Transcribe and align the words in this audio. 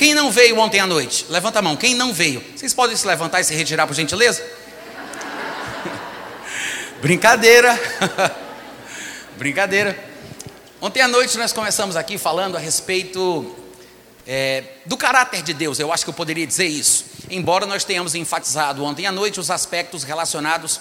Quem 0.00 0.14
não 0.14 0.32
veio 0.32 0.58
ontem 0.58 0.80
à 0.80 0.86
noite? 0.86 1.26
Levanta 1.28 1.58
a 1.58 1.62
mão. 1.62 1.76
Quem 1.76 1.94
não 1.94 2.10
veio? 2.10 2.42
Vocês 2.56 2.72
podem 2.72 2.96
se 2.96 3.06
levantar 3.06 3.38
e 3.42 3.44
se 3.44 3.54
retirar, 3.54 3.86
por 3.86 3.92
gentileza? 3.92 4.42
Brincadeira. 7.02 7.78
Brincadeira. 9.36 10.02
Ontem 10.80 11.02
à 11.02 11.06
noite 11.06 11.36
nós 11.36 11.52
começamos 11.52 11.96
aqui 11.96 12.16
falando 12.16 12.56
a 12.56 12.58
respeito 12.58 13.54
é, 14.26 14.64
do 14.86 14.96
caráter 14.96 15.42
de 15.42 15.52
Deus. 15.52 15.78
Eu 15.78 15.92
acho 15.92 16.02
que 16.02 16.08
eu 16.08 16.14
poderia 16.14 16.46
dizer 16.46 16.64
isso. 16.64 17.04
Embora 17.28 17.66
nós 17.66 17.84
tenhamos 17.84 18.14
enfatizado 18.14 18.82
ontem 18.82 19.04
à 19.04 19.12
noite 19.12 19.38
os 19.38 19.50
aspectos 19.50 20.02
relacionados 20.02 20.80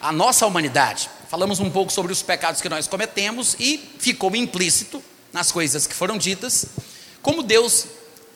à 0.00 0.10
nossa 0.10 0.44
humanidade. 0.44 1.08
Falamos 1.30 1.60
um 1.60 1.70
pouco 1.70 1.92
sobre 1.92 2.10
os 2.12 2.20
pecados 2.20 2.60
que 2.60 2.68
nós 2.68 2.88
cometemos 2.88 3.54
e 3.60 3.78
ficou 4.00 4.34
implícito 4.34 5.00
nas 5.32 5.52
coisas 5.52 5.86
que 5.86 5.94
foram 5.94 6.18
ditas 6.18 6.66
como 7.22 7.42
Deus 7.42 7.86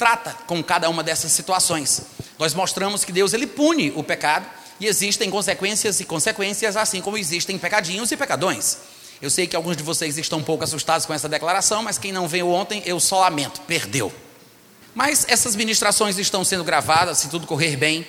trata 0.01 0.35
com 0.47 0.65
cada 0.65 0.89
uma 0.89 1.03
dessas 1.03 1.31
situações. 1.31 2.01
Nós 2.39 2.55
mostramos 2.55 3.05
que 3.05 3.13
Deus 3.13 3.35
ele 3.35 3.47
pune 3.47 3.93
o 3.95 4.03
pecado 4.03 4.47
e 4.81 4.87
existem 4.87 5.29
consequências 5.29 6.01
e 6.01 6.07
consequências, 6.07 6.75
assim 6.75 7.03
como 7.03 7.19
existem 7.19 7.59
pecadinhos 7.59 8.11
e 8.11 8.17
pecadões. 8.17 8.79
Eu 9.21 9.29
sei 9.29 9.47
que 9.47 9.55
alguns 9.55 9.77
de 9.77 9.83
vocês 9.83 10.17
estão 10.17 10.39
um 10.39 10.43
pouco 10.43 10.65
assustados 10.65 11.05
com 11.05 11.13
essa 11.13 11.29
declaração, 11.29 11.83
mas 11.83 11.99
quem 11.99 12.13
não 12.13 12.27
veio 12.27 12.49
ontem, 12.49 12.83
eu 12.87 12.99
só 12.99 13.21
lamento, 13.21 13.61
perdeu. 13.67 14.11
Mas 14.95 15.27
essas 15.29 15.55
ministrações 15.55 16.17
estão 16.17 16.43
sendo 16.47 16.65
gravadas, 16.65 17.19
se 17.19 17.29
tudo 17.29 17.47
correr 17.47 17.77
bem, 17.77 18.07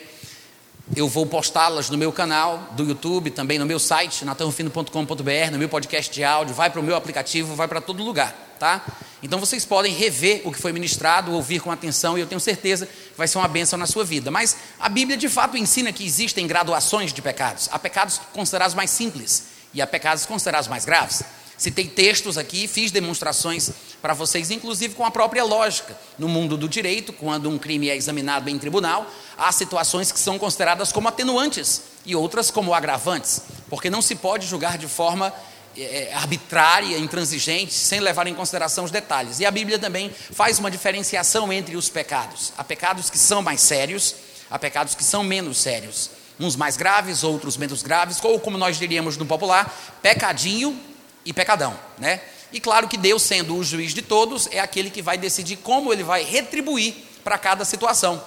eu 0.96 1.10
vou 1.10 1.26
postá-las 1.26 1.90
no 1.90 1.98
meu 1.98 2.14
canal 2.14 2.70
do 2.72 2.86
YouTube, 2.86 3.32
também 3.32 3.60
no 3.60 3.66
meu 3.66 3.80
site, 3.80 4.24
natanrufino.com.br, 4.24 5.52
no 5.52 5.58
meu 5.58 5.68
podcast 5.68 6.10
de 6.10 6.24
áudio, 6.24 6.56
vai 6.56 6.70
para 6.70 6.80
o 6.80 6.84
meu 6.84 6.96
aplicativo, 6.96 7.54
vai 7.54 7.68
para 7.68 7.82
todo 7.82 8.02
lugar, 8.02 8.34
tá? 8.58 8.82
Então 9.24 9.40
vocês 9.40 9.66
podem 9.66 9.94
rever 9.94 10.42
o 10.46 10.52
que 10.52 10.60
foi 10.60 10.74
ministrado, 10.74 11.32
ouvir 11.32 11.60
com 11.60 11.72
atenção, 11.72 12.18
e 12.18 12.22
eu 12.22 12.28
tenho 12.28 12.42
certeza 12.42 12.86
que 12.86 13.18
vai 13.18 13.28
ser 13.28 13.38
uma 13.38 13.48
bênção 13.48 13.78
na 13.78 13.86
sua 13.86 14.04
vida. 14.04 14.32
Mas 14.32 14.58
a 14.80 14.90
Bíblia 14.90 15.16
de 15.16 15.30
fato 15.30 15.58
ensina 15.58 15.94
que 15.94 16.06
existem 16.06 16.48
graduações 16.48 17.14
de 17.14 17.22
pecados. 17.22 17.70
Há 17.72 17.78
pecados 17.78 18.20
considerados 18.34 18.74
mais 18.74 18.90
simples 18.90 19.46
e 19.74 19.82
há 19.82 19.88
pecados 19.88 20.26
considerados 20.26 20.68
mais 20.68 20.86
graves. 20.86 21.24
Citei 21.62 21.88
textos 21.88 22.40
aqui, 22.40 22.68
fiz 22.68 22.90
demonstrações 22.90 23.70
para 24.02 24.16
vocês, 24.16 24.50
inclusive 24.50 24.96
com 24.96 25.06
a 25.06 25.12
própria 25.12 25.44
lógica. 25.44 25.96
No 26.18 26.28
mundo 26.28 26.58
do 26.58 26.68
direito, 26.68 27.14
quando 27.14 27.48
um 27.48 27.60
crime 27.60 27.88
é 27.88 27.96
examinado 27.96 28.50
em 28.50 28.58
tribunal, 28.58 29.06
há 29.38 29.52
situações 29.52 30.12
que 30.12 30.20
são 30.20 30.40
consideradas 30.40 30.92
como 30.92 31.08
atenuantes 31.08 31.84
e 32.04 32.16
outras 32.16 32.50
como 32.50 32.74
agravantes, 32.74 33.44
porque 33.70 33.92
não 33.92 34.02
se 34.02 34.16
pode 34.16 34.48
julgar 34.48 34.80
de 34.80 34.88
forma 34.88 35.32
é, 35.78 36.12
arbitrária, 36.14 36.98
intransigente, 36.98 37.74
sem 37.74 38.00
levar 38.00 38.28
em 38.28 38.34
consideração 38.34 38.84
os 38.84 38.92
detalhes. 38.92 39.40
E 39.40 39.46
a 39.46 39.52
Bíblia 39.52 39.80
também 39.80 40.12
faz 40.32 40.60
uma 40.60 40.70
diferenciação 40.70 41.52
entre 41.52 41.76
os 41.76 41.90
pecados. 41.90 42.54
Há 42.58 42.64
pecados 42.64 43.10
que 43.10 43.18
são 43.18 43.42
mais 43.42 43.62
sérios, 43.62 44.16
há 44.50 44.60
pecados 44.60 44.96
que 44.96 45.04
são 45.04 45.24
menos 45.24 45.58
sérios. 45.58 46.10
Uns 46.40 46.56
mais 46.56 46.76
graves, 46.76 47.24
outros 47.24 47.58
menos 47.58 47.84
graves, 47.84 48.18
ou 48.24 48.40
como 48.40 48.58
nós 48.58 48.78
diríamos 48.78 49.18
no 49.18 49.26
popular, 49.26 49.98
pecadinho 50.02 50.80
e 51.24 51.32
pecadão, 51.32 51.78
né? 51.98 52.22
E 52.52 52.60
claro 52.60 52.88
que 52.88 52.98
Deus, 52.98 53.22
sendo 53.22 53.56
o 53.56 53.64
juiz 53.64 53.94
de 53.94 54.02
todos, 54.02 54.48
é 54.52 54.60
aquele 54.60 54.90
que 54.90 55.02
vai 55.02 55.18
decidir 55.18 55.58
como 55.58 55.94
ele 55.94 56.04
vai 56.04 56.24
retribuir 56.24 56.96
para 57.24 57.38
cada 57.38 57.64
situação. 57.64 58.22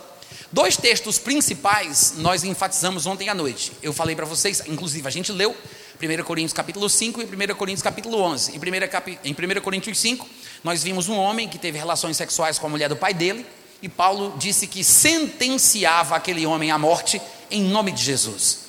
Dois 0.51 0.77
textos 0.77 1.19
principais 1.19 2.15
nós 2.19 2.45
enfatizamos 2.45 3.07
ontem 3.07 3.29
à 3.29 3.35
noite. 3.35 3.73
Eu 3.83 3.93
falei 3.93 4.17
para 4.17 4.25
vocês, 4.25 4.63
inclusive 4.67 5.07
a 5.07 5.11
gente 5.11 5.33
leu 5.33 5.55
1 6.07 6.25
Coríntios 6.25 6.53
capítulo 6.53 6.89
5 6.89 7.23
e 7.23 7.25
1 7.25 7.55
Coríntios 7.55 7.83
capítulo 7.83 8.21
11. 8.21 8.53
Em 8.53 8.59
1, 8.59 8.89
capi... 8.89 9.19
em 9.25 9.33
1 9.33 9.61
Coríntios 9.61 9.99
5, 9.99 10.29
nós 10.63 10.83
vimos 10.83 11.09
um 11.09 11.17
homem 11.17 11.49
que 11.49 11.59
teve 11.59 11.79
relações 11.79 12.17
sexuais 12.17 12.59
com 12.59 12.67
a 12.67 12.71
mulher 12.71 12.89
do 12.89 12.97
pai 12.97 13.15
dele, 13.15 13.47
e 13.83 13.89
Paulo 13.89 14.35
disse 14.39 14.67
que 14.67 14.83
sentenciava 14.83 16.17
aquele 16.17 16.47
homem 16.47 16.71
à 16.71 16.79
morte 16.79 17.21
em 17.51 17.63
nome 17.63 17.93
de 17.93 18.03
Jesus. 18.03 18.61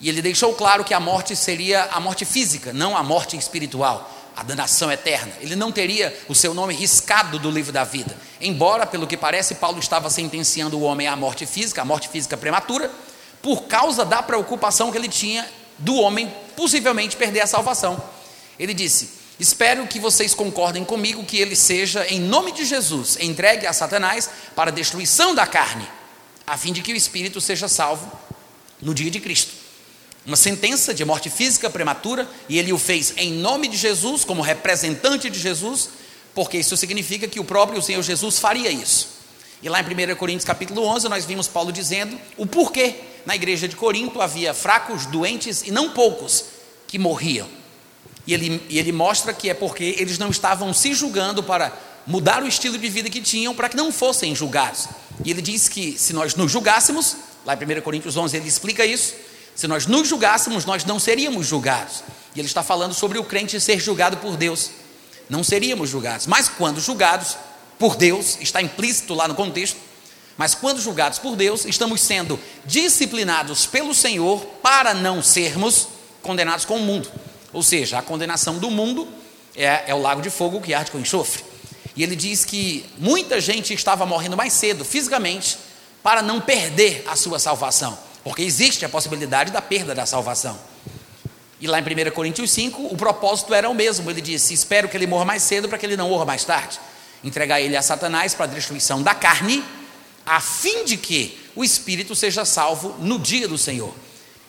E 0.00 0.08
ele 0.08 0.22
deixou 0.22 0.54
claro 0.54 0.84
que 0.84 0.94
a 0.94 1.00
morte 1.00 1.34
seria 1.34 1.84
a 1.92 2.00
morte 2.00 2.24
física, 2.24 2.72
não 2.72 2.96
a 2.96 3.02
morte 3.02 3.36
espiritual, 3.36 4.10
a 4.36 4.42
danação 4.42 4.90
eterna. 4.92 5.32
Ele 5.40 5.56
não 5.56 5.72
teria 5.72 6.16
o 6.28 6.34
seu 6.34 6.54
nome 6.54 6.72
riscado 6.72 7.38
do 7.38 7.50
livro 7.50 7.72
da 7.72 7.82
vida. 7.82 8.16
Embora, 8.40 8.86
pelo 8.86 9.06
que 9.06 9.16
parece, 9.16 9.56
Paulo 9.56 9.80
estava 9.80 10.08
sentenciando 10.08 10.78
o 10.78 10.82
homem 10.82 11.08
à 11.08 11.16
morte 11.16 11.44
física, 11.44 11.82
à 11.82 11.84
morte 11.84 12.08
física 12.08 12.36
prematura, 12.36 12.90
por 13.42 13.64
causa 13.64 14.04
da 14.04 14.22
preocupação 14.22 14.92
que 14.92 14.98
ele 14.98 15.08
tinha 15.08 15.48
do 15.78 15.96
homem 15.96 16.32
possivelmente 16.58 17.14
perder 17.14 17.42
a 17.42 17.46
salvação. 17.46 18.02
Ele 18.58 18.74
disse: 18.74 19.10
Espero 19.38 19.86
que 19.86 20.00
vocês 20.00 20.34
concordem 20.34 20.84
comigo 20.84 21.24
que 21.24 21.36
ele 21.38 21.54
seja, 21.54 22.04
em 22.08 22.18
nome 22.20 22.50
de 22.50 22.64
Jesus, 22.64 23.16
entregue 23.20 23.64
a 23.64 23.72
Satanás 23.72 24.28
para 24.56 24.72
a 24.72 24.74
destruição 24.74 25.36
da 25.36 25.46
carne, 25.46 25.88
a 26.44 26.58
fim 26.58 26.72
de 26.72 26.82
que 26.82 26.92
o 26.92 26.96
espírito 26.96 27.40
seja 27.40 27.68
salvo 27.68 28.10
no 28.82 28.92
dia 28.92 29.08
de 29.08 29.20
Cristo. 29.20 29.52
Uma 30.26 30.36
sentença 30.36 30.92
de 30.92 31.04
morte 31.04 31.30
física 31.30 31.70
prematura, 31.70 32.28
e 32.48 32.58
ele 32.58 32.72
o 32.72 32.78
fez 32.78 33.14
em 33.16 33.34
nome 33.34 33.68
de 33.68 33.76
Jesus, 33.76 34.24
como 34.24 34.42
representante 34.42 35.30
de 35.30 35.38
Jesus, 35.38 35.90
porque 36.34 36.58
isso 36.58 36.76
significa 36.76 37.28
que 37.28 37.38
o 37.38 37.44
próprio 37.44 37.80
Senhor 37.80 38.02
Jesus 38.02 38.40
faria 38.40 38.68
isso. 38.68 39.10
E 39.62 39.68
lá 39.68 39.80
em 39.80 39.84
1 39.84 40.16
Coríntios 40.16 40.44
capítulo 40.44 40.82
11, 40.82 41.08
nós 41.08 41.24
vimos 41.24 41.46
Paulo 41.46 41.70
dizendo 41.70 42.18
o 42.36 42.46
porquê 42.46 42.96
na 43.26 43.34
igreja 43.34 43.68
de 43.68 43.76
Corinto 43.76 44.20
havia 44.20 44.54
fracos, 44.54 45.06
doentes 45.06 45.62
e 45.62 45.70
não 45.70 45.90
poucos 45.90 46.44
que 46.86 46.98
morriam. 46.98 47.48
E 48.26 48.34
ele, 48.34 48.62
e 48.68 48.78
ele 48.78 48.92
mostra 48.92 49.32
que 49.32 49.48
é 49.48 49.54
porque 49.54 49.96
eles 49.98 50.18
não 50.18 50.30
estavam 50.30 50.72
se 50.74 50.92
julgando 50.94 51.42
para 51.42 51.72
mudar 52.06 52.42
o 52.42 52.48
estilo 52.48 52.76
de 52.78 52.88
vida 52.88 53.08
que 53.10 53.20
tinham 53.20 53.54
para 53.54 53.68
que 53.68 53.76
não 53.76 53.92
fossem 53.92 54.34
julgados. 54.34 54.88
E 55.24 55.30
ele 55.30 55.42
diz 55.42 55.68
que 55.68 55.98
se 55.98 56.12
nós 56.12 56.34
nos 56.34 56.50
julgássemos, 56.50 57.16
lá 57.44 57.54
em 57.54 57.78
1 57.78 57.80
Coríntios 57.82 58.16
11 58.16 58.36
ele 58.36 58.48
explica 58.48 58.84
isso, 58.84 59.14
se 59.54 59.66
nós 59.66 59.86
nos 59.86 60.08
julgássemos, 60.08 60.64
nós 60.64 60.84
não 60.84 60.98
seríamos 60.98 61.46
julgados. 61.46 62.04
E 62.34 62.40
ele 62.40 62.46
está 62.46 62.62
falando 62.62 62.94
sobre 62.94 63.18
o 63.18 63.24
crente 63.24 63.60
ser 63.60 63.80
julgado 63.80 64.18
por 64.18 64.36
Deus. 64.36 64.70
Não 65.28 65.42
seríamos 65.42 65.90
julgados, 65.90 66.26
mas 66.26 66.48
quando 66.48 66.80
julgados, 66.80 67.36
por 67.78 67.96
Deus, 67.96 68.38
está 68.40 68.60
implícito 68.60 69.14
lá 69.14 69.28
no 69.28 69.34
contexto, 69.34 69.78
mas 70.38 70.54
quando 70.54 70.80
julgados 70.80 71.18
por 71.18 71.34
Deus, 71.34 71.64
estamos 71.64 72.00
sendo 72.00 72.38
disciplinados 72.64 73.66
pelo 73.66 73.92
Senhor 73.92 74.40
para 74.62 74.94
não 74.94 75.20
sermos 75.20 75.88
condenados 76.22 76.64
com 76.64 76.76
o 76.76 76.80
mundo. 76.80 77.10
Ou 77.52 77.60
seja, 77.60 77.98
a 77.98 78.02
condenação 78.02 78.56
do 78.56 78.70
mundo 78.70 79.08
é, 79.56 79.82
é 79.88 79.94
o 79.94 80.00
lago 80.00 80.22
de 80.22 80.30
fogo 80.30 80.60
que 80.60 80.72
arde 80.72 80.92
com 80.92 80.98
enxofre. 81.00 81.44
E 81.96 82.04
ele 82.04 82.14
diz 82.14 82.44
que 82.44 82.86
muita 82.98 83.40
gente 83.40 83.74
estava 83.74 84.06
morrendo 84.06 84.36
mais 84.36 84.52
cedo, 84.52 84.84
fisicamente, 84.84 85.58
para 86.04 86.22
não 86.22 86.40
perder 86.40 87.04
a 87.08 87.16
sua 87.16 87.40
salvação, 87.40 87.98
porque 88.22 88.42
existe 88.42 88.84
a 88.84 88.88
possibilidade 88.88 89.50
da 89.50 89.60
perda 89.60 89.92
da 89.92 90.06
salvação. 90.06 90.56
E 91.60 91.66
lá 91.66 91.80
em 91.80 91.82
1 91.82 92.12
Coríntios 92.12 92.52
5, 92.52 92.86
o 92.86 92.96
propósito 92.96 93.52
era 93.52 93.68
o 93.68 93.74
mesmo. 93.74 94.08
Ele 94.08 94.20
disse: 94.20 94.54
Espero 94.54 94.88
que 94.88 94.96
ele 94.96 95.08
morra 95.08 95.24
mais 95.24 95.42
cedo 95.42 95.68
para 95.68 95.76
que 95.76 95.84
ele 95.84 95.96
não 95.96 96.08
morra 96.08 96.24
mais 96.24 96.44
tarde 96.44 96.78
entregar 97.22 97.60
ele 97.60 97.76
a 97.76 97.82
Satanás 97.82 98.34
para 98.34 98.46
a 98.46 98.48
destruição 98.48 99.02
da 99.02 99.14
carne, 99.14 99.64
a 100.28 100.40
fim 100.40 100.84
de 100.84 100.98
que 100.98 101.38
o 101.56 101.64
espírito 101.64 102.14
seja 102.14 102.44
salvo 102.44 102.94
no 102.98 103.18
dia 103.18 103.48
do 103.48 103.56
Senhor. 103.56 103.94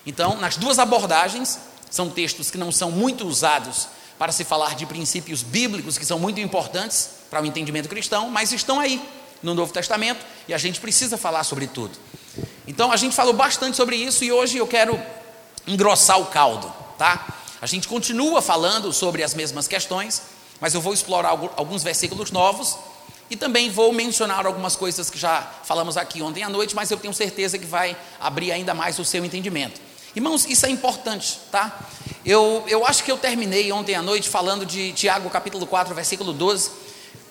Então, 0.06 0.36
nas 0.36 0.58
duas 0.58 0.78
abordagens, 0.78 1.58
são 1.90 2.10
textos 2.10 2.52
que 2.52 2.58
não 2.58 2.70
são 2.70 2.92
muito 2.92 3.26
usados 3.26 3.88
para 4.18 4.34
se 4.34 4.44
falar 4.44 4.76
de 4.76 4.86
princípios 4.86 5.42
bíblicos 5.42 5.98
que 5.98 6.06
são 6.06 6.20
muito 6.20 6.42
importantes 6.42 7.12
para 7.30 7.42
o 7.42 7.46
entendimento 7.46 7.88
cristão, 7.88 8.30
mas 8.30 8.52
estão 8.52 8.78
aí 8.78 9.02
no 9.42 9.54
Novo 9.54 9.72
Testamento 9.72 10.26
e 10.50 10.54
a 10.54 10.58
gente 10.58 10.82
precisa 10.82 11.18
falar 11.18 11.46
sobre 11.46 11.66
tudo. 11.66 11.98
Então, 12.68 12.92
a 12.92 12.98
gente 12.98 13.16
falou 13.16 13.34
bastante 13.34 13.78
sobre 13.78 13.96
isso 13.96 14.26
e 14.26 14.32
hoje 14.34 14.58
eu 14.58 14.68
quero 14.68 15.00
engrossar 15.66 16.20
o 16.20 16.26
caldo, 16.26 16.72
tá? 16.98 17.26
A 17.62 17.66
gente 17.66 17.88
continua 17.88 18.42
falando 18.42 18.92
sobre 18.92 19.24
as 19.24 19.34
mesmas 19.34 19.66
questões, 19.68 20.24
mas 20.60 20.74
eu 20.74 20.82
vou 20.82 20.94
explorar 20.94 21.30
alguns 21.30 21.84
versículos 21.84 22.32
novos 22.32 22.78
e 23.30 23.36
também 23.36 23.70
vou 23.70 23.94
mencionar 23.94 24.46
algumas 24.46 24.76
coisas 24.76 25.10
que 25.10 25.18
já 25.18 25.42
falamos 25.64 25.98
aqui 25.98 26.22
ontem 26.22 26.44
à 26.44 26.50
noite, 26.50 26.76
mas 26.76 26.90
eu 26.90 26.98
tenho 26.98 27.14
certeza 27.14 27.58
que 27.58 27.66
vai 27.66 27.96
abrir 28.20 28.52
ainda 28.52 28.74
mais 28.74 28.98
o 28.98 29.06
seu 29.06 29.24
entendimento. 29.24 29.80
Irmãos, 30.16 30.46
isso 30.48 30.66
é 30.66 30.70
importante, 30.70 31.40
tá? 31.52 31.80
Eu, 32.26 32.64
eu 32.68 32.86
acho 32.86 33.04
que 33.04 33.12
eu 33.12 33.18
terminei 33.18 33.72
ontem 33.72 33.94
à 33.94 34.02
noite 34.02 34.28
falando 34.28 34.66
de 34.66 34.92
Tiago 34.94 35.30
capítulo 35.30 35.68
4, 35.68 35.94
versículo 35.94 36.34
12, 36.34 36.72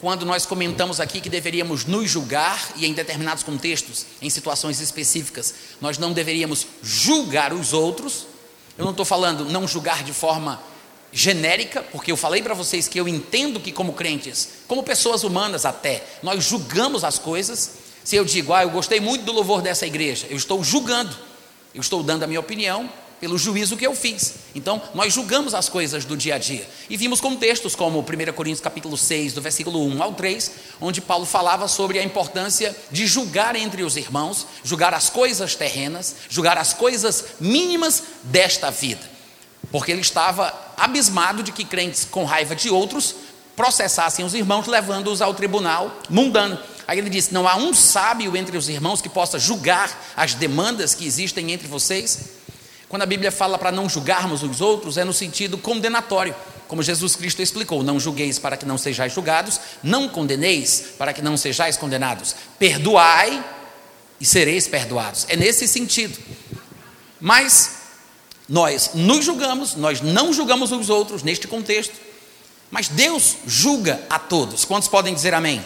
quando 0.00 0.25
nós 0.25 0.47
comentamos 0.47 1.00
aqui 1.00 1.21
que 1.21 1.29
deveríamos 1.29 1.85
nos 1.85 2.09
julgar 2.09 2.71
e 2.77 2.87
em 2.87 2.93
determinados 2.93 3.43
contextos, 3.43 4.06
em 4.23 4.31
situações 4.31 4.81
específicas, 4.81 5.53
nós 5.81 5.99
não 5.99 6.12
deveríamos 6.12 6.67
julgar 6.81 7.53
os 7.53 7.73
outros. 7.73 8.27
Eu 8.77 8.85
não 8.85 8.93
estou 8.93 9.05
falando 9.05 9.44
não 9.47 9.67
julgar 9.67 10.05
de 10.05 10.12
forma 10.12 10.62
genérica, 11.12 11.82
porque 11.82 12.12
eu 12.12 12.16
falei 12.16 12.43
para 12.43 12.55
vocês 12.55 12.88
que 12.88 12.99
eu 12.99 13.08
entendo 13.08 13.60
que, 13.60 13.72
como 13.72 13.93
crentes, 13.93 14.49
como 14.66 14.82
pessoas 14.82 15.25
humanas 15.25 15.64
até, 15.64 16.05
nós 16.22 16.44
julgamos 16.44 17.05
as 17.05 17.19
coisas. 17.19 17.70
Se 18.05 18.16
eu 18.16 18.25
digo, 18.25 18.52
ah, 18.52 18.62
eu 18.62 18.70
gostei 18.70 19.00
muito 19.00 19.25
do 19.25 19.32
louvor 19.32 19.62
dessa 19.62 19.87
igreja, 19.87 20.26
eu 20.31 20.37
estou 20.37 20.62
julgando, 20.62 21.14
eu 21.75 21.81
estou 21.81 22.02
dando 22.02 22.22
a 22.22 22.26
minha 22.26 22.40
opinião 22.40 22.90
pelo 23.20 23.37
juízo 23.37 23.76
que 23.76 23.87
eu 23.87 23.94
fiz. 23.94 24.34
Então, 24.55 24.81
nós 24.94 25.12
julgamos 25.12 25.55
as 25.55 25.69
coisas 25.69 26.05
do 26.05 26.16
dia 26.16 26.37
a 26.37 26.38
dia. 26.38 26.69
E 26.88 26.96
vimos 26.96 27.20
contextos 27.20 27.75
como 27.75 27.99
1 27.99 28.32
Coríntios 28.32 28.60
capítulo 28.60 28.96
6, 28.96 29.32
do 29.32 29.43
versículo 29.43 29.84
1 29.87 30.02
ao 30.02 30.14
3, 30.14 30.52
onde 30.81 31.00
Paulo 31.00 31.26
falava 31.26 31.69
sobre 31.69 31.99
a 31.99 32.05
importância 32.05 32.76
de 32.90 33.06
julgar 33.06 33.56
entre 33.56 33.82
os 33.82 33.96
irmãos, 33.96 34.46
julgar 34.62 34.94
as 34.94 35.10
coisas 35.10 35.55
terrenas, 35.55 36.14
julgar 36.28 36.56
as 36.56 36.72
coisas 36.72 37.25
mínimas 37.40 38.02
desta 38.25 38.70
vida. 38.70 39.18
Porque 39.70 39.93
ele 39.93 40.00
estava 40.00 40.53
abismado 40.76 41.43
de 41.43 41.53
que 41.53 41.65
crentes 41.65 42.06
com 42.11 42.25
raiva 42.25 42.56
de 42.56 42.70
outros 42.70 43.15
processassem 43.56 44.25
os 44.25 44.35
irmãos, 44.35 44.67
levando-os 44.67 45.20
ao 45.20 45.35
tribunal 45.35 45.93
mundano. 46.09 46.59
Aí 46.87 46.99
ele 46.99 47.11
disse: 47.11 47.35
Não 47.35 47.47
há 47.47 47.56
um 47.56 47.75
sábio 47.75 48.37
entre 48.37 48.56
os 48.56 48.69
irmãos 48.69 49.03
que 49.03 49.09
possa 49.09 49.38
julgar 49.38 49.91
as 50.17 50.35
demandas 50.35 50.94
que 50.94 51.06
existem 51.06 51.53
entre 51.53 51.67
vocês. 51.67 52.38
Quando 52.88 53.03
a 53.03 53.06
Bíblia 53.06 53.31
fala 53.31 53.59
para 53.59 53.70
não 53.70 53.88
julgarmos 53.88 54.43
os 54.43 54.62
outros, 54.62 54.97
é 54.97 55.05
no 55.05 55.12
sentido 55.12 55.59
condenatório, 55.59 56.35
como 56.67 56.82
Jesus 56.82 57.17
Cristo 57.17 57.43
explicou: 57.43 57.82
Não 57.82 58.00
julgueis 58.00 58.38
para 58.38 58.56
que 58.56 58.65
não 58.65 58.79
sejais 58.79 59.12
julgados, 59.12 59.61
não 59.82 60.09
condeneis 60.09 60.85
para 60.97 61.12
que 61.12 61.20
não 61.20 61.37
sejais 61.37 61.76
condenados, 61.76 62.35
perdoai 62.59 63.44
e 64.20 64.25
sereis 64.25 64.67
perdoados. 64.67 65.26
É 65.29 65.37
nesse 65.37 65.69
sentido. 65.69 66.19
Mas 67.20 67.78
nós 68.49 68.91
nos 68.95 69.25
julgamos, 69.25 69.75
nós 69.75 70.00
não 70.00 70.33
julgamos 70.33 70.73
os 70.73 70.89
outros 70.89 71.23
neste 71.23 71.47
contexto, 71.47 71.95
mas 72.71 72.89
Deus 72.89 73.37
julga 73.47 74.00
a 74.09 74.19
todos. 74.19 74.65
Quantos 74.65 74.89
podem 74.89 75.15
dizer 75.15 75.35
amém? 75.35 75.62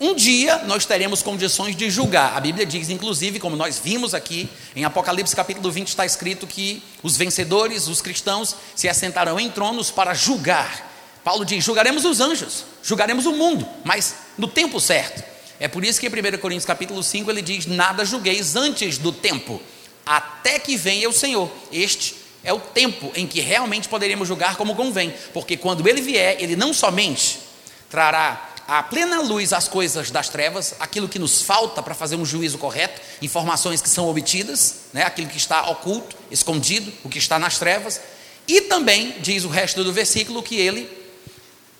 Um 0.00 0.14
dia 0.14 0.58
nós 0.66 0.84
teremos 0.84 1.22
condições 1.22 1.76
de 1.76 1.88
julgar. 1.88 2.36
A 2.36 2.40
Bíblia 2.40 2.66
diz, 2.66 2.90
inclusive, 2.90 3.38
como 3.38 3.54
nós 3.54 3.80
vimos 3.82 4.12
aqui, 4.12 4.48
em 4.74 4.84
Apocalipse 4.84 5.34
capítulo 5.34 5.70
20 5.70 5.88
está 5.88 6.04
escrito 6.04 6.46
que 6.46 6.82
os 7.02 7.16
vencedores, 7.16 7.86
os 7.86 8.02
cristãos, 8.02 8.56
se 8.74 8.88
assentarão 8.88 9.38
em 9.38 9.48
tronos 9.48 9.92
para 9.92 10.12
julgar. 10.12 10.92
Paulo 11.22 11.44
diz: 11.44 11.64
julgaremos 11.64 12.04
os 12.04 12.20
anjos, 12.20 12.64
julgaremos 12.82 13.24
o 13.24 13.32
mundo, 13.32 13.66
mas 13.84 14.16
no 14.36 14.48
tempo 14.48 14.80
certo. 14.80 15.22
É 15.60 15.68
por 15.68 15.84
isso 15.84 16.00
que 16.00 16.06
em 16.06 16.10
1 16.10 16.38
Coríntios 16.38 16.66
capítulo 16.66 17.02
5 17.02 17.30
ele 17.30 17.40
diz: 17.40 17.64
Nada 17.64 18.04
julgueis 18.04 18.56
antes 18.56 18.98
do 18.98 19.12
tempo, 19.12 19.62
até 20.04 20.58
que 20.58 20.76
venha 20.76 21.08
o 21.08 21.12
Senhor. 21.12 21.50
Este 21.72 22.16
é 22.42 22.52
o 22.52 22.60
tempo 22.60 23.10
em 23.14 23.26
que 23.26 23.40
realmente 23.40 23.88
poderemos 23.88 24.28
julgar 24.28 24.56
como 24.56 24.76
convém, 24.76 25.12
porque 25.32 25.56
quando 25.56 25.88
ele 25.88 26.00
vier, 26.00 26.36
ele 26.38 26.54
não 26.54 26.74
somente 26.74 27.40
trará 27.88 28.50
à 28.68 28.82
plena 28.82 29.20
luz 29.20 29.52
as 29.52 29.68
coisas 29.68 30.10
das 30.10 30.28
trevas, 30.28 30.74
aquilo 30.78 31.08
que 31.08 31.18
nos 31.18 31.42
falta 31.42 31.82
para 31.82 31.94
fazer 31.94 32.16
um 32.16 32.24
juízo 32.24 32.58
correto, 32.58 33.00
informações 33.22 33.80
que 33.80 33.88
são 33.88 34.08
obtidas, 34.08 34.76
né, 34.92 35.02
aquilo 35.02 35.28
que 35.28 35.36
está 35.36 35.70
oculto, 35.70 36.16
escondido, 36.30 36.92
o 37.02 37.08
que 37.08 37.18
está 37.18 37.38
nas 37.38 37.58
trevas, 37.58 38.00
e 38.46 38.62
também, 38.62 39.16
diz 39.20 39.44
o 39.44 39.48
resto 39.48 39.82
do 39.82 39.92
versículo, 39.92 40.42
que 40.42 40.56
ele 40.56 40.88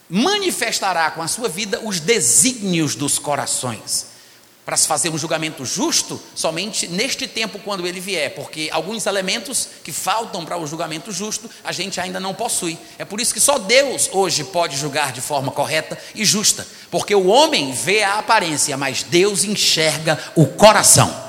manifestará 0.08 1.10
com 1.10 1.22
a 1.22 1.28
sua 1.28 1.48
vida 1.48 1.80
os 1.82 2.00
desígnios 2.00 2.94
dos 2.94 3.18
corações 3.18 4.13
para 4.64 4.76
se 4.76 4.88
fazer 4.88 5.10
um 5.10 5.18
julgamento 5.18 5.64
justo 5.64 6.20
somente 6.34 6.88
neste 6.88 7.26
tempo 7.28 7.58
quando 7.58 7.86
ele 7.86 8.00
vier, 8.00 8.34
porque 8.34 8.70
alguns 8.72 9.04
elementos 9.04 9.68
que 9.84 9.92
faltam 9.92 10.44
para 10.44 10.56
o 10.56 10.66
julgamento 10.66 11.12
justo 11.12 11.50
a 11.62 11.70
gente 11.70 12.00
ainda 12.00 12.18
não 12.18 12.32
possui. 12.32 12.78
É 12.98 13.04
por 13.04 13.20
isso 13.20 13.34
que 13.34 13.40
só 13.40 13.58
Deus 13.58 14.08
hoje 14.10 14.42
pode 14.44 14.76
julgar 14.76 15.12
de 15.12 15.20
forma 15.20 15.52
correta 15.52 15.98
e 16.14 16.24
justa, 16.24 16.66
porque 16.90 17.14
o 17.14 17.26
homem 17.26 17.72
vê 17.72 18.02
a 18.02 18.18
aparência, 18.18 18.76
mas 18.76 19.02
Deus 19.02 19.44
enxerga 19.44 20.18
o 20.34 20.46
coração. 20.46 21.24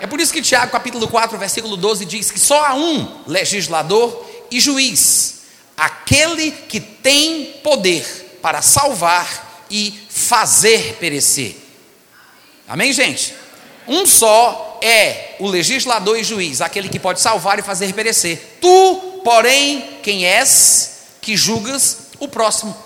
É 0.00 0.06
por 0.06 0.20
isso 0.20 0.32
que 0.32 0.40
Tiago 0.40 0.72
capítulo 0.72 1.08
4, 1.08 1.36
versículo 1.36 1.76
12 1.76 2.04
diz 2.06 2.30
que 2.30 2.40
só 2.40 2.64
há 2.64 2.74
um 2.74 3.24
legislador 3.26 4.26
e 4.50 4.58
juiz, 4.58 5.42
aquele 5.76 6.50
que 6.50 6.80
tem 6.80 7.60
poder 7.62 8.38
para 8.40 8.62
salvar 8.62 9.66
e 9.70 9.92
fazer 10.08 10.96
perecer. 10.98 11.65
Amém, 12.68 12.92
gente? 12.92 13.34
Um 13.86 14.04
só 14.04 14.80
é 14.82 15.36
o 15.38 15.46
legislador 15.46 16.18
e 16.18 16.24
juiz, 16.24 16.60
aquele 16.60 16.88
que 16.88 16.98
pode 16.98 17.20
salvar 17.20 17.58
e 17.58 17.62
fazer 17.62 17.92
perecer. 17.92 18.58
Tu, 18.60 19.20
porém, 19.24 19.98
quem 20.02 20.26
és 20.26 20.98
que 21.20 21.36
julgas 21.36 22.08
o 22.18 22.26
próximo? 22.26 22.76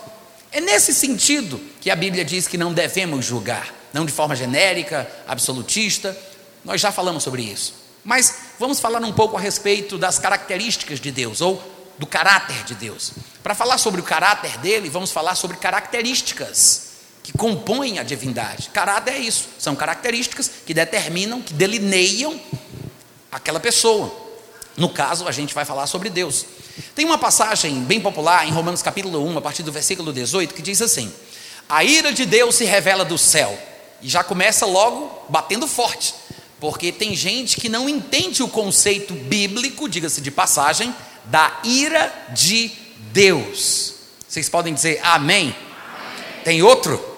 É 0.53 0.61
nesse 0.61 0.93
sentido 0.93 1.61
que 1.81 1.91
a 1.91 1.97
Bíblia 1.97 2.25
diz 2.25 2.47
que 2.47 2.59
não 2.59 2.73
devemos 2.75 3.25
julgar, 3.25 3.75
não 3.93 4.05
de 4.05 4.13
forma 4.13 4.37
genérica, 4.37 5.11
absolutista. 5.27 6.17
Nós 6.65 6.81
já 6.81 6.93
falamos 6.93 7.23
sobre 7.23 7.43
isso. 7.43 7.75
Mas 8.05 8.35
vamos 8.59 8.81
falar 8.81 9.03
um 9.03 9.13
pouco 9.13 9.37
a 9.37 9.41
respeito 9.41 9.97
das 9.97 10.19
características 10.19 11.01
de 11.01 11.11
Deus, 11.11 11.41
ou 11.41 11.63
do 11.99 12.07
caráter 12.07 12.65
de 12.65 12.75
Deus. 12.75 13.13
Para 13.43 13.55
falar 13.55 13.79
sobre 13.79 14.01
o 14.01 14.05
caráter 14.05 14.59
dele, 14.59 14.91
vamos 14.91 15.11
falar 15.11 15.35
sobre 15.35 15.57
características 15.57 16.90
que 17.31 17.39
compõem 17.39 17.99
a 17.99 18.03
divindade. 18.03 18.71
Caráter 18.71 19.15
é 19.15 19.19
isso, 19.19 19.49
são 19.59 19.77
características 19.77 20.51
que 20.67 20.75
determinam, 20.75 21.41
que 21.41 21.55
delineiam 21.55 22.39
aquela 23.31 23.61
pessoa. 23.61 24.13
No 24.77 24.89
caso, 24.89 25.29
a 25.29 25.33
gente 25.33 25.55
vai 25.55 25.65
falar 25.65 25.87
sobre 25.87 26.11
Deus. 26.11 26.45
Tem 26.95 27.05
uma 27.05 27.19
passagem 27.19 27.83
bem 27.83 28.01
popular 28.01 28.47
em 28.47 28.51
Romanos 28.51 28.83
capítulo 28.83 29.25
1, 29.25 29.39
a 29.39 29.41
partir 29.41 29.63
do 29.63 29.71
versículo 29.71 30.13
18, 30.13 30.55
que 30.55 30.63
diz 30.63 30.83
assim: 30.83 31.13
A 31.69 31.85
ira 31.85 32.13
de 32.13 32.25
Deus 32.27 32.57
se 32.57 32.65
revela 32.65 33.05
do 33.05 33.19
céu. 33.19 33.57
E 34.03 34.09
já 34.09 34.25
começa 34.25 34.65
logo 34.65 35.27
batendo 35.29 35.67
forte, 35.67 36.15
porque 36.59 36.91
tem 36.91 37.15
gente 37.15 37.61
que 37.61 37.69
não 37.69 37.89
entende 37.89 38.43
o 38.43 38.49
conceito 38.49 39.13
bíblico, 39.13 39.89
diga-se 39.89 40.21
de 40.21 40.31
passagem, 40.31 40.95
da 41.27 41.61
ira 41.65 42.13
de 42.31 42.73
Deus. 43.13 43.95
Vocês 44.27 44.49
podem 44.49 44.73
dizer 44.73 45.01
amém? 45.03 45.55
amém. 45.55 45.57
Tem 46.45 46.63
outro? 46.63 47.10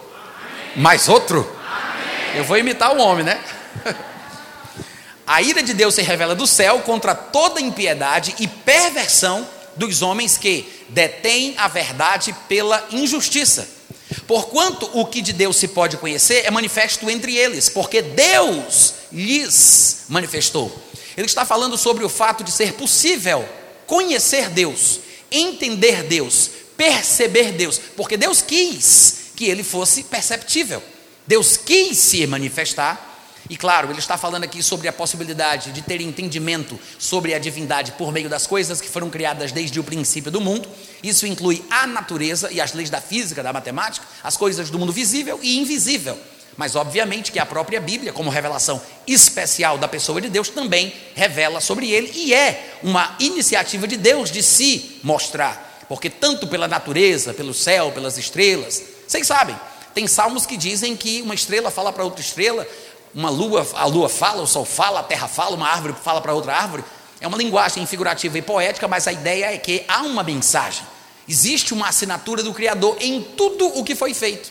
Mais 0.76 1.08
outro? 1.08 1.40
Amém. 1.66 2.38
Eu 2.38 2.44
vou 2.44 2.56
imitar 2.56 2.96
o 2.96 3.00
homem, 3.00 3.24
né? 3.24 3.42
A 5.26 5.40
ira 5.40 5.62
de 5.62 5.74
Deus 5.74 5.94
se 5.94 6.02
revela 6.02 6.34
do 6.34 6.46
céu 6.46 6.80
contra 6.80 7.14
toda 7.14 7.60
impiedade 7.60 8.34
e 8.38 8.48
perversão 8.48 9.46
dos 9.76 10.02
homens 10.02 10.36
que 10.36 10.66
detêm 10.88 11.54
a 11.56 11.68
verdade 11.68 12.34
pela 12.48 12.84
injustiça. 12.90 13.68
Porquanto 14.26 14.90
o 14.92 15.06
que 15.06 15.22
de 15.22 15.32
Deus 15.32 15.56
se 15.56 15.68
pode 15.68 15.96
conhecer 15.96 16.44
é 16.44 16.50
manifesto 16.50 17.08
entre 17.08 17.36
eles, 17.36 17.68
porque 17.68 18.02
Deus 18.02 18.94
lhes 19.10 20.04
manifestou. 20.08 20.76
Ele 21.16 21.26
está 21.26 21.44
falando 21.44 21.78
sobre 21.78 22.04
o 22.04 22.08
fato 22.08 22.42
de 22.42 22.50
ser 22.50 22.74
possível 22.74 23.46
conhecer 23.86 24.48
Deus, 24.50 25.00
entender 25.30 26.02
Deus, 26.04 26.50
perceber 26.76 27.52
Deus, 27.52 27.80
porque 27.96 28.16
Deus 28.16 28.42
quis 28.42 29.21
que 29.42 29.50
ele 29.50 29.64
fosse 29.64 30.04
perceptível. 30.04 30.80
Deus 31.26 31.56
quis 31.56 31.98
se 31.98 32.24
manifestar, 32.28 33.08
e 33.50 33.56
claro, 33.56 33.90
ele 33.90 33.98
está 33.98 34.16
falando 34.16 34.44
aqui 34.44 34.62
sobre 34.62 34.86
a 34.86 34.92
possibilidade 34.92 35.72
de 35.72 35.82
ter 35.82 36.00
entendimento 36.00 36.78
sobre 36.96 37.34
a 37.34 37.40
divindade 37.40 37.90
por 37.92 38.12
meio 38.12 38.28
das 38.28 38.46
coisas 38.46 38.80
que 38.80 38.88
foram 38.88 39.10
criadas 39.10 39.50
desde 39.50 39.80
o 39.80 39.84
princípio 39.84 40.30
do 40.30 40.40
mundo. 40.40 40.68
Isso 41.02 41.26
inclui 41.26 41.64
a 41.68 41.88
natureza 41.88 42.52
e 42.52 42.60
as 42.60 42.72
leis 42.72 42.88
da 42.88 43.00
física, 43.00 43.42
da 43.42 43.52
matemática, 43.52 44.06
as 44.22 44.36
coisas 44.36 44.70
do 44.70 44.78
mundo 44.78 44.92
visível 44.92 45.40
e 45.42 45.58
invisível. 45.58 46.16
Mas, 46.56 46.76
obviamente, 46.76 47.32
que 47.32 47.40
a 47.40 47.46
própria 47.46 47.80
Bíblia, 47.80 48.12
como 48.12 48.30
revelação 48.30 48.80
especial 49.08 49.76
da 49.76 49.88
pessoa 49.88 50.20
de 50.20 50.28
Deus, 50.28 50.50
também 50.50 50.92
revela 51.16 51.60
sobre 51.60 51.90
ele 51.90 52.12
e 52.14 52.32
é 52.32 52.78
uma 52.80 53.16
iniciativa 53.18 53.88
de 53.88 53.96
Deus 53.96 54.30
de 54.30 54.40
se 54.40 55.00
mostrar. 55.02 55.84
Porque, 55.88 56.08
tanto 56.08 56.46
pela 56.46 56.68
natureza, 56.68 57.34
pelo 57.34 57.52
céu, 57.52 57.90
pelas 57.90 58.16
estrelas, 58.16 58.91
vocês 59.06 59.26
sabem, 59.26 59.58
tem 59.94 60.06
salmos 60.06 60.46
que 60.46 60.56
dizem 60.56 60.96
que 60.96 61.22
uma 61.22 61.34
estrela 61.34 61.70
fala 61.70 61.92
para 61.92 62.04
outra 62.04 62.20
estrela, 62.20 62.66
uma 63.14 63.28
lua, 63.28 63.66
a 63.74 63.84
lua 63.84 64.08
fala, 64.08 64.42
o 64.42 64.46
sol 64.46 64.64
fala, 64.64 65.00
a 65.00 65.02
terra 65.02 65.28
fala, 65.28 65.54
uma 65.54 65.68
árvore 65.68 65.94
fala 66.02 66.20
para 66.20 66.32
outra 66.32 66.54
árvore. 66.54 66.84
É 67.20 67.26
uma 67.26 67.36
linguagem 67.36 67.84
figurativa 67.86 68.38
e 68.38 68.42
poética, 68.42 68.88
mas 68.88 69.06
a 69.06 69.12
ideia 69.12 69.54
é 69.54 69.58
que 69.58 69.84
há 69.86 70.02
uma 70.02 70.22
mensagem. 70.22 70.84
Existe 71.28 71.72
uma 71.72 71.88
assinatura 71.88 72.42
do 72.42 72.52
Criador 72.52 72.96
em 73.00 73.22
tudo 73.22 73.66
o 73.78 73.84
que 73.84 73.94
foi 73.94 74.12
feito. 74.12 74.50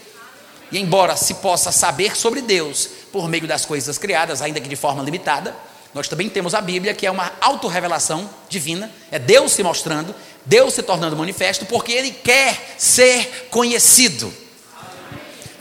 E 0.72 0.79
embora 0.79 1.17
se 1.17 1.34
possa 1.36 1.72
saber 1.72 2.15
sobre 2.15 2.41
Deus 2.41 2.88
por 3.12 3.27
meio 3.27 3.46
das 3.46 3.65
coisas 3.65 3.98
criadas, 3.98 4.41
ainda 4.41 4.62
que 4.62 4.70
de 4.70 4.75
forma 4.77 5.03
limitada, 5.03 5.53
nós 5.93 6.08
também 6.08 6.29
temos 6.29 6.53
a 6.53 6.62
Bíblia, 6.62 6.93
que 6.93 7.05
é 7.05 7.12
uma 7.12 7.34
autorrevelação 7.41 8.29
divina, 8.48 8.89
é 9.12 9.20
Deus 9.20 9.51
se 9.51 9.62
mostrando, 9.62 10.15
Deus 10.46 10.74
se 10.74 10.81
tornando 10.81 11.17
manifesto, 11.17 11.65
porque 11.65 11.91
Ele 11.91 12.12
quer 12.12 12.75
ser 12.77 13.50
conhecido. 13.50 14.34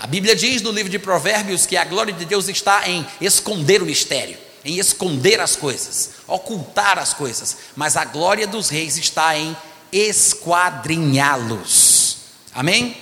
A 0.01 0.07
Bíblia 0.07 0.35
diz 0.35 0.63
no 0.63 0.73
livro 0.73 0.91
de 0.91 0.99
Provérbios 0.99 1.67
que 1.67 1.77
a 1.77 1.85
glória 1.85 2.15
de 2.15 2.25
Deus 2.25 2.49
está 2.49 2.89
em 2.89 3.07
esconder 3.21 3.83
o 3.83 3.87
mistério, 3.87 4.39
em 4.65 4.79
esconder 4.79 5.39
as 5.41 5.57
coisas, 5.57 6.13
ocultar 6.27 6.99
as 6.99 7.13
coisas, 7.13 7.59
mas 7.77 7.99
a 7.99 8.07
glória 8.07 8.47
dos 8.47 8.71
reis 8.71 8.97
está 8.97 9.37
em 9.37 9.55
esquadrinhá-los. 9.93 12.17
Amém? 12.55 12.97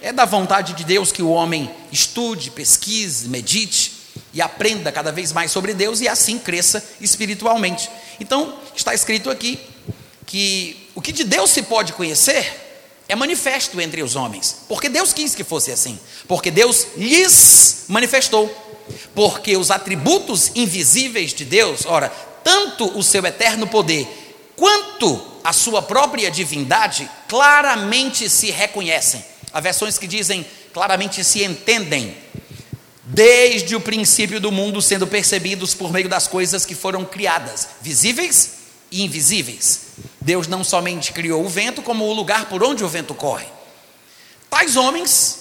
É 0.00 0.12
da 0.12 0.24
vontade 0.24 0.72
de 0.72 0.82
Deus 0.82 1.12
que 1.12 1.22
o 1.22 1.30
homem 1.30 1.70
estude, 1.92 2.50
pesquise, 2.50 3.28
medite 3.28 3.92
e 4.34 4.42
aprenda 4.42 4.90
cada 4.90 5.12
vez 5.12 5.30
mais 5.30 5.52
sobre 5.52 5.72
Deus 5.72 6.00
e 6.00 6.08
assim 6.08 6.40
cresça 6.40 6.84
espiritualmente. 7.00 7.88
Então, 8.18 8.58
está 8.74 8.92
escrito 8.92 9.30
aqui 9.30 9.60
que 10.26 10.90
o 10.92 11.00
que 11.00 11.12
de 11.12 11.22
Deus 11.22 11.50
se 11.50 11.62
pode 11.62 11.92
conhecer 11.92 12.71
é 13.08 13.14
manifesto 13.14 13.80
entre 13.80 14.02
os 14.02 14.16
homens, 14.16 14.58
porque 14.68 14.88
Deus 14.88 15.12
quis 15.12 15.34
que 15.34 15.44
fosse 15.44 15.70
assim, 15.70 15.98
porque 16.26 16.50
Deus 16.50 16.86
lhes 16.96 17.84
manifestou, 17.88 18.48
porque 19.14 19.56
os 19.56 19.70
atributos 19.70 20.50
invisíveis 20.54 21.32
de 21.32 21.44
Deus, 21.44 21.84
ora, 21.86 22.08
tanto 22.42 22.96
o 22.98 23.02
seu 23.02 23.24
eterno 23.24 23.66
poder 23.66 24.06
quanto 24.56 25.20
a 25.44 25.52
sua 25.52 25.82
própria 25.82 26.30
divindade 26.30 27.08
claramente 27.28 28.28
se 28.30 28.50
reconhecem. 28.50 29.24
Há 29.52 29.60
versões 29.60 29.98
que 29.98 30.06
dizem 30.06 30.46
claramente 30.72 31.22
se 31.24 31.42
entendem. 31.42 32.16
Desde 33.04 33.76
o 33.76 33.80
princípio 33.80 34.40
do 34.40 34.50
mundo, 34.50 34.80
sendo 34.80 35.06
percebidos 35.06 35.74
por 35.74 35.92
meio 35.92 36.08
das 36.08 36.26
coisas 36.26 36.64
que 36.64 36.74
foram 36.74 37.04
criadas, 37.04 37.68
visíveis 37.82 38.52
e 38.90 39.02
invisíveis. 39.02 39.91
Deus 40.22 40.46
não 40.46 40.62
somente 40.62 41.12
criou 41.12 41.44
o 41.44 41.48
vento, 41.48 41.82
como 41.82 42.04
o 42.04 42.12
lugar 42.12 42.48
por 42.48 42.62
onde 42.62 42.84
o 42.84 42.88
vento 42.88 43.14
corre. 43.14 43.46
Tais 44.48 44.76
homens, 44.76 45.38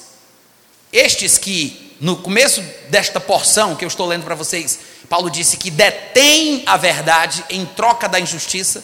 estes 0.92 1.38
que, 1.38 1.96
no 2.00 2.18
começo 2.18 2.62
desta 2.90 3.20
porção 3.20 3.76
que 3.76 3.86
eu 3.86 3.88
estou 3.88 4.08
lendo 4.08 4.24
para 4.24 4.36
vocês, 4.36 4.80
Paulo 5.08 5.30
disse 5.30 5.58
que 5.58 5.70
detém 5.70 6.64
a 6.66 6.78
verdade 6.78 7.46
em 7.50 7.66
troca 7.66 8.10
da 8.10 8.20
injustiça, 8.20 8.84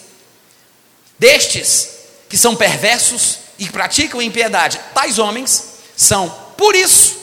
destes 1.17 1.89
que 2.29 2.37
são 2.37 2.55
perversos 2.55 3.39
e 3.57 3.67
praticam 3.67 4.21
impiedade, 4.21 4.79
tais 4.93 5.17
homens 5.17 5.77
são, 5.95 6.29
por 6.57 6.75
isso, 6.75 7.17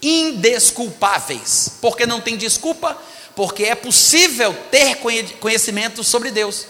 indesculpáveis, 0.00 1.72
porque 1.80 2.06
não 2.06 2.20
tem 2.20 2.36
desculpa, 2.36 2.96
porque 3.36 3.64
é 3.64 3.74
possível 3.74 4.56
ter 4.70 4.98
conhecimento 5.40 6.02
sobre 6.02 6.30
Deus, 6.30 6.66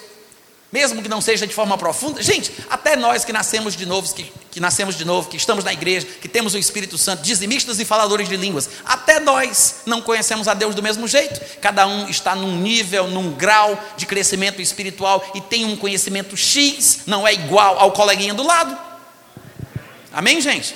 mesmo 0.74 1.00
que 1.00 1.08
não 1.08 1.20
seja 1.20 1.46
de 1.46 1.54
forma 1.54 1.78
profunda. 1.78 2.20
Gente, 2.20 2.50
até 2.68 2.96
nós 2.96 3.24
que 3.24 3.32
nascemos 3.32 3.76
de 3.76 3.86
novo, 3.86 4.12
que, 4.12 4.24
que 4.50 4.58
nascemos 4.58 4.96
de 4.96 5.04
novo, 5.04 5.28
que 5.28 5.36
estamos 5.36 5.62
na 5.62 5.72
igreja, 5.72 6.04
que 6.20 6.26
temos 6.26 6.52
o 6.52 6.58
Espírito 6.58 6.98
Santo, 6.98 7.22
dizimistas 7.22 7.78
e 7.78 7.84
faladores 7.84 8.28
de 8.28 8.36
línguas, 8.36 8.68
até 8.84 9.20
nós 9.20 9.82
não 9.86 10.02
conhecemos 10.02 10.48
a 10.48 10.52
Deus 10.54 10.74
do 10.74 10.82
mesmo 10.82 11.06
jeito. 11.06 11.40
Cada 11.60 11.86
um 11.86 12.08
está 12.08 12.34
num 12.34 12.56
nível, 12.56 13.06
num 13.06 13.30
grau 13.34 13.80
de 13.96 14.04
crescimento 14.04 14.60
espiritual 14.60 15.24
e 15.32 15.40
tem 15.40 15.64
um 15.64 15.76
conhecimento 15.76 16.36
X, 16.36 17.02
não 17.06 17.24
é 17.24 17.32
igual 17.32 17.78
ao 17.78 17.92
coleguinha 17.92 18.34
do 18.34 18.42
lado. 18.42 18.76
Amém, 20.12 20.40
gente? 20.40 20.74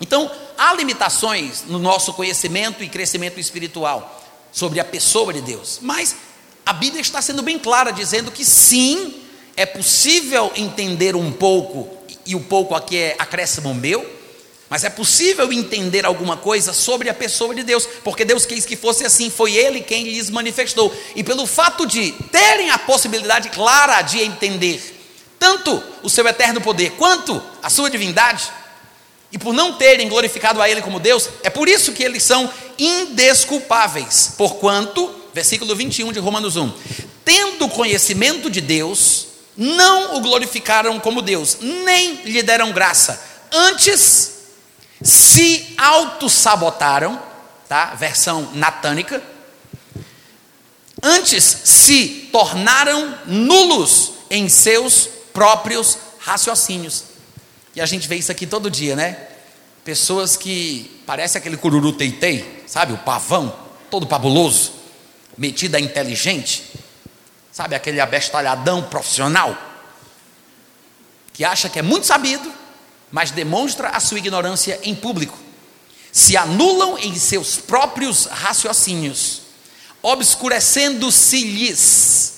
Então, 0.00 0.28
há 0.58 0.74
limitações 0.74 1.62
no 1.68 1.78
nosso 1.78 2.12
conhecimento 2.14 2.82
e 2.82 2.88
crescimento 2.88 3.38
espiritual 3.38 4.20
sobre 4.50 4.80
a 4.80 4.84
pessoa 4.84 5.32
de 5.32 5.42
Deus, 5.42 5.78
mas 5.80 6.16
a 6.64 6.72
Bíblia 6.72 7.00
está 7.00 7.20
sendo 7.20 7.42
bem 7.42 7.58
clara, 7.58 7.92
dizendo 7.92 8.30
que 8.30 8.44
sim, 8.44 9.22
é 9.56 9.66
possível 9.66 10.52
entender 10.54 11.16
um 11.16 11.32
pouco, 11.32 11.88
e 12.24 12.34
o 12.34 12.40
pouco 12.40 12.74
aqui 12.74 12.96
é 12.96 13.16
acréscimo 13.18 13.74
meu, 13.74 14.04
mas 14.70 14.84
é 14.84 14.90
possível 14.90 15.52
entender 15.52 16.06
alguma 16.06 16.36
coisa 16.36 16.72
sobre 16.72 17.10
a 17.10 17.14
pessoa 17.14 17.54
de 17.54 17.62
Deus, 17.62 17.86
porque 18.02 18.24
Deus 18.24 18.46
quis 18.46 18.64
que 18.64 18.76
fosse 18.76 19.04
assim, 19.04 19.28
foi 19.28 19.52
Ele 19.52 19.82
quem 19.82 20.04
lhes 20.04 20.30
manifestou, 20.30 20.94
e 21.14 21.22
pelo 21.22 21.46
fato 21.46 21.86
de 21.86 22.12
terem 22.30 22.70
a 22.70 22.78
possibilidade 22.78 23.50
clara 23.50 24.00
de 24.00 24.22
entender 24.22 24.80
tanto 25.38 25.82
o 26.02 26.08
seu 26.08 26.26
eterno 26.26 26.60
poder 26.60 26.92
quanto 26.92 27.42
a 27.62 27.68
sua 27.68 27.90
divindade, 27.90 28.50
e 29.30 29.38
por 29.38 29.52
não 29.52 29.74
terem 29.74 30.08
glorificado 30.08 30.62
a 30.62 30.70
Ele 30.70 30.80
como 30.80 31.00
Deus, 31.00 31.28
é 31.42 31.50
por 31.50 31.68
isso 31.68 31.92
que 31.92 32.02
eles 32.02 32.22
são 32.22 32.50
indesculpáveis, 32.78 34.34
porquanto, 34.38 35.21
versículo 35.32 35.74
21 35.74 36.12
de 36.12 36.18
Romanos 36.18 36.56
1, 36.56 36.72
tendo 37.24 37.68
conhecimento 37.68 38.50
de 38.50 38.60
Deus, 38.60 39.28
não 39.56 40.16
o 40.16 40.20
glorificaram 40.20 40.98
como 40.98 41.22
Deus, 41.22 41.58
nem 41.60 42.22
lhe 42.24 42.42
deram 42.42 42.72
graça, 42.72 43.22
antes 43.52 44.32
se 45.02 45.74
autossabotaram, 45.76 47.20
tá? 47.68 47.94
Versão 47.94 48.50
natânica, 48.54 49.22
antes 51.02 51.44
se 51.44 52.28
tornaram 52.32 53.18
nulos 53.26 54.12
em 54.30 54.48
seus 54.48 55.08
próprios 55.32 55.98
raciocínios. 56.18 57.04
E 57.74 57.80
a 57.80 57.86
gente 57.86 58.06
vê 58.06 58.16
isso 58.16 58.30
aqui 58.30 58.46
todo 58.46 58.70
dia, 58.70 58.94
né? 58.94 59.28
Pessoas 59.84 60.36
que 60.36 61.02
parece 61.04 61.36
aquele 61.36 61.56
cururu 61.56 61.92
teitei, 61.92 62.64
sabe? 62.66 62.92
O 62.92 62.98
pavão, 62.98 63.54
todo 63.90 64.06
pabuloso, 64.06 64.72
metido 65.36 65.76
a 65.76 65.80
inteligente, 65.80 66.64
sabe? 67.50 67.74
Aquele 67.74 68.00
abestalhadão 68.00 68.84
profissional, 68.84 69.56
que 71.32 71.44
acha 71.44 71.68
que 71.68 71.78
é 71.78 71.82
muito 71.82 72.06
sabido, 72.06 72.50
mas 73.10 73.30
demonstra 73.30 73.90
a 73.90 74.00
sua 74.00 74.18
ignorância 74.18 74.80
em 74.82 74.94
público. 74.94 75.38
Se 76.10 76.34
anulam 76.36 76.98
em 76.98 77.14
seus 77.18 77.56
próprios 77.56 78.26
raciocínios, 78.26 79.42
obscurecendo-se-lhes. 80.02 82.32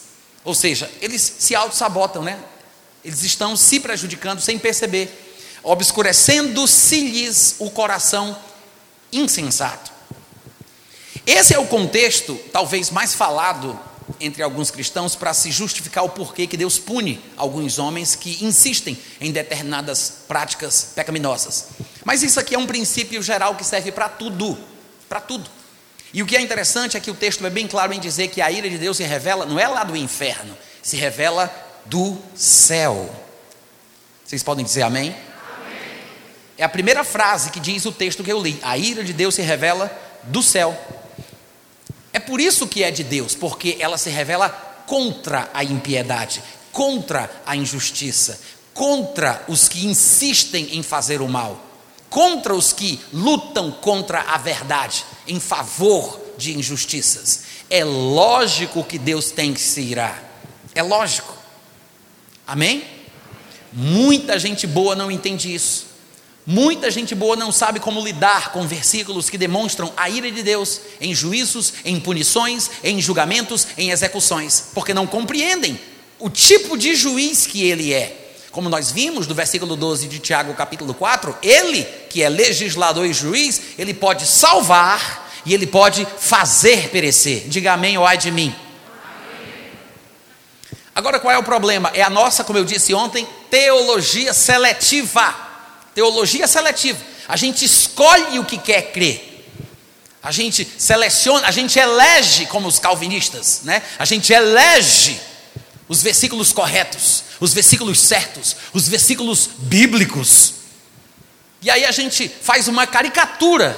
Ou 0.44 0.54
seja, 0.54 0.90
eles 1.00 1.36
se 1.38 1.54
auto-sabotam, 1.54 2.22
né? 2.22 2.38
Eles 3.04 3.22
estão 3.22 3.56
se 3.56 3.80
prejudicando 3.80 4.40
sem 4.40 4.58
perceber 4.58 5.24
obscurecendo-se-lhes 5.64 7.56
o 7.58 7.70
coração 7.70 8.36
insensato. 9.10 9.93
Esse 11.26 11.54
é 11.54 11.58
o 11.58 11.66
contexto, 11.66 12.38
talvez 12.52 12.90
mais 12.90 13.14
falado 13.14 13.78
entre 14.20 14.42
alguns 14.42 14.70
cristãos, 14.70 15.14
para 15.14 15.32
se 15.32 15.50
justificar 15.50 16.04
o 16.04 16.10
porquê 16.10 16.46
que 16.46 16.56
Deus 16.56 16.78
pune 16.78 17.22
alguns 17.36 17.78
homens 17.78 18.14
que 18.14 18.44
insistem 18.44 18.98
em 19.20 19.30
determinadas 19.30 20.24
práticas 20.28 20.92
pecaminosas. 20.94 21.68
Mas 22.04 22.22
isso 22.22 22.38
aqui 22.38 22.54
é 22.54 22.58
um 22.58 22.66
princípio 22.66 23.22
geral 23.22 23.54
que 23.54 23.64
serve 23.64 23.90
para 23.90 24.08
tudo, 24.08 24.58
para 25.08 25.20
tudo. 25.20 25.48
E 26.12 26.22
o 26.22 26.26
que 26.26 26.36
é 26.36 26.40
interessante 26.40 26.96
é 26.96 27.00
que 27.00 27.10
o 27.10 27.14
texto 27.14 27.44
é 27.44 27.50
bem 27.50 27.66
claro 27.66 27.92
em 27.92 27.98
dizer 27.98 28.28
que 28.28 28.40
a 28.40 28.50
ira 28.50 28.68
de 28.68 28.78
Deus 28.78 28.98
se 28.98 29.02
revela, 29.02 29.46
não 29.46 29.58
é 29.58 29.66
lá 29.66 29.82
do 29.82 29.96
inferno, 29.96 30.56
se 30.82 30.96
revela 30.96 31.52
do 31.86 32.18
céu. 32.34 33.10
Vocês 34.24 34.42
podem 34.42 34.64
dizer 34.64 34.82
amém? 34.82 35.16
É 36.56 36.62
a 36.62 36.68
primeira 36.68 37.02
frase 37.02 37.50
que 37.50 37.58
diz 37.58 37.84
o 37.84 37.90
texto 37.90 38.22
que 38.22 38.30
eu 38.30 38.40
li. 38.40 38.60
A 38.62 38.78
ira 38.78 39.02
de 39.02 39.12
Deus 39.12 39.34
se 39.34 39.42
revela 39.42 39.90
do 40.24 40.42
céu. 40.42 40.78
É 42.14 42.20
por 42.20 42.40
isso 42.40 42.68
que 42.68 42.84
é 42.84 42.92
de 42.92 43.02
Deus, 43.02 43.34
porque 43.34 43.76
ela 43.80 43.98
se 43.98 44.08
revela 44.08 44.48
contra 44.86 45.50
a 45.52 45.64
impiedade, 45.64 46.40
contra 46.70 47.28
a 47.44 47.56
injustiça, 47.56 48.40
contra 48.72 49.44
os 49.48 49.68
que 49.68 49.84
insistem 49.84 50.76
em 50.76 50.82
fazer 50.82 51.20
o 51.20 51.28
mal, 51.28 51.60
contra 52.08 52.54
os 52.54 52.72
que 52.72 53.00
lutam 53.12 53.72
contra 53.72 54.20
a 54.20 54.38
verdade, 54.38 55.04
em 55.26 55.40
favor 55.40 56.20
de 56.38 56.56
injustiças. 56.56 57.42
É 57.68 57.82
lógico 57.82 58.84
que 58.84 58.96
Deus 58.96 59.32
tem 59.32 59.52
que 59.52 59.60
se 59.60 59.80
irar. 59.80 60.22
É 60.72 60.84
lógico. 60.84 61.36
Amém? 62.46 62.84
Muita 63.72 64.38
gente 64.38 64.68
boa 64.68 64.94
não 64.94 65.10
entende 65.10 65.52
isso. 65.52 65.93
Muita 66.46 66.90
gente 66.90 67.14
boa 67.14 67.36
não 67.36 67.50
sabe 67.50 67.80
como 67.80 68.04
lidar 68.04 68.52
com 68.52 68.66
versículos 68.66 69.30
que 69.30 69.38
demonstram 69.38 69.90
a 69.96 70.10
ira 70.10 70.30
de 70.30 70.42
Deus 70.42 70.78
em 71.00 71.14
juízos, 71.14 71.72
em 71.86 71.98
punições, 71.98 72.70
em 72.82 73.00
julgamentos, 73.00 73.66
em 73.78 73.90
execuções, 73.90 74.64
porque 74.74 74.92
não 74.92 75.06
compreendem 75.06 75.80
o 76.18 76.28
tipo 76.28 76.76
de 76.76 76.94
juiz 76.94 77.46
que 77.46 77.66
ele 77.66 77.94
é. 77.94 78.36
Como 78.50 78.68
nós 78.68 78.92
vimos 78.92 79.26
do 79.26 79.34
versículo 79.34 79.74
12 79.74 80.06
de 80.06 80.18
Tiago, 80.18 80.52
capítulo 80.52 80.92
4, 80.92 81.34
ele, 81.42 81.82
que 82.10 82.22
é 82.22 82.28
legislador 82.28 83.06
e 83.06 83.12
juiz, 83.14 83.60
ele 83.78 83.94
pode 83.94 84.26
salvar 84.26 85.32
e 85.46 85.54
ele 85.54 85.66
pode 85.66 86.06
fazer 86.18 86.90
perecer. 86.90 87.48
Diga 87.48 87.72
amém 87.72 87.96
ou 87.96 88.06
ai 88.06 88.18
de 88.18 88.30
mim. 88.30 88.54
Agora 90.94 91.18
qual 91.18 91.32
é 91.32 91.38
o 91.38 91.42
problema? 91.42 91.90
É 91.94 92.02
a 92.02 92.10
nossa, 92.10 92.44
como 92.44 92.58
eu 92.58 92.64
disse 92.64 92.92
ontem, 92.92 93.26
teologia 93.50 94.32
seletiva. 94.34 95.53
Teologia 95.94 96.46
seletiva. 96.46 96.98
A 97.28 97.36
gente 97.36 97.64
escolhe 97.64 98.38
o 98.38 98.44
que 98.44 98.58
quer 98.58 98.92
crer. 98.92 99.48
A 100.22 100.32
gente 100.32 100.66
seleciona, 100.78 101.46
a 101.46 101.50
gente 101.50 101.78
elege 101.78 102.46
como 102.46 102.66
os 102.66 102.78
calvinistas, 102.78 103.60
né? 103.62 103.82
A 103.98 104.04
gente 104.04 104.32
elege 104.32 105.20
os 105.86 106.02
versículos 106.02 106.52
corretos, 106.52 107.24
os 107.38 107.52
versículos 107.52 108.00
certos, 108.00 108.56
os 108.72 108.88
versículos 108.88 109.50
bíblicos. 109.58 110.54
E 111.60 111.70
aí 111.70 111.84
a 111.84 111.92
gente 111.92 112.28
faz 112.28 112.68
uma 112.68 112.86
caricatura. 112.86 113.76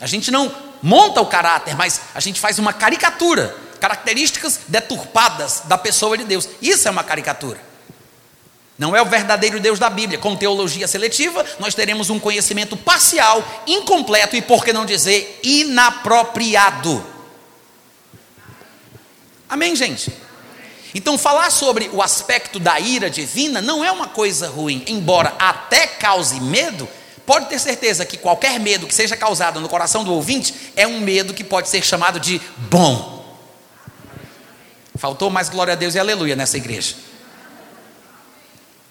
A 0.00 0.06
gente 0.06 0.30
não 0.30 0.54
monta 0.82 1.20
o 1.20 1.26
caráter, 1.26 1.76
mas 1.76 2.00
a 2.14 2.20
gente 2.20 2.40
faz 2.40 2.58
uma 2.58 2.72
caricatura, 2.72 3.56
características 3.80 4.60
deturpadas 4.68 5.62
da 5.64 5.78
pessoa 5.78 6.18
de 6.18 6.24
Deus. 6.24 6.48
Isso 6.60 6.86
é 6.86 6.90
uma 6.90 7.04
caricatura. 7.04 7.60
Não 8.76 8.94
é 8.94 9.00
o 9.00 9.06
verdadeiro 9.06 9.60
Deus 9.60 9.78
da 9.78 9.88
Bíblia. 9.88 10.18
Com 10.18 10.34
teologia 10.34 10.88
seletiva, 10.88 11.44
nós 11.60 11.74
teremos 11.74 12.10
um 12.10 12.18
conhecimento 12.18 12.76
parcial, 12.76 13.42
incompleto 13.66 14.36
e, 14.36 14.42
por 14.42 14.64
que 14.64 14.72
não 14.72 14.84
dizer, 14.84 15.38
inapropriado. 15.42 17.04
Amém, 19.48 19.76
gente? 19.76 20.12
Então, 20.92 21.16
falar 21.16 21.50
sobre 21.50 21.88
o 21.92 22.02
aspecto 22.02 22.58
da 22.58 22.78
ira 22.80 23.10
divina 23.10 23.60
não 23.60 23.84
é 23.84 23.90
uma 23.90 24.08
coisa 24.08 24.48
ruim, 24.48 24.84
embora 24.86 25.34
até 25.38 25.86
cause 25.86 26.40
medo. 26.40 26.88
Pode 27.24 27.46
ter 27.46 27.58
certeza 27.58 28.04
que 28.04 28.16
qualquer 28.16 28.60
medo 28.60 28.86
que 28.86 28.94
seja 28.94 29.16
causado 29.16 29.60
no 29.60 29.68
coração 29.68 30.04
do 30.04 30.12
ouvinte 30.12 30.72
é 30.76 30.86
um 30.86 31.00
medo 31.00 31.32
que 31.32 31.42
pode 31.42 31.68
ser 31.68 31.82
chamado 31.82 32.20
de 32.20 32.40
bom. 32.58 33.24
Faltou 34.96 35.30
mais 35.30 35.48
glória 35.48 35.72
a 35.72 35.76
Deus 35.76 35.94
e 35.94 35.98
aleluia 35.98 36.36
nessa 36.36 36.56
igreja. 36.56 36.94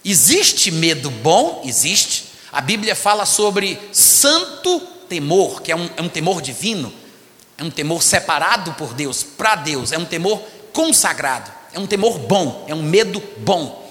Existe 0.04 0.70
medo 0.72 1.10
bom? 1.10 1.62
Existe. 1.66 2.26
A 2.52 2.62
Bíblia 2.62 2.96
fala 2.96 3.26
sobre 3.26 3.80
santo 3.92 4.80
temor, 5.08 5.62
que 5.62 5.72
é 5.72 5.76
um, 5.76 5.90
é 5.96 6.02
um 6.02 6.10
temor 6.10 6.42
divino, 6.42 6.94
é 7.58 7.64
um 7.64 7.72
temor 7.72 8.04
separado 8.04 8.74
por 8.74 8.94
Deus, 8.94 9.24
para 9.24 9.56
Deus, 9.56 9.92
é 9.92 9.98
um 9.98 10.06
temor 10.06 10.42
consagrado, 10.74 11.52
é 11.72 11.80
um 11.80 11.88
temor 11.88 12.20
bom, 12.20 12.66
é 12.68 12.76
um 12.76 12.84
medo 12.84 13.22
bom. 13.38 13.82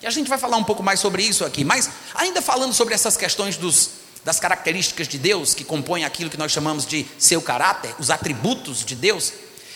E 0.00 0.06
a 0.06 0.10
gente 0.10 0.28
vai 0.28 0.38
falar 0.38 0.56
um 0.56 0.64
pouco 0.64 0.82
mais 0.82 1.00
sobre 1.00 1.22
isso 1.22 1.44
aqui, 1.44 1.64
mas 1.64 1.90
ainda 2.14 2.40
falando 2.40 2.72
sobre 2.72 2.94
essas 2.94 3.16
questões 3.16 3.56
dos, 3.56 3.90
das 4.24 4.40
características 4.40 5.08
de 5.08 5.18
Deus, 5.18 5.54
que 5.54 5.64
compõem 5.64 6.04
aquilo 6.04 6.30
que 6.30 6.38
nós 6.38 6.52
chamamos 6.52 6.86
de 6.86 7.06
seu 7.18 7.42
caráter, 7.42 7.94
os 7.98 8.10
atributos 8.10 8.84
de 8.84 8.94
Deus. 8.94 9.32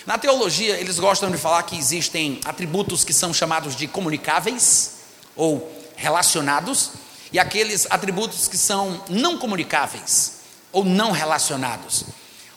Na 0.06 0.18
teologia, 0.18 0.78
eles 0.78 0.98
gostam 0.98 1.30
de 1.30 1.36
falar 1.36 1.62
que 1.64 1.76
existem 1.76 2.40
atributos 2.44 3.04
que 3.04 3.12
são 3.12 3.34
chamados 3.34 3.76
de 3.76 3.86
comunicáveis, 3.86 4.92
ou 5.34 5.81
relacionados 6.02 6.90
e 7.32 7.38
aqueles 7.38 7.86
atributos 7.88 8.48
que 8.48 8.58
são 8.58 9.00
não 9.08 9.38
comunicáveis 9.38 10.40
ou 10.72 10.84
não 10.84 11.12
relacionados. 11.12 12.04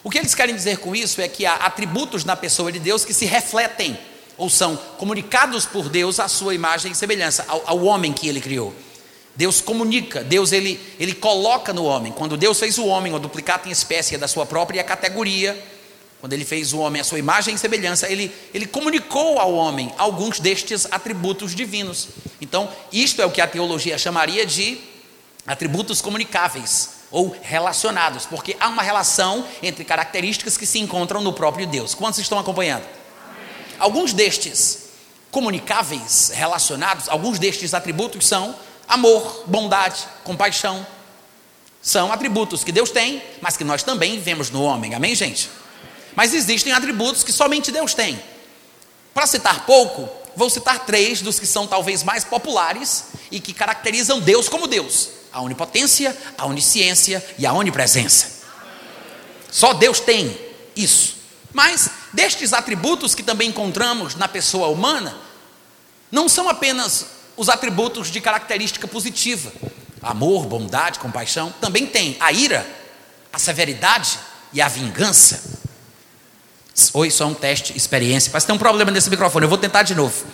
O 0.02 0.10
que 0.10 0.18
eles 0.18 0.34
querem 0.34 0.54
dizer 0.54 0.78
com 0.78 0.96
isso 0.96 1.20
é 1.20 1.28
que 1.28 1.46
há 1.46 1.54
atributos 1.54 2.24
na 2.24 2.34
pessoa 2.34 2.72
de 2.72 2.80
Deus 2.80 3.04
que 3.04 3.14
se 3.14 3.24
refletem 3.24 3.96
ou 4.36 4.50
são 4.50 4.76
comunicados 4.98 5.64
por 5.64 5.88
Deus 5.88 6.18
à 6.18 6.28
sua 6.28 6.54
imagem 6.54 6.90
e 6.90 6.94
semelhança, 6.94 7.44
ao, 7.46 7.62
ao 7.66 7.84
homem 7.84 8.12
que 8.12 8.28
ele 8.28 8.40
criou. 8.40 8.74
Deus 9.36 9.60
comunica, 9.60 10.24
Deus 10.24 10.50
ele, 10.50 10.80
ele 10.98 11.14
coloca 11.14 11.72
no 11.72 11.84
homem. 11.84 12.12
Quando 12.12 12.36
Deus 12.36 12.58
fez 12.58 12.78
o 12.78 12.86
homem, 12.86 13.14
o 13.14 13.18
duplicado 13.18 13.68
em 13.68 13.72
espécie 13.72 14.18
da 14.18 14.26
sua 14.26 14.44
própria 14.44 14.82
categoria, 14.82 15.56
quando 16.20 16.32
ele 16.32 16.44
fez 16.44 16.72
o 16.72 16.78
homem 16.78 17.00
à 17.00 17.04
sua 17.04 17.18
imagem 17.18 17.54
e 17.54 17.58
semelhança, 17.58 18.10
ele, 18.10 18.34
ele 18.52 18.66
comunicou 18.66 19.38
ao 19.38 19.52
homem 19.52 19.92
alguns 19.98 20.40
destes 20.40 20.86
atributos 20.90 21.54
divinos. 21.54 22.08
Então, 22.40 22.70
isto 22.92 23.20
é 23.20 23.26
o 23.26 23.30
que 23.30 23.40
a 23.40 23.46
teologia 23.46 23.98
chamaria 23.98 24.46
de 24.46 24.78
atributos 25.46 26.00
comunicáveis 26.00 26.96
ou 27.10 27.36
relacionados, 27.40 28.26
porque 28.26 28.56
há 28.58 28.68
uma 28.68 28.82
relação 28.82 29.46
entre 29.62 29.84
características 29.84 30.56
que 30.56 30.66
se 30.66 30.78
encontram 30.78 31.20
no 31.20 31.32
próprio 31.32 31.66
Deus. 31.66 31.94
Quantos 31.94 32.18
estão 32.18 32.38
acompanhando? 32.38 32.84
Alguns 33.78 34.12
destes 34.12 34.86
comunicáveis, 35.30 36.32
relacionados, 36.34 37.08
alguns 37.08 37.38
destes 37.38 37.74
atributos 37.74 38.26
são 38.26 38.56
amor, 38.88 39.44
bondade, 39.46 40.02
compaixão. 40.24 40.86
São 41.82 42.10
atributos 42.10 42.64
que 42.64 42.72
Deus 42.72 42.90
tem, 42.90 43.22
mas 43.40 43.56
que 43.56 43.62
nós 43.62 43.82
também 43.82 44.18
vemos 44.18 44.50
no 44.50 44.62
homem. 44.62 44.94
Amém, 44.94 45.14
gente? 45.14 45.48
Mas 46.16 46.32
existem 46.32 46.72
atributos 46.72 47.22
que 47.22 47.30
somente 47.30 47.70
Deus 47.70 47.92
tem. 47.92 48.20
Para 49.12 49.26
citar 49.26 49.66
pouco, 49.66 50.08
vou 50.34 50.48
citar 50.48 50.86
três 50.86 51.20
dos 51.20 51.38
que 51.38 51.46
são 51.46 51.66
talvez 51.66 52.02
mais 52.02 52.24
populares 52.24 53.04
e 53.30 53.38
que 53.38 53.52
caracterizam 53.52 54.18
Deus 54.18 54.48
como 54.48 54.66
Deus: 54.66 55.10
a 55.30 55.42
onipotência, 55.42 56.16
a 56.38 56.46
onisciência 56.46 57.24
e 57.38 57.44
a 57.44 57.52
onipresença. 57.52 58.44
Só 59.50 59.74
Deus 59.74 60.00
tem 60.00 60.36
isso. 60.74 61.16
Mas 61.52 61.90
destes 62.12 62.52
atributos 62.52 63.14
que 63.14 63.22
também 63.22 63.50
encontramos 63.50 64.14
na 64.14 64.26
pessoa 64.26 64.68
humana, 64.68 65.16
não 66.10 66.28
são 66.28 66.48
apenas 66.48 67.06
os 67.36 67.48
atributos 67.50 68.10
de 68.10 68.20
característica 68.20 68.88
positiva. 68.88 69.52
Amor, 70.02 70.46
bondade, 70.46 70.98
compaixão, 70.98 71.52
também 71.60 71.86
tem 71.86 72.16
a 72.20 72.32
ira, 72.32 72.66
a 73.32 73.38
severidade 73.38 74.18
e 74.52 74.62
a 74.62 74.68
vingança. 74.68 75.65
Oi, 76.92 77.10
só 77.10 77.26
um 77.26 77.34
teste, 77.34 77.76
experiência. 77.76 78.30
Que 78.30 78.46
tem 78.46 78.54
um 78.54 78.58
problema 78.58 78.90
nesse 78.90 79.08
microfone, 79.08 79.44
eu 79.44 79.48
vou 79.48 79.58
tentar 79.58 79.82
de 79.82 79.94
novo. 79.94 80.24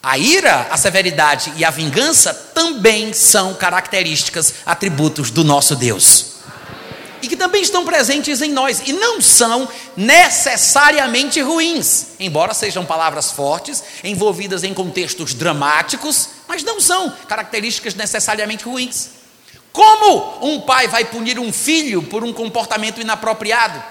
A 0.00 0.18
ira, 0.18 0.68
a 0.70 0.76
severidade 0.76 1.52
e 1.56 1.64
a 1.64 1.70
vingança 1.70 2.32
também 2.32 3.12
são 3.12 3.54
características, 3.54 4.54
atributos 4.66 5.30
do 5.30 5.44
nosso 5.44 5.76
Deus. 5.76 6.32
E 7.20 7.28
que 7.28 7.36
também 7.36 7.62
estão 7.62 7.84
presentes 7.84 8.42
em 8.42 8.50
nós, 8.50 8.82
e 8.84 8.92
não 8.92 9.20
são 9.20 9.68
necessariamente 9.96 11.40
ruins, 11.40 12.06
embora 12.18 12.52
sejam 12.52 12.84
palavras 12.84 13.30
fortes, 13.30 13.82
envolvidas 14.02 14.64
em 14.64 14.74
contextos 14.74 15.34
dramáticos, 15.34 16.28
mas 16.48 16.64
não 16.64 16.80
são 16.80 17.10
características 17.28 17.94
necessariamente 17.94 18.64
ruins. 18.64 19.10
Como 19.72 20.38
um 20.42 20.60
pai 20.62 20.88
vai 20.88 21.04
punir 21.04 21.38
um 21.38 21.52
filho 21.52 22.02
por 22.02 22.24
um 22.24 22.32
comportamento 22.32 23.00
inapropriado? 23.00 23.82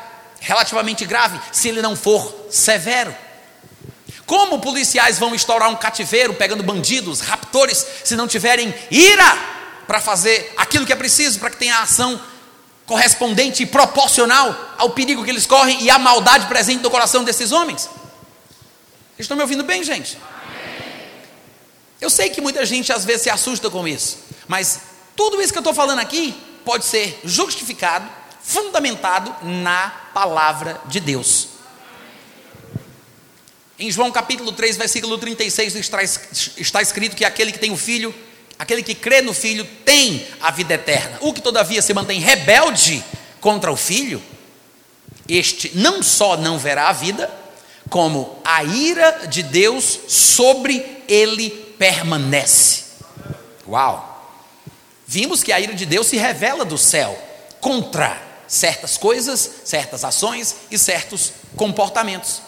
Relativamente 0.41 1.05
grave 1.05 1.39
se 1.51 1.69
ele 1.69 1.81
não 1.81 1.95
for 1.95 2.47
severo. 2.49 3.15
Como 4.25 4.59
policiais 4.59 5.19
vão 5.19 5.35
estourar 5.35 5.69
um 5.69 5.75
cativeiro 5.75 6.33
pegando 6.33 6.63
bandidos, 6.63 7.21
raptores, 7.21 7.85
se 8.03 8.15
não 8.15 8.27
tiverem 8.27 8.73
ira 8.89 9.37
para 9.87 10.01
fazer 10.01 10.53
aquilo 10.57 10.85
que 10.85 10.91
é 10.91 10.95
preciso 10.95 11.39
para 11.39 11.49
que 11.49 11.57
tenha 11.57 11.79
ação 11.79 12.19
correspondente 12.85 13.63
e 13.63 13.65
proporcional 13.65 14.75
ao 14.77 14.89
perigo 14.89 15.23
que 15.23 15.29
eles 15.29 15.45
correm 15.45 15.83
e 15.83 15.89
à 15.89 15.99
maldade 15.99 16.47
presente 16.47 16.81
no 16.81 16.89
coração 16.89 17.23
desses 17.23 17.51
homens? 17.51 17.83
Vocês 17.83 19.19
estão 19.25 19.37
me 19.37 19.43
ouvindo 19.43 19.63
bem, 19.63 19.83
gente? 19.83 20.17
Eu 21.99 22.09
sei 22.09 22.29
que 22.31 22.41
muita 22.41 22.65
gente 22.65 22.91
às 22.91 23.05
vezes 23.05 23.23
se 23.23 23.29
assusta 23.29 23.69
com 23.69 23.87
isso, 23.87 24.17
mas 24.47 24.79
tudo 25.15 25.39
isso 25.39 25.53
que 25.53 25.59
eu 25.59 25.61
estou 25.61 25.73
falando 25.73 25.99
aqui 25.99 26.35
pode 26.65 26.85
ser 26.85 27.19
justificado 27.23 28.09
fundamentado 28.43 29.35
na 29.43 29.89
palavra 30.13 30.81
de 30.85 30.99
Deus. 30.99 31.47
Em 33.77 33.91
João 33.91 34.11
capítulo 34.11 34.51
3, 34.51 34.77
versículo 34.77 35.17
36, 35.17 35.75
está, 35.75 36.81
escrito 36.81 37.15
que 37.15 37.25
aquele 37.25 37.51
que 37.51 37.57
tem 37.57 37.71
o 37.71 37.77
filho, 37.77 38.13
aquele 38.59 38.83
que 38.83 38.93
crê 38.93 39.21
no 39.21 39.33
filho, 39.33 39.65
tem 39.83 40.27
a 40.39 40.51
vida 40.51 40.75
eterna. 40.75 41.17
O 41.21 41.33
que 41.33 41.41
todavia 41.41 41.81
se 41.81 41.93
mantém 41.93 42.19
rebelde 42.19 43.03
contra 43.39 43.71
o 43.71 43.75
filho, 43.75 44.21
este 45.27 45.71
não 45.75 46.03
só 46.03 46.37
não 46.37 46.59
verá 46.59 46.89
a 46.89 46.93
vida, 46.93 47.27
como 47.89 48.39
a 48.45 48.63
ira 48.63 49.27
de 49.27 49.41
Deus 49.41 49.99
sobre 50.07 51.03
ele 51.07 51.49
permanece. 51.79 52.83
Uau! 53.67 54.09
Vimos 55.07 55.41
que 55.41 55.51
a 55.51 55.59
ira 55.59 55.73
de 55.73 55.85
Deus 55.85 56.07
se 56.07 56.17
revela 56.17 56.63
do 56.63 56.77
céu 56.77 57.17
contra 57.59 58.30
certas 58.51 58.97
coisas, 58.97 59.49
certas 59.63 60.03
ações 60.03 60.57
e 60.69 60.77
certos 60.77 61.31
comportamentos. 61.55 62.41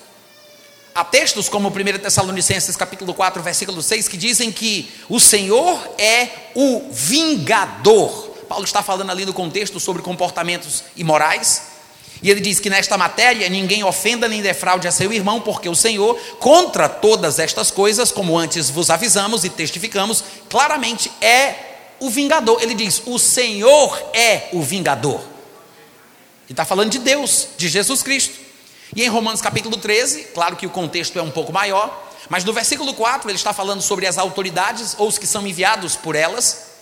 Há 0.93 1.05
textos 1.05 1.47
como 1.47 1.69
1 1.69 1.99
Tessalonicenses 1.99 2.75
capítulo 2.75 3.13
4, 3.13 3.41
versículo 3.41 3.81
6, 3.81 4.09
que 4.09 4.17
dizem 4.17 4.51
que 4.51 4.91
o 5.07 5.17
Senhor 5.17 5.79
é 5.97 6.27
o 6.53 6.89
vingador. 6.91 8.31
Paulo 8.49 8.65
está 8.65 8.83
falando 8.83 9.11
ali 9.11 9.25
no 9.25 9.31
contexto 9.31 9.79
sobre 9.79 10.01
comportamentos 10.01 10.83
imorais. 10.97 11.73
E 12.21 12.29
ele 12.29 12.41
diz 12.41 12.59
que 12.59 12.69
nesta 12.69 12.97
matéria 12.97 13.47
ninguém 13.47 13.83
ofenda 13.85 14.27
nem 14.27 14.41
defraude 14.41 14.87
a 14.87 14.91
seu 14.91 15.11
irmão, 15.11 15.39
porque 15.39 15.69
o 15.69 15.75
Senhor, 15.75 16.17
contra 16.37 16.89
todas 16.89 17.39
estas 17.39 17.71
coisas, 17.71 18.11
como 18.11 18.37
antes 18.37 18.69
vos 18.69 18.89
avisamos 18.89 19.45
e 19.45 19.49
testificamos, 19.49 20.21
claramente 20.49 21.09
é 21.21 21.55
o 21.99 22.09
vingador. 22.09 22.61
Ele 22.61 22.73
diz: 22.73 23.01
o 23.05 23.17
Senhor 23.17 23.97
é 24.13 24.49
o 24.51 24.61
vingador. 24.61 25.32
Ele 26.45 26.53
está 26.53 26.65
falando 26.65 26.89
de 26.89 26.99
Deus, 26.99 27.47
de 27.57 27.69
Jesus 27.69 28.03
Cristo. 28.03 28.37
E 28.95 29.03
em 29.03 29.07
Romanos 29.07 29.41
capítulo 29.41 29.77
13, 29.77 30.25
claro 30.33 30.55
que 30.55 30.67
o 30.67 30.69
contexto 30.69 31.17
é 31.17 31.21
um 31.21 31.31
pouco 31.31 31.51
maior, 31.51 32.11
mas 32.29 32.43
no 32.43 32.53
versículo 32.53 32.93
4 32.93 33.29
ele 33.29 33.37
está 33.37 33.53
falando 33.53 33.81
sobre 33.81 34.05
as 34.05 34.17
autoridades 34.17 34.95
ou 34.97 35.07
os 35.07 35.17
que 35.17 35.25
são 35.25 35.47
enviados 35.47 35.95
por 35.95 36.15
elas. 36.15 36.73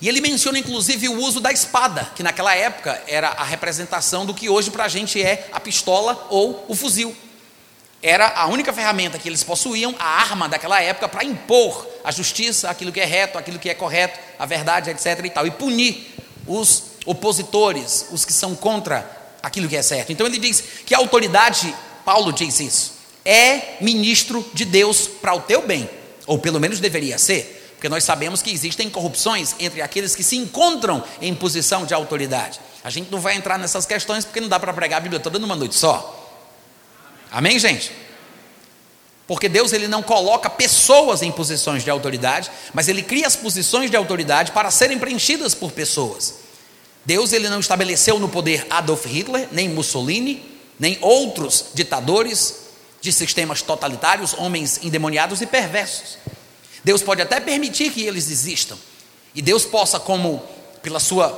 E 0.00 0.08
ele 0.08 0.20
menciona 0.20 0.58
inclusive 0.58 1.08
o 1.08 1.20
uso 1.20 1.40
da 1.40 1.50
espada, 1.50 2.08
que 2.14 2.22
naquela 2.22 2.54
época 2.54 3.02
era 3.06 3.28
a 3.28 3.44
representação 3.44 4.24
do 4.24 4.32
que 4.32 4.48
hoje 4.48 4.70
para 4.70 4.84
a 4.84 4.88
gente 4.88 5.20
é 5.20 5.48
a 5.52 5.58
pistola 5.58 6.26
ou 6.30 6.64
o 6.68 6.74
fuzil. 6.74 7.14
Era 8.00 8.28
a 8.28 8.46
única 8.46 8.72
ferramenta 8.72 9.18
que 9.18 9.28
eles 9.28 9.42
possuíam, 9.42 9.92
a 9.98 10.20
arma 10.20 10.48
daquela 10.48 10.80
época, 10.80 11.08
para 11.08 11.24
impor 11.24 11.84
a 12.04 12.12
justiça, 12.12 12.70
aquilo 12.70 12.92
que 12.92 13.00
é 13.00 13.04
reto, 13.04 13.36
aquilo 13.36 13.58
que 13.58 13.68
é 13.68 13.74
correto, 13.74 14.20
a 14.38 14.46
verdade, 14.46 14.88
etc. 14.88 15.24
e 15.24 15.30
tal, 15.30 15.46
e 15.46 15.50
punir 15.50 16.14
os 16.48 16.82
opositores, 17.06 18.06
os 18.10 18.24
que 18.24 18.32
são 18.32 18.54
contra 18.54 19.08
aquilo 19.42 19.68
que 19.68 19.76
é 19.76 19.82
certo. 19.82 20.12
Então 20.12 20.26
ele 20.26 20.38
diz 20.38 20.62
que 20.84 20.94
a 20.94 20.98
autoridade, 20.98 21.74
Paulo 22.04 22.32
diz 22.32 22.58
isso, 22.60 22.92
é 23.24 23.76
ministro 23.80 24.44
de 24.54 24.64
Deus 24.64 25.06
para 25.06 25.34
o 25.34 25.40
teu 25.40 25.66
bem, 25.66 25.88
ou 26.26 26.38
pelo 26.38 26.58
menos 26.58 26.80
deveria 26.80 27.18
ser. 27.18 27.56
Porque 27.74 27.88
nós 27.88 28.02
sabemos 28.02 28.42
que 28.42 28.50
existem 28.50 28.90
corrupções 28.90 29.54
entre 29.60 29.80
aqueles 29.80 30.16
que 30.16 30.24
se 30.24 30.36
encontram 30.36 31.04
em 31.20 31.32
posição 31.32 31.86
de 31.86 31.94
autoridade. 31.94 32.58
A 32.82 32.90
gente 32.90 33.10
não 33.10 33.20
vai 33.20 33.36
entrar 33.36 33.56
nessas 33.56 33.86
questões 33.86 34.24
porque 34.24 34.40
não 34.40 34.48
dá 34.48 34.58
para 34.58 34.72
pregar 34.72 34.98
a 34.98 35.00
Bíblia 35.00 35.20
toda 35.20 35.38
numa 35.38 35.54
noite 35.54 35.76
só. 35.76 36.14
Amém, 37.30 37.58
gente? 37.58 37.92
Porque 39.28 39.46
Deus 39.46 39.74
ele 39.74 39.86
não 39.86 40.02
coloca 40.02 40.48
pessoas 40.48 41.20
em 41.20 41.30
posições 41.30 41.84
de 41.84 41.90
autoridade, 41.90 42.50
mas 42.72 42.88
ele 42.88 43.02
cria 43.02 43.26
as 43.26 43.36
posições 43.36 43.90
de 43.90 43.96
autoridade 43.96 44.52
para 44.52 44.70
serem 44.70 44.98
preenchidas 44.98 45.54
por 45.54 45.70
pessoas. 45.70 46.36
Deus 47.04 47.34
ele 47.34 47.50
não 47.50 47.60
estabeleceu 47.60 48.18
no 48.18 48.30
poder 48.30 48.66
Adolf 48.70 49.04
Hitler, 49.04 49.46
nem 49.52 49.68
Mussolini, 49.68 50.42
nem 50.80 50.96
outros 51.02 51.66
ditadores 51.74 52.68
de 53.02 53.12
sistemas 53.12 53.60
totalitários, 53.60 54.32
homens 54.32 54.80
endemoniados 54.82 55.42
e 55.42 55.46
perversos. 55.46 56.16
Deus 56.82 57.02
pode 57.02 57.20
até 57.20 57.38
permitir 57.38 57.92
que 57.92 58.02
eles 58.02 58.30
existam. 58.30 58.78
E 59.34 59.42
Deus 59.42 59.66
possa, 59.66 60.00
como 60.00 60.42
pela 60.80 60.98
sua 60.98 61.28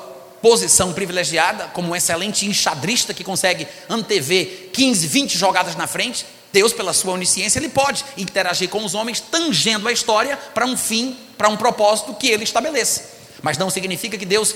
posição 0.41 0.93
privilegiada, 0.93 1.67
como 1.75 1.89
um 1.89 1.97
excelente 1.97 2.47
enxadrista 2.47 3.13
que 3.13 3.25
consegue 3.25 3.67
antever 3.89 4.71
15, 4.73 5.07
20 5.09 5.37
jogadas 5.37 5.75
na 5.75 5.89
frente, 5.89 6.25
Deus, 6.53 6.73
pela 6.73 6.93
sua 6.93 7.15
onisciência, 7.15 7.59
ele 7.59 7.69
pode 7.69 8.05
interagir 8.17 8.69
com 8.69 8.85
os 8.85 8.95
homens, 8.95 9.21
tangendo 9.21 9.89
a 9.89 9.93
história 9.93 10.37
para 10.37 10.67
um 10.67 10.77
fim, 10.77 11.17
para 11.39 11.49
um 11.49 11.57
propósito 11.57 12.15
que 12.15 12.29
ele 12.29 12.45
estabeleça. 12.45 13.11
Mas 13.43 13.57
não 13.57 13.71
significa 13.71 14.19
que 14.19 14.27
Deus 14.27 14.55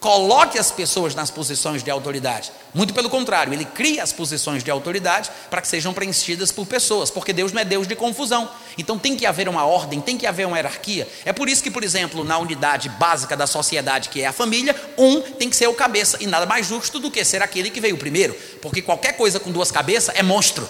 coloque 0.00 0.58
as 0.58 0.70
pessoas 0.70 1.14
nas 1.14 1.30
posições 1.30 1.82
de 1.82 1.90
autoridade. 1.90 2.52
Muito 2.72 2.94
pelo 2.94 3.10
contrário, 3.10 3.52
ele 3.52 3.64
cria 3.64 4.02
as 4.02 4.12
posições 4.12 4.62
de 4.62 4.70
autoridade 4.70 5.30
para 5.50 5.60
que 5.60 5.66
sejam 5.66 5.92
preenchidas 5.92 6.52
por 6.52 6.66
pessoas, 6.66 7.10
porque 7.10 7.32
Deus 7.32 7.52
não 7.52 7.60
é 7.60 7.64
Deus 7.64 7.86
de 7.86 7.96
confusão. 7.96 8.48
Então 8.76 8.98
tem 8.98 9.16
que 9.16 9.26
haver 9.26 9.48
uma 9.48 9.64
ordem, 9.64 10.00
tem 10.00 10.16
que 10.16 10.26
haver 10.26 10.46
uma 10.46 10.56
hierarquia. 10.56 11.08
É 11.24 11.32
por 11.32 11.48
isso 11.48 11.62
que, 11.62 11.70
por 11.70 11.82
exemplo, 11.82 12.22
na 12.22 12.38
unidade 12.38 12.88
básica 12.90 13.36
da 13.36 13.46
sociedade, 13.46 14.08
que 14.08 14.22
é 14.22 14.26
a 14.26 14.32
família, 14.32 14.74
um 14.96 15.20
tem 15.20 15.50
que 15.50 15.56
ser 15.56 15.66
o 15.66 15.74
cabeça, 15.74 16.16
e 16.20 16.26
nada 16.26 16.46
mais 16.46 16.66
justo 16.66 16.98
do 16.98 17.10
que 17.10 17.24
ser 17.24 17.42
aquele 17.42 17.70
que 17.70 17.80
veio 17.80 17.96
primeiro, 17.96 18.34
porque 18.62 18.80
qualquer 18.80 19.16
coisa 19.16 19.40
com 19.40 19.50
duas 19.50 19.72
cabeças 19.72 20.14
é 20.14 20.22
monstro. 20.22 20.68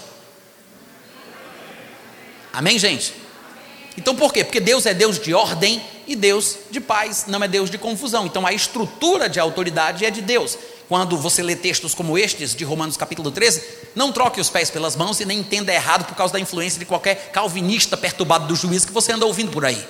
Amém, 2.58 2.76
gente? 2.76 3.14
Então 3.96 4.16
por 4.16 4.32
quê? 4.32 4.42
Porque 4.42 4.58
Deus 4.58 4.84
é 4.84 4.92
Deus 4.92 5.20
de 5.20 5.32
ordem 5.32 5.80
e 6.08 6.16
Deus 6.16 6.56
de 6.72 6.80
paz, 6.80 7.26
não 7.28 7.40
é 7.44 7.46
Deus 7.46 7.70
de 7.70 7.78
confusão. 7.78 8.26
Então 8.26 8.44
a 8.44 8.52
estrutura 8.52 9.28
de 9.28 9.38
autoridade 9.38 10.04
é 10.04 10.10
de 10.10 10.20
Deus. 10.20 10.58
Quando 10.88 11.16
você 11.16 11.40
lê 11.40 11.54
textos 11.54 11.94
como 11.94 12.18
estes 12.18 12.56
de 12.56 12.64
Romanos 12.64 12.96
capítulo 12.96 13.30
13, 13.30 13.62
não 13.94 14.10
troque 14.10 14.40
os 14.40 14.50
pés 14.50 14.72
pelas 14.72 14.96
mãos 14.96 15.20
e 15.20 15.24
nem 15.24 15.38
entenda 15.38 15.72
errado 15.72 16.04
por 16.04 16.16
causa 16.16 16.32
da 16.32 16.40
influência 16.40 16.80
de 16.80 16.84
qualquer 16.84 17.30
calvinista 17.30 17.96
perturbado 17.96 18.48
do 18.48 18.56
juízo 18.56 18.88
que 18.88 18.92
você 18.92 19.12
anda 19.12 19.24
ouvindo 19.24 19.52
por 19.52 19.64
aí. 19.64 19.86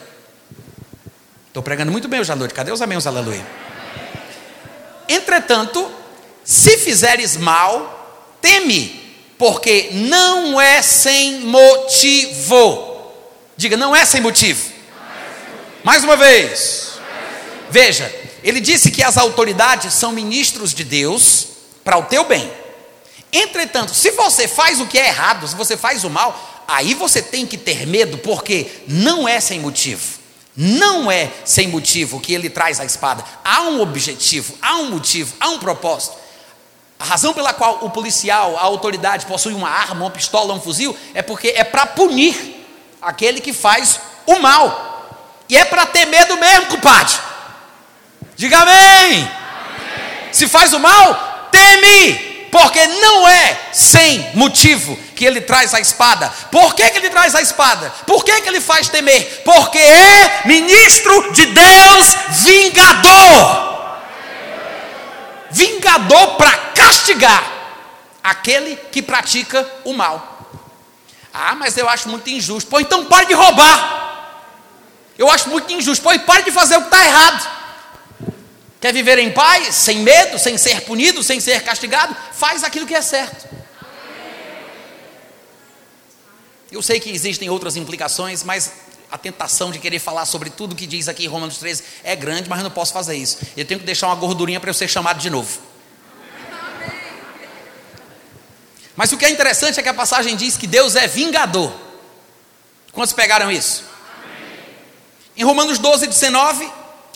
Estou 1.46 1.62
pregando 1.62 1.90
muito 1.90 2.06
bem 2.06 2.20
hoje 2.20 2.30
à 2.30 2.36
noite. 2.36 2.52
Cadê 2.52 2.70
os 2.70 2.82
amém, 2.82 2.98
os 2.98 3.06
aleluia? 3.06 3.46
Entretanto, 5.08 5.90
se 6.44 6.76
fizeres 6.76 7.34
mal, 7.34 8.36
teme, 8.42 9.07
porque 9.38 9.90
não 9.92 10.60
é 10.60 10.82
sem 10.82 11.40
motivo 11.40 12.88
Diga, 13.58 13.76
não 13.76 13.94
é 13.94 14.04
sem 14.04 14.20
motivo. 14.20 14.70
Mais 15.82 16.04
uma 16.04 16.16
vez. 16.16 16.92
Veja, 17.68 18.08
ele 18.44 18.60
disse 18.60 18.88
que 18.88 19.02
as 19.02 19.16
autoridades 19.16 19.94
são 19.94 20.12
ministros 20.12 20.72
de 20.72 20.84
Deus 20.84 21.48
para 21.82 21.98
o 21.98 22.04
teu 22.04 22.24
bem. 22.24 22.48
Entretanto, 23.32 23.92
se 23.92 24.12
você 24.12 24.46
faz 24.46 24.80
o 24.80 24.86
que 24.86 24.96
é 24.96 25.08
errado, 25.08 25.48
se 25.48 25.56
você 25.56 25.76
faz 25.76 26.04
o 26.04 26.08
mal, 26.08 26.64
aí 26.68 26.94
você 26.94 27.20
tem 27.20 27.44
que 27.44 27.58
ter 27.58 27.84
medo, 27.84 28.18
porque 28.18 28.68
não 28.86 29.28
é 29.28 29.40
sem 29.40 29.58
motivo. 29.58 30.20
Não 30.56 31.10
é 31.10 31.28
sem 31.44 31.66
motivo 31.66 32.20
que 32.20 32.32
ele 32.32 32.48
traz 32.48 32.78
a 32.78 32.84
espada. 32.84 33.24
Há 33.44 33.62
um 33.62 33.80
objetivo, 33.80 34.54
há 34.62 34.76
um 34.76 34.88
motivo, 34.88 35.34
há 35.40 35.48
um 35.48 35.58
propósito. 35.58 36.16
A 36.98 37.04
razão 37.04 37.32
pela 37.32 37.52
qual 37.52 37.78
o 37.82 37.90
policial, 37.90 38.56
a 38.56 38.62
autoridade 38.62 39.24
possui 39.26 39.54
uma 39.54 39.68
arma, 39.68 40.06
uma 40.06 40.10
pistola, 40.10 40.52
um 40.52 40.60
fuzil, 40.60 40.96
é 41.14 41.22
porque 41.22 41.54
é 41.56 41.62
para 41.62 41.86
punir 41.86 42.66
aquele 43.00 43.40
que 43.40 43.52
faz 43.52 44.00
o 44.26 44.38
mal. 44.40 44.86
E 45.48 45.56
é 45.56 45.64
para 45.64 45.86
ter 45.86 46.06
medo 46.06 46.36
mesmo, 46.36 46.66
compadre. 46.66 47.14
Diga 48.36 48.58
amém. 48.58 48.76
amém. 48.76 49.30
Se 50.32 50.48
faz 50.48 50.72
o 50.72 50.78
mal, 50.78 51.48
teme. 51.50 52.28
Porque 52.50 52.86
não 52.86 53.28
é 53.28 53.58
sem 53.72 54.30
motivo 54.34 54.98
que 55.14 55.24
ele 55.24 55.40
traz 55.40 55.74
a 55.74 55.80
espada. 55.80 56.32
Por 56.50 56.74
que, 56.74 56.88
que 56.90 56.98
ele 56.98 57.10
traz 57.10 57.34
a 57.34 57.42
espada? 57.42 57.92
Por 58.06 58.24
que, 58.24 58.40
que 58.40 58.48
ele 58.48 58.60
faz 58.60 58.88
temer? 58.88 59.42
Porque 59.44 59.78
é 59.78 60.42
ministro 60.46 61.32
de 61.32 61.44
Deus 61.44 62.16
vingador. 62.30 63.67
Vingador 65.50 66.36
para 66.36 66.56
castigar 66.74 67.58
aquele 68.22 68.76
que 68.76 69.02
pratica 69.02 69.68
o 69.84 69.92
mal. 69.92 70.50
Ah, 71.32 71.54
mas 71.54 71.76
eu 71.76 71.88
acho 71.88 72.08
muito 72.08 72.28
injusto. 72.28 72.68
Pô, 72.68 72.80
então 72.80 73.06
pare 73.06 73.26
de 73.26 73.34
roubar. 73.34 74.42
Eu 75.16 75.30
acho 75.30 75.48
muito 75.48 75.72
injusto. 75.72 76.02
Pô, 76.02 76.18
pare 76.20 76.42
de 76.42 76.50
fazer 76.50 76.76
o 76.76 76.80
que 76.80 76.86
está 76.86 77.04
errado. 77.04 77.58
Quer 78.80 78.92
viver 78.92 79.18
em 79.18 79.32
paz, 79.32 79.74
sem 79.74 79.98
medo, 79.98 80.38
sem 80.38 80.56
ser 80.56 80.82
punido, 80.82 81.22
sem 81.22 81.40
ser 81.40 81.62
castigado? 81.62 82.16
Faz 82.32 82.62
aquilo 82.62 82.86
que 82.86 82.94
é 82.94 83.02
certo. 83.02 83.48
Eu 86.70 86.82
sei 86.82 87.00
que 87.00 87.10
existem 87.10 87.48
outras 87.48 87.76
implicações, 87.76 88.42
mas 88.42 88.72
a 89.10 89.16
tentação 89.16 89.70
de 89.70 89.78
querer 89.78 89.98
falar 89.98 90.26
sobre 90.26 90.50
tudo 90.50 90.74
que 90.74 90.86
diz 90.86 91.08
aqui 91.08 91.24
em 91.24 91.28
Romanos 91.28 91.58
13 91.58 91.82
é 92.04 92.14
grande, 92.14 92.48
mas 92.48 92.58
eu 92.58 92.64
não 92.64 92.70
posso 92.70 92.92
fazer 92.92 93.16
isso. 93.16 93.38
Eu 93.56 93.64
tenho 93.64 93.80
que 93.80 93.86
deixar 93.86 94.06
uma 94.08 94.16
gordurinha 94.16 94.60
para 94.60 94.70
eu 94.70 94.74
ser 94.74 94.88
chamado 94.88 95.18
de 95.18 95.30
novo. 95.30 95.60
Mas 98.94 99.12
o 99.12 99.16
que 99.16 99.24
é 99.24 99.30
interessante 99.30 99.78
é 99.78 99.82
que 99.82 99.88
a 99.88 99.94
passagem 99.94 100.36
diz 100.36 100.56
que 100.56 100.66
Deus 100.66 100.96
é 100.96 101.06
vingador. 101.06 101.72
Quantos 102.92 103.12
pegaram 103.12 103.50
isso? 103.50 103.84
Em 105.36 105.44
Romanos 105.44 105.78
12, 105.78 106.08
19, 106.08 106.68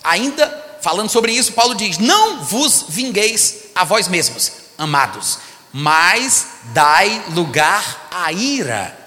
ainda 0.05 0.79
falando 0.81 1.11
sobre 1.11 1.33
isso, 1.33 1.53
Paulo 1.53 1.75
diz: 1.75 1.99
Não 1.99 2.45
vos 2.45 2.87
vingueis 2.89 3.65
a 3.75 3.85
vós 3.85 4.07
mesmos, 4.07 4.53
amados, 4.79 5.41
mas 5.73 6.47
dai 6.73 7.25
lugar 7.31 8.09
à 8.13 8.33
ira. 8.33 9.02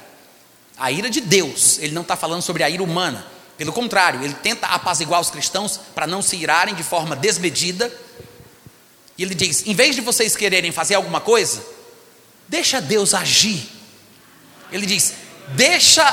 A 0.78 0.92
ira 0.92 1.10
de 1.10 1.22
Deus. 1.22 1.80
Ele 1.80 1.94
não 1.94 2.02
está 2.02 2.16
falando 2.16 2.42
sobre 2.42 2.64
a 2.64 2.70
ira 2.70 2.84
humana. 2.84 3.26
Pelo 3.58 3.72
contrário, 3.72 4.24
ele 4.24 4.34
tenta 4.34 4.68
apaziguar 4.68 5.22
os 5.22 5.30
cristãos 5.30 5.80
para 5.94 6.06
não 6.06 6.22
se 6.22 6.36
irarem 6.36 6.76
de 6.76 6.84
forma 6.84 7.16
desmedida. 7.16 7.92
E 9.18 9.24
ele 9.24 9.34
diz: 9.34 9.66
em 9.66 9.74
vez 9.74 9.96
de 9.96 10.02
vocês 10.02 10.36
quererem 10.36 10.72
fazer 10.72 10.96
alguma 10.96 11.22
coisa, 11.22 11.76
Deixa 12.48 12.80
Deus 12.80 13.14
agir. 13.14 13.68
Ele 14.72 14.86
diz: 14.86 15.14
Deixa 15.50 16.06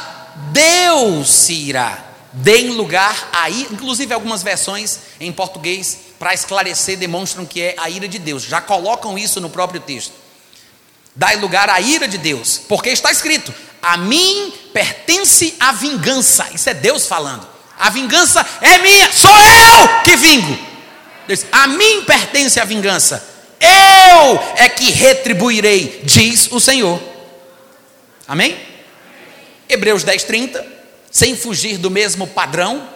Deus 0.52 1.28
se 1.28 1.52
irá. 1.52 2.08
Deem 2.32 2.70
lugar 2.70 3.28
aí, 3.32 3.68
inclusive 3.70 4.14
algumas 4.14 4.42
versões 4.42 5.00
em 5.20 5.30
português 5.30 5.98
para 6.18 6.32
esclarecer 6.32 6.96
demonstram 6.96 7.44
que 7.44 7.60
é 7.60 7.74
a 7.78 7.90
ira 7.90 8.08
de 8.08 8.18
Deus. 8.18 8.42
Já 8.42 8.60
colocam 8.60 9.18
isso 9.18 9.40
no 9.40 9.50
próprio 9.50 9.80
texto. 9.80 10.14
Dai 11.14 11.36
lugar 11.36 11.68
à 11.68 11.80
ira 11.80 12.08
de 12.08 12.18
Deus, 12.18 12.60
porque 12.68 12.90
está 12.90 13.10
escrito: 13.10 13.54
A 13.80 13.96
mim 13.96 14.52
pertence 14.72 15.54
a 15.60 15.72
vingança. 15.72 16.48
Isso 16.54 16.70
é 16.70 16.74
Deus 16.74 17.06
falando. 17.06 17.46
A 17.78 17.90
vingança 17.90 18.46
é 18.60 18.78
minha, 18.78 19.12
sou 19.12 19.30
eu 19.30 20.02
que 20.04 20.16
vingo. 20.16 20.58
a 21.50 21.66
mim 21.66 22.04
pertence 22.04 22.60
a 22.60 22.64
vingança 22.64 23.32
eu 23.62 24.40
é 24.56 24.68
que 24.68 24.90
retribuirei, 24.90 26.00
diz 26.02 26.50
o 26.50 26.58
Senhor. 26.58 27.00
Amém? 28.26 28.58
Hebreus 29.68 30.02
10, 30.02 30.24
30, 30.24 30.66
sem 31.10 31.36
fugir 31.36 31.78
do 31.78 31.90
mesmo 31.90 32.26
padrão, 32.26 32.88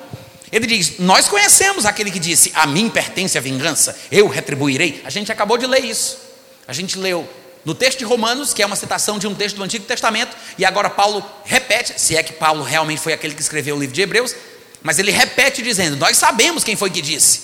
ele 0.50 0.66
diz: 0.66 0.98
Nós 0.98 1.28
conhecemos 1.28 1.86
aquele 1.86 2.10
que 2.10 2.18
disse: 2.18 2.50
A 2.54 2.66
mim 2.66 2.90
pertence 2.90 3.38
a 3.38 3.40
vingança, 3.40 3.96
eu 4.10 4.26
retribuirei. 4.26 5.02
A 5.04 5.10
gente 5.10 5.30
acabou 5.30 5.56
de 5.56 5.66
ler 5.66 5.84
isso. 5.84 6.18
A 6.66 6.72
gente 6.72 6.98
leu 6.98 7.28
no 7.66 7.74
texto 7.74 7.98
de 7.98 8.04
Romanos, 8.04 8.54
que 8.54 8.62
é 8.62 8.66
uma 8.66 8.76
citação 8.76 9.18
de 9.18 9.26
um 9.26 9.34
texto 9.34 9.56
do 9.56 9.62
Antigo 9.64 9.84
Testamento, 9.84 10.36
e 10.56 10.64
agora 10.64 10.88
Paulo 10.88 11.22
repete, 11.44 12.00
se 12.00 12.16
é 12.16 12.22
que 12.22 12.32
Paulo 12.32 12.62
realmente 12.62 13.00
foi 13.00 13.12
aquele 13.12 13.34
que 13.34 13.42
escreveu 13.42 13.74
o 13.74 13.80
livro 13.80 13.92
de 13.92 14.00
Hebreus, 14.00 14.36
mas 14.84 15.00
ele 15.00 15.10
repete 15.10 15.62
dizendo: 15.62 15.96
Nós 15.96 16.16
sabemos 16.16 16.62
quem 16.62 16.76
foi 16.76 16.90
que 16.90 17.02
disse. 17.02 17.40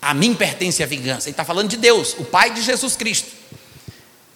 A 0.00 0.14
mim 0.14 0.34
pertence 0.34 0.82
a 0.82 0.86
vingança. 0.86 1.28
Ele 1.28 1.34
está 1.34 1.44
falando 1.44 1.68
de 1.68 1.76
Deus, 1.76 2.16
o 2.18 2.24
Pai 2.24 2.54
de 2.54 2.62
Jesus 2.62 2.96
Cristo. 2.96 3.30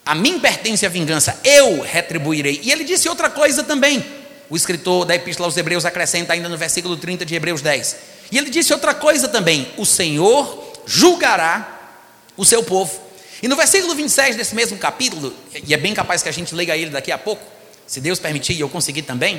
A 0.04 0.14
mim 0.14 0.38
pertence 0.38 0.84
a 0.84 0.90
vingança, 0.90 1.40
eu 1.42 1.80
retribuirei. 1.80 2.60
E 2.62 2.70
ele 2.70 2.84
disse 2.84 3.08
outra 3.08 3.30
coisa 3.30 3.64
também. 3.64 4.04
O 4.50 4.56
escritor 4.56 5.06
da 5.06 5.14
Epístola 5.14 5.46
aos 5.46 5.56
Hebreus 5.56 5.86
acrescenta 5.86 6.34
ainda 6.34 6.50
no 6.50 6.58
versículo 6.58 6.98
30 6.98 7.24
de 7.24 7.34
Hebreus 7.34 7.62
10. 7.62 7.96
E 8.30 8.36
ele 8.36 8.50
disse 8.50 8.70
outra 8.74 8.92
coisa 8.92 9.28
também: 9.28 9.72
o 9.78 9.86
Senhor 9.86 10.74
julgará 10.84 11.96
o 12.36 12.44
seu 12.44 12.62
povo. 12.62 13.03
E 13.44 13.48
no 13.48 13.56
versículo 13.56 13.94
27 13.94 14.38
desse 14.38 14.54
mesmo 14.54 14.78
capítulo, 14.78 15.30
e 15.66 15.74
é 15.74 15.76
bem 15.76 15.92
capaz 15.92 16.22
que 16.22 16.30
a 16.30 16.32
gente 16.32 16.54
leia 16.54 16.74
ele 16.78 16.88
daqui 16.88 17.12
a 17.12 17.18
pouco, 17.18 17.44
se 17.86 18.00
Deus 18.00 18.18
permitir 18.18 18.54
e 18.54 18.60
eu 18.60 18.70
conseguir 18.70 19.02
também. 19.02 19.38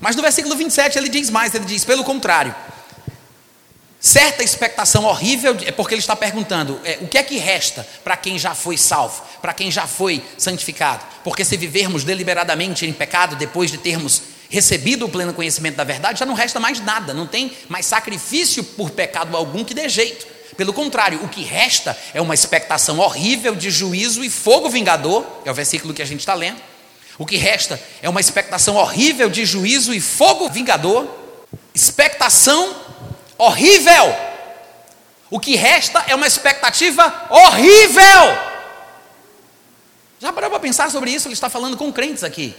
Mas 0.00 0.16
no 0.16 0.22
versículo 0.22 0.56
27 0.56 0.96
ele 0.96 1.10
diz 1.10 1.28
mais: 1.28 1.54
ele 1.54 1.66
diz, 1.66 1.84
pelo 1.84 2.02
contrário, 2.02 2.54
certa 4.00 4.42
expectação 4.42 5.04
horrível, 5.04 5.54
é 5.66 5.70
porque 5.70 5.92
ele 5.92 6.00
está 6.00 6.16
perguntando: 6.16 6.80
é, 6.82 6.96
o 7.02 7.08
que 7.08 7.18
é 7.18 7.22
que 7.22 7.36
resta 7.36 7.86
para 8.02 8.16
quem 8.16 8.38
já 8.38 8.54
foi 8.54 8.78
salvo, 8.78 9.22
para 9.42 9.52
quem 9.52 9.70
já 9.70 9.86
foi 9.86 10.24
santificado? 10.38 11.04
Porque 11.22 11.44
se 11.44 11.58
vivermos 11.58 12.04
deliberadamente 12.04 12.86
em 12.86 12.92
pecado 12.94 13.36
depois 13.36 13.70
de 13.70 13.76
termos 13.76 14.22
recebido 14.48 15.04
o 15.04 15.10
pleno 15.10 15.34
conhecimento 15.34 15.76
da 15.76 15.84
verdade, 15.84 16.20
já 16.20 16.24
não 16.24 16.32
resta 16.32 16.58
mais 16.58 16.80
nada, 16.80 17.12
não 17.12 17.26
tem 17.26 17.54
mais 17.68 17.84
sacrifício 17.84 18.64
por 18.64 18.92
pecado 18.92 19.36
algum 19.36 19.62
que 19.62 19.74
dê 19.74 19.90
jeito. 19.90 20.35
Pelo 20.56 20.72
contrário, 20.72 21.22
o 21.22 21.28
que 21.28 21.42
resta 21.42 21.96
é 22.14 22.20
uma 22.20 22.34
expectação 22.34 22.98
horrível 22.98 23.54
de 23.54 23.70
juízo 23.70 24.24
e 24.24 24.30
fogo 24.30 24.70
vingador, 24.70 25.24
é 25.44 25.50
o 25.50 25.54
versículo 25.54 25.92
que 25.92 26.02
a 26.02 26.06
gente 26.06 26.20
está 26.20 26.34
lendo. 26.34 26.60
O 27.18 27.26
que 27.26 27.36
resta 27.36 27.80
é 28.02 28.08
uma 28.08 28.20
expectação 28.20 28.76
horrível 28.76 29.28
de 29.28 29.44
juízo 29.44 29.94
e 29.94 30.00
fogo 30.00 30.48
vingador, 30.48 31.08
expectação 31.74 32.74
horrível. 33.38 34.14
O 35.30 35.40
que 35.40 35.56
resta 35.56 36.04
é 36.06 36.14
uma 36.14 36.26
expectativa 36.26 37.26
horrível. 37.30 38.56
Já 40.18 40.32
parou 40.32 40.50
para 40.50 40.60
pensar 40.60 40.90
sobre 40.90 41.10
isso? 41.10 41.28
Ele 41.28 41.34
está 41.34 41.50
falando 41.50 41.76
com 41.76 41.92
crentes 41.92 42.24
aqui. 42.24 42.54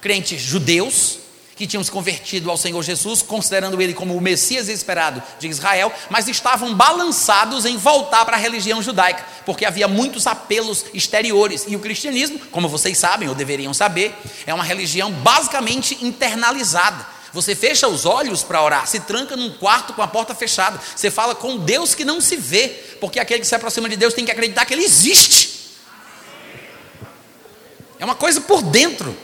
Crentes 0.00 0.40
judeus, 0.40 1.18
que 1.60 1.66
tinham 1.66 1.84
se 1.84 1.90
convertido 1.90 2.50
ao 2.50 2.56
Senhor 2.56 2.82
Jesus, 2.82 3.20
considerando 3.20 3.82
ele 3.82 3.92
como 3.92 4.16
o 4.16 4.20
Messias 4.20 4.66
esperado 4.66 5.22
de 5.38 5.46
Israel, 5.46 5.92
mas 6.08 6.26
estavam 6.26 6.74
balançados 6.74 7.66
em 7.66 7.76
voltar 7.76 8.24
para 8.24 8.34
a 8.34 8.40
religião 8.40 8.80
judaica, 8.80 9.22
porque 9.44 9.66
havia 9.66 9.86
muitos 9.86 10.26
apelos 10.26 10.86
exteriores. 10.94 11.66
E 11.68 11.76
o 11.76 11.78
cristianismo, 11.78 12.38
como 12.50 12.66
vocês 12.66 12.96
sabem 12.96 13.28
ou 13.28 13.34
deveriam 13.34 13.74
saber, 13.74 14.14
é 14.46 14.54
uma 14.54 14.64
religião 14.64 15.12
basicamente 15.12 16.02
internalizada. 16.02 17.06
Você 17.30 17.54
fecha 17.54 17.86
os 17.86 18.06
olhos 18.06 18.42
para 18.42 18.62
orar, 18.62 18.86
se 18.86 19.00
tranca 19.00 19.36
num 19.36 19.50
quarto 19.50 19.92
com 19.92 20.00
a 20.00 20.08
porta 20.08 20.34
fechada. 20.34 20.80
Você 20.96 21.10
fala 21.10 21.34
com 21.34 21.58
Deus 21.58 21.94
que 21.94 22.06
não 22.06 22.22
se 22.22 22.36
vê, 22.36 22.68
porque 23.02 23.20
aquele 23.20 23.40
que 23.40 23.46
se 23.46 23.54
aproxima 23.54 23.86
de 23.86 23.96
Deus 23.96 24.14
tem 24.14 24.24
que 24.24 24.30
acreditar 24.30 24.64
que 24.64 24.72
ele 24.72 24.84
existe. 24.84 25.60
É 27.98 28.04
uma 28.06 28.14
coisa 28.14 28.40
por 28.40 28.62
dentro. 28.62 29.14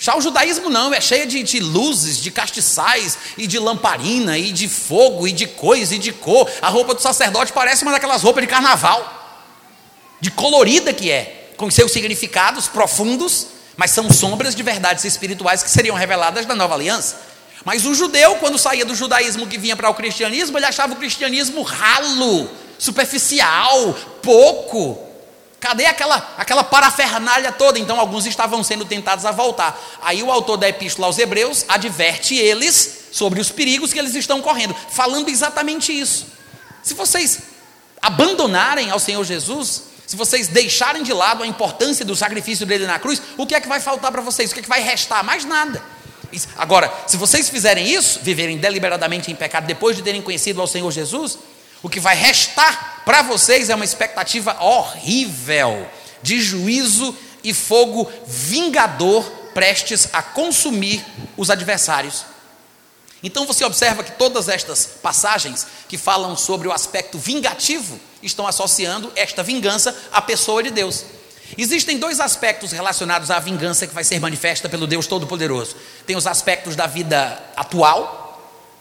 Já 0.00 0.16
o 0.16 0.20
judaísmo 0.20 0.70
não, 0.70 0.94
é 0.94 1.00
cheio 1.00 1.26
de, 1.26 1.42
de, 1.42 1.58
luzes, 1.58 2.18
de 2.18 2.30
castiçais, 2.30 3.18
e 3.36 3.48
de 3.48 3.58
lamparina, 3.58 4.38
e 4.38 4.52
de 4.52 4.68
fogo, 4.68 5.26
e 5.26 5.32
de 5.32 5.48
coisa, 5.48 5.96
e 5.96 5.98
de 5.98 6.12
cor. 6.12 6.48
A 6.62 6.68
roupa 6.68 6.94
do 6.94 7.02
sacerdote 7.02 7.52
parece 7.52 7.82
uma 7.82 7.90
daquelas 7.90 8.22
roupas 8.22 8.42
de 8.42 8.48
carnaval, 8.48 9.42
de 10.20 10.30
colorida 10.30 10.92
que 10.92 11.10
é, 11.10 11.50
com 11.56 11.68
seus 11.68 11.90
significados 11.90 12.68
profundos, 12.68 13.48
mas 13.76 13.90
são 13.90 14.08
sombras 14.08 14.54
de 14.54 14.62
verdades 14.62 15.04
espirituais 15.04 15.64
que 15.64 15.70
seriam 15.70 15.96
reveladas 15.96 16.46
na 16.46 16.54
nova 16.54 16.74
aliança. 16.74 17.20
Mas 17.64 17.84
o 17.84 17.92
judeu, 17.92 18.36
quando 18.36 18.56
saía 18.56 18.84
do 18.84 18.94
judaísmo 18.94 19.48
que 19.48 19.58
vinha 19.58 19.74
para 19.74 19.90
o 19.90 19.94
cristianismo, 19.94 20.56
ele 20.56 20.66
achava 20.66 20.92
o 20.92 20.96
cristianismo 20.96 21.62
ralo, 21.62 22.48
superficial, 22.78 23.94
pouco. 24.22 25.07
Cadê 25.60 25.86
aquela, 25.86 26.34
aquela 26.38 26.62
parafernália 26.62 27.50
toda? 27.50 27.78
Então, 27.78 27.98
alguns 27.98 28.26
estavam 28.26 28.62
sendo 28.62 28.84
tentados 28.84 29.24
a 29.24 29.32
voltar. 29.32 29.78
Aí, 30.02 30.22
o 30.22 30.30
autor 30.30 30.56
da 30.56 30.68
Epístola 30.68 31.08
aos 31.08 31.18
Hebreus 31.18 31.64
adverte 31.68 32.36
eles 32.36 33.08
sobre 33.10 33.40
os 33.40 33.50
perigos 33.50 33.92
que 33.92 33.98
eles 33.98 34.14
estão 34.14 34.40
correndo, 34.40 34.74
falando 34.90 35.28
exatamente 35.28 35.92
isso. 35.92 36.26
Se 36.82 36.94
vocês 36.94 37.40
abandonarem 38.00 38.90
ao 38.90 39.00
Senhor 39.00 39.24
Jesus, 39.24 39.82
se 40.06 40.16
vocês 40.16 40.48
deixarem 40.48 41.02
de 41.02 41.12
lado 41.12 41.42
a 41.42 41.46
importância 41.46 42.04
do 42.04 42.14
sacrifício 42.14 42.64
dele 42.64 42.86
na 42.86 42.98
cruz, 42.98 43.20
o 43.36 43.46
que 43.46 43.54
é 43.54 43.60
que 43.60 43.68
vai 43.68 43.80
faltar 43.80 44.12
para 44.12 44.22
vocês? 44.22 44.50
O 44.50 44.54
que 44.54 44.60
é 44.60 44.62
que 44.62 44.68
vai 44.68 44.80
restar? 44.80 45.24
Mais 45.24 45.44
nada. 45.44 45.82
Agora, 46.56 46.92
se 47.06 47.16
vocês 47.16 47.48
fizerem 47.48 47.86
isso, 47.86 48.20
viverem 48.22 48.58
deliberadamente 48.58 49.30
em 49.30 49.34
pecado 49.34 49.66
depois 49.66 49.96
de 49.96 50.02
terem 50.02 50.22
conhecido 50.22 50.60
ao 50.60 50.66
Senhor 50.66 50.90
Jesus, 50.90 51.38
o 51.82 51.88
que 51.88 52.00
vai 52.00 52.16
restar 52.16 53.02
para 53.04 53.22
vocês 53.22 53.70
é 53.70 53.74
uma 53.74 53.84
expectativa 53.84 54.62
horrível 54.62 55.88
de 56.22 56.40
juízo 56.40 57.16
e 57.42 57.54
fogo 57.54 58.10
vingador 58.26 59.24
prestes 59.54 60.08
a 60.12 60.22
consumir 60.22 61.04
os 61.36 61.50
adversários. 61.50 62.24
Então 63.22 63.46
você 63.46 63.64
observa 63.64 64.04
que 64.04 64.12
todas 64.12 64.48
estas 64.48 64.86
passagens 64.86 65.66
que 65.88 65.98
falam 65.98 66.36
sobre 66.36 66.68
o 66.68 66.72
aspecto 66.72 67.18
vingativo 67.18 67.98
estão 68.22 68.46
associando 68.46 69.10
esta 69.16 69.42
vingança 69.42 69.96
à 70.12 70.22
pessoa 70.22 70.62
de 70.62 70.70
Deus. 70.70 71.04
Existem 71.56 71.98
dois 71.98 72.20
aspectos 72.20 72.72
relacionados 72.72 73.30
à 73.30 73.40
vingança 73.40 73.86
que 73.86 73.94
vai 73.94 74.04
ser 74.04 74.20
manifesta 74.20 74.68
pelo 74.68 74.86
Deus 74.86 75.06
Todo-Poderoso. 75.06 75.74
Tem 76.06 76.14
os 76.14 76.26
aspectos 76.26 76.76
da 76.76 76.86
vida 76.86 77.42
atual, 77.56 78.27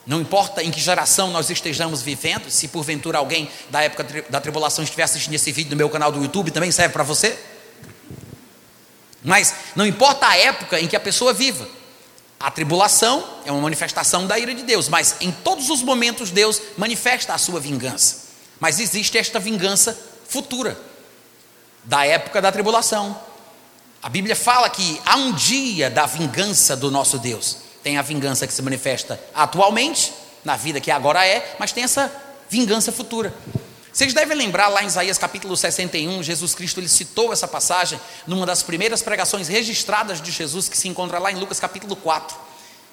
não 0.07 0.21
importa 0.21 0.63
em 0.63 0.71
que 0.71 0.79
geração 0.79 1.29
nós 1.31 1.49
estejamos 1.49 2.01
vivendo, 2.01 2.49
se 2.49 2.69
porventura 2.69 3.17
alguém 3.17 3.51
da 3.69 3.83
época 3.83 4.23
da 4.29 4.39
tribulação 4.39 4.81
estiver 4.81 5.03
assistindo 5.03 5.33
esse 5.33 5.51
vídeo 5.51 5.71
no 5.71 5.75
meu 5.75 5.89
canal 5.89 6.13
do 6.13 6.21
YouTube, 6.21 6.49
também 6.49 6.71
serve 6.71 6.93
para 6.93 7.03
você. 7.03 7.37
Mas 9.21 9.53
não 9.75 9.85
importa 9.85 10.25
a 10.25 10.37
época 10.37 10.79
em 10.79 10.87
que 10.87 10.95
a 10.95 10.99
pessoa 10.99 11.33
viva, 11.33 11.67
a 12.39 12.49
tribulação 12.49 13.27
é 13.45 13.51
uma 13.51 13.59
manifestação 13.59 14.25
da 14.25 14.39
ira 14.39 14.55
de 14.55 14.63
Deus, 14.63 14.87
mas 14.87 15.17
em 15.19 15.29
todos 15.29 15.69
os 15.69 15.81
momentos 15.81 16.31
Deus 16.31 16.61
manifesta 16.77 17.33
a 17.33 17.37
sua 17.37 17.59
vingança. 17.59 18.27
Mas 18.61 18.79
existe 18.79 19.17
esta 19.17 19.39
vingança 19.39 19.99
futura 20.25 20.79
da 21.83 22.05
época 22.05 22.41
da 22.41 22.49
tribulação. 22.49 23.19
A 24.01 24.07
Bíblia 24.07 24.37
fala 24.37 24.69
que 24.69 25.01
há 25.05 25.17
um 25.17 25.33
dia 25.33 25.89
da 25.89 26.05
vingança 26.05 26.77
do 26.77 26.89
nosso 26.89 27.19
Deus. 27.19 27.66
Tem 27.87 27.97
a 27.97 28.01
vingança 28.01 28.45
que 28.45 28.51
se 28.51 28.61
manifesta 28.61 29.17
atualmente, 29.33 30.13
na 30.43 30.57
vida 30.57 30.81
que 30.81 30.91
agora 30.91 31.25
é, 31.25 31.55
mas 31.57 31.71
tem 31.71 31.85
essa 31.85 32.11
vingança 32.49 32.91
futura. 32.91 33.33
Vocês 33.93 34.13
devem 34.13 34.35
lembrar 34.35 34.67
lá 34.67 34.83
em 34.83 34.87
Isaías 34.87 35.17
capítulo 35.17 35.55
61, 35.55 36.21
Jesus 36.21 36.53
Cristo 36.53 36.81
ele 36.81 36.89
citou 36.89 37.31
essa 37.31 37.47
passagem 37.47 37.97
numa 38.27 38.45
das 38.45 38.61
primeiras 38.61 39.01
pregações 39.01 39.47
registradas 39.47 40.21
de 40.21 40.31
Jesus 40.31 40.67
que 40.67 40.77
se 40.77 40.89
encontra 40.89 41.17
lá 41.17 41.31
em 41.31 41.35
Lucas 41.35 41.61
capítulo 41.61 41.95
4. 41.95 42.35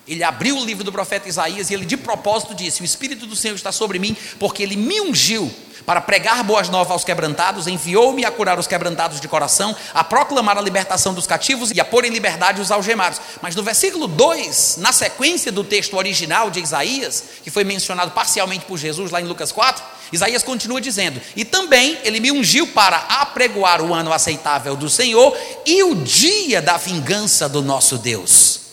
Ele 0.07 0.23
abriu 0.23 0.59
o 0.59 0.65
livro 0.65 0.85
do 0.85 0.93
profeta 0.93 1.29
Isaías 1.29 1.71
e 1.71 1.75
ele 1.75 1.87
de 1.87 1.97
propósito 1.97 2.55
disse: 2.55 2.83
O 2.83 2.85
Espírito 2.85 3.27
do 3.27 3.35
Senhor 3.35 3.55
está 3.55 3.73
sobre 3.73 3.99
mim, 3.99 4.17
porque 4.39 4.63
ele 4.63 4.77
me 4.77 5.01
ungiu 5.01 5.51
para 5.87 6.01
pregar 6.01 6.43
boas 6.43 6.69
novas 6.69 6.93
aos 6.93 7.05
quebrantados, 7.05 7.67
enviou-me 7.67 8.25
a 8.25 8.31
curar 8.31 8.59
os 8.59 8.67
quebrantados 8.67 9.21
de 9.21 9.29
coração, 9.29 9.75
a 9.93 10.03
proclamar 10.03 10.57
a 10.57 10.61
libertação 10.61 11.13
dos 11.13 11.27
cativos 11.27 11.71
e 11.71 11.81
a 11.81 11.85
pôr 11.85 12.05
em 12.05 12.11
liberdade 12.11 12.61
os 12.61 12.71
algemados. 12.71 13.21
Mas 13.43 13.55
no 13.55 13.63
versículo 13.63 14.07
2, 14.07 14.77
na 14.79 14.93
sequência 14.93 15.53
do 15.53 15.65
texto 15.65 15.97
original 15.97 16.51
de 16.51 16.61
Isaías, 16.61 17.25
que 17.43 17.51
foi 17.51 17.65
mencionado 17.65 18.13
parcialmente 18.13 18.65
por 18.65 18.79
Jesus 18.79 19.11
lá 19.11 19.21
em 19.21 19.27
Lucas 19.27 19.53
4, 19.53 19.83
Isaías 20.13 20.43
continua 20.43 20.81
dizendo: 20.81 21.21
E 21.37 21.45
também 21.45 21.99
ele 22.05 22.21
me 22.21 22.31
ungiu 22.31 22.67
para 22.69 22.97
apregoar 22.97 23.83
o 23.83 23.93
ano 23.93 24.13
aceitável 24.13 24.77
do 24.77 24.89
Senhor 24.89 25.37
e 25.67 25.83
o 25.83 25.95
dia 25.95 26.63
da 26.63 26.77
vingança 26.77 27.49
do 27.49 27.63
nosso 27.63 27.99
Deus 27.99 28.64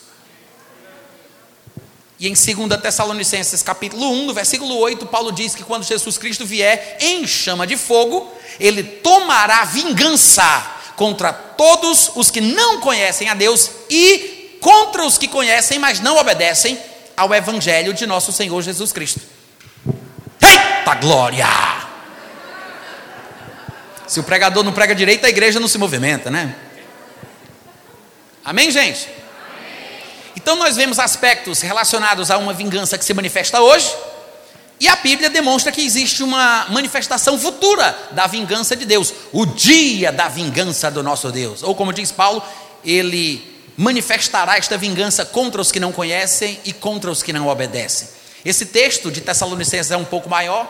e 2.21 2.27
em 2.27 2.33
2 2.33 2.79
Tessalonicenses 2.79 3.63
capítulo 3.63 4.11
1, 4.11 4.27
no 4.27 4.33
versículo 4.35 4.77
8, 4.77 5.07
Paulo 5.07 5.31
diz 5.31 5.55
que 5.55 5.63
quando 5.63 5.83
Jesus 5.83 6.19
Cristo 6.19 6.45
vier 6.45 6.97
em 7.01 7.25
chama 7.25 7.65
de 7.65 7.75
fogo, 7.75 8.31
ele 8.59 8.83
tomará 8.83 9.65
vingança 9.65 10.43
contra 10.95 11.33
todos 11.33 12.11
os 12.13 12.29
que 12.29 12.39
não 12.39 12.79
conhecem 12.79 13.27
a 13.27 13.33
Deus 13.33 13.71
e 13.89 14.55
contra 14.61 15.03
os 15.03 15.17
que 15.17 15.27
conhecem, 15.27 15.79
mas 15.79 15.99
não 15.99 16.15
obedecem 16.15 16.77
ao 17.17 17.33
evangelho 17.33 17.91
de 17.91 18.05
nosso 18.05 18.31
Senhor 18.31 18.61
Jesus 18.61 18.91
Cristo. 18.91 19.21
Eita 20.39 20.93
glória! 21.01 21.47
Se 24.05 24.19
o 24.19 24.23
pregador 24.23 24.63
não 24.63 24.73
prega 24.73 24.93
direito, 24.93 25.25
a 25.25 25.29
igreja 25.29 25.59
não 25.59 25.67
se 25.67 25.79
movimenta, 25.79 26.29
né? 26.29 26.55
Amém, 28.45 28.69
gente? 28.69 29.09
Então 30.41 30.55
nós 30.55 30.75
vemos 30.75 30.99
aspectos 30.99 31.61
relacionados 31.61 32.31
a 32.31 32.37
uma 32.37 32.53
vingança 32.53 32.97
que 32.97 33.05
se 33.05 33.13
manifesta 33.13 33.61
hoje, 33.61 33.93
e 34.79 34.87
a 34.87 34.95
Bíblia 34.95 35.29
demonstra 35.29 35.71
que 35.71 35.85
existe 35.85 36.23
uma 36.23 36.65
manifestação 36.69 37.37
futura 37.37 37.95
da 38.11 38.25
vingança 38.25 38.75
de 38.75 38.83
Deus, 38.83 39.13
o 39.31 39.45
dia 39.45 40.11
da 40.11 40.27
vingança 40.27 40.89
do 40.89 41.03
nosso 41.03 41.31
Deus. 41.31 41.61
Ou 41.61 41.75
como 41.75 41.93
diz 41.93 42.11
Paulo, 42.11 42.41
ele 42.83 43.47
manifestará 43.77 44.57
esta 44.57 44.79
vingança 44.79 45.23
contra 45.23 45.61
os 45.61 45.71
que 45.71 45.79
não 45.79 45.91
conhecem 45.91 46.59
e 46.65 46.73
contra 46.73 47.11
os 47.11 47.21
que 47.21 47.31
não 47.31 47.47
obedecem. 47.47 48.07
Esse 48.43 48.65
texto 48.65 49.11
de 49.11 49.21
Tessalonicenses 49.21 49.91
é 49.91 49.97
um 49.97 50.03
pouco 50.03 50.27
maior, 50.27 50.67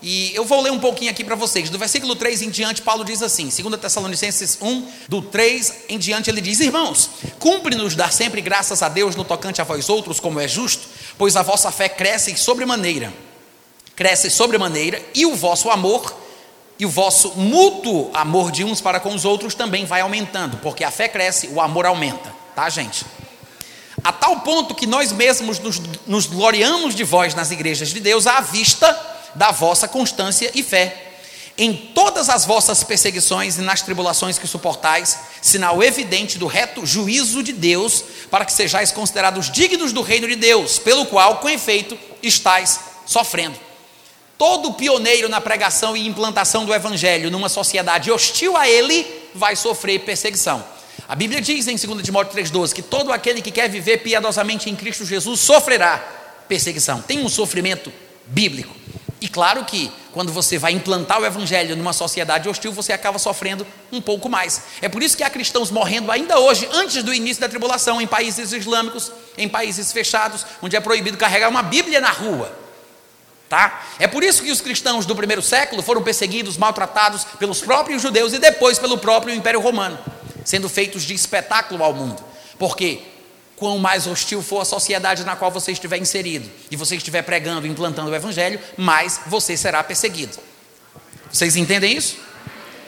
E 0.00 0.32
eu 0.34 0.44
vou 0.44 0.60
ler 0.60 0.70
um 0.70 0.78
pouquinho 0.78 1.10
aqui 1.10 1.24
para 1.24 1.34
vocês. 1.34 1.70
Do 1.70 1.78
versículo 1.78 2.14
3 2.14 2.42
em 2.42 2.50
diante, 2.50 2.82
Paulo 2.82 3.04
diz 3.04 3.20
assim: 3.20 3.48
2 3.48 3.80
Tessalonicenses 3.80 4.58
1, 4.60 4.86
do 5.08 5.20
3 5.22 5.74
em 5.88 5.98
diante, 5.98 6.30
ele 6.30 6.40
diz: 6.40 6.60
Irmãos, 6.60 7.10
cumpre-nos 7.38 7.96
dar 7.96 8.12
sempre 8.12 8.40
graças 8.40 8.82
a 8.82 8.88
Deus 8.88 9.16
no 9.16 9.24
tocante 9.24 9.60
a 9.60 9.64
vós 9.64 9.88
outros, 9.88 10.20
como 10.20 10.38
é 10.38 10.46
justo, 10.46 10.86
pois 11.16 11.36
a 11.36 11.42
vossa 11.42 11.72
fé 11.72 11.88
cresce 11.88 12.36
sobremaneira, 12.36 13.12
cresce 13.96 14.30
sobremaneira, 14.30 15.02
e 15.14 15.26
o 15.26 15.34
vosso 15.34 15.68
amor 15.68 16.16
e 16.78 16.86
o 16.86 16.88
vosso 16.88 17.32
mútuo 17.34 18.08
amor 18.14 18.52
de 18.52 18.62
uns 18.62 18.80
para 18.80 19.00
com 19.00 19.12
os 19.12 19.24
outros 19.24 19.52
também 19.52 19.84
vai 19.84 20.00
aumentando, 20.00 20.58
porque 20.58 20.84
a 20.84 20.92
fé 20.92 21.08
cresce, 21.08 21.48
o 21.48 21.60
amor 21.60 21.86
aumenta, 21.86 22.32
tá, 22.54 22.68
gente? 22.68 23.04
A 24.04 24.12
tal 24.12 24.40
ponto 24.40 24.76
que 24.76 24.86
nós 24.86 25.10
mesmos 25.10 25.58
nos, 25.58 25.82
nos 26.06 26.26
gloriamos 26.26 26.94
de 26.94 27.02
vós 27.02 27.34
nas 27.34 27.50
igrejas 27.50 27.88
de 27.88 27.98
Deus 27.98 28.28
à 28.28 28.40
vista 28.40 29.17
da 29.38 29.52
vossa 29.52 29.86
constância 29.86 30.50
e 30.52 30.62
fé. 30.62 31.04
Em 31.56 31.74
todas 31.74 32.28
as 32.28 32.44
vossas 32.44 32.84
perseguições 32.84 33.56
e 33.56 33.62
nas 33.62 33.82
tribulações 33.82 34.38
que 34.38 34.46
suportais, 34.46 35.18
sinal 35.40 35.82
evidente 35.82 36.38
do 36.38 36.46
reto 36.46 36.84
juízo 36.84 37.42
de 37.42 37.52
Deus, 37.52 38.04
para 38.30 38.44
que 38.44 38.52
sejais 38.52 38.92
considerados 38.92 39.50
dignos 39.50 39.92
do 39.92 40.02
reino 40.02 40.28
de 40.28 40.36
Deus, 40.36 40.78
pelo 40.78 41.06
qual, 41.06 41.38
com 41.38 41.48
efeito, 41.48 41.98
estáis 42.22 42.78
sofrendo. 43.06 43.58
Todo 44.36 44.74
pioneiro 44.74 45.28
na 45.28 45.40
pregação 45.40 45.96
e 45.96 46.06
implantação 46.06 46.64
do 46.64 46.74
evangelho 46.74 47.30
numa 47.30 47.48
sociedade 47.48 48.10
hostil 48.10 48.56
a 48.56 48.68
ele 48.68 49.04
vai 49.34 49.56
sofrer 49.56 50.00
perseguição. 50.00 50.64
A 51.08 51.16
Bíblia 51.16 51.40
diz 51.40 51.66
em 51.66 51.74
2 51.74 52.02
Timóteo 52.02 52.40
3,12 52.40 52.72
que 52.72 52.82
todo 52.82 53.12
aquele 53.12 53.42
que 53.42 53.50
quer 53.50 53.68
viver 53.68 53.98
piedosamente 53.98 54.70
em 54.70 54.76
Cristo 54.76 55.04
Jesus 55.04 55.40
sofrerá 55.40 55.98
perseguição. 56.48 57.02
Tem 57.02 57.18
um 57.18 57.28
sofrimento 57.28 57.92
bíblico. 58.26 58.74
E 59.20 59.28
claro 59.28 59.64
que 59.64 59.90
quando 60.12 60.32
você 60.32 60.58
vai 60.58 60.72
implantar 60.72 61.20
o 61.20 61.26
evangelho 61.26 61.76
numa 61.76 61.92
sociedade 61.92 62.48
hostil, 62.48 62.72
você 62.72 62.92
acaba 62.92 63.18
sofrendo 63.18 63.66
um 63.90 64.00
pouco 64.00 64.28
mais. 64.28 64.62
É 64.80 64.88
por 64.88 65.02
isso 65.02 65.16
que 65.16 65.24
há 65.24 65.30
cristãos 65.30 65.70
morrendo 65.70 66.10
ainda 66.12 66.38
hoje, 66.38 66.68
antes 66.72 67.02
do 67.02 67.12
início 67.12 67.40
da 67.40 67.48
tribulação, 67.48 68.00
em 68.00 68.06
países 68.06 68.52
islâmicos, 68.52 69.10
em 69.36 69.48
países 69.48 69.92
fechados, 69.92 70.46
onde 70.62 70.76
é 70.76 70.80
proibido 70.80 71.16
carregar 71.16 71.48
uma 71.48 71.62
Bíblia 71.62 72.00
na 72.00 72.10
rua. 72.10 72.56
Tá? 73.48 73.82
É 73.98 74.06
por 74.06 74.22
isso 74.22 74.42
que 74.42 74.52
os 74.52 74.60
cristãos 74.60 75.06
do 75.06 75.16
primeiro 75.16 75.40
século 75.40 75.82
foram 75.82 76.02
perseguidos, 76.02 76.56
maltratados 76.56 77.24
pelos 77.38 77.60
próprios 77.60 78.02
judeus 78.02 78.32
e 78.34 78.38
depois 78.38 78.78
pelo 78.78 78.98
próprio 78.98 79.34
Império 79.34 79.60
Romano, 79.60 79.98
sendo 80.44 80.68
feitos 80.68 81.02
de 81.02 81.14
espetáculo 81.14 81.82
ao 81.82 81.94
mundo. 81.94 82.22
Porque 82.58 83.02
quão 83.58 83.78
mais 83.78 84.06
hostil 84.06 84.42
for 84.42 84.60
a 84.60 84.64
sociedade 84.64 85.24
na 85.24 85.36
qual 85.36 85.50
você 85.50 85.72
estiver 85.72 85.98
inserido 85.98 86.48
e 86.70 86.76
você 86.76 86.96
estiver 86.96 87.22
pregando, 87.22 87.66
implantando 87.66 88.10
o 88.10 88.14
evangelho, 88.14 88.60
mais 88.76 89.20
você 89.26 89.56
será 89.56 89.82
perseguido. 89.82 90.38
Vocês 91.30 91.56
entendem 91.56 91.96
isso? 91.96 92.16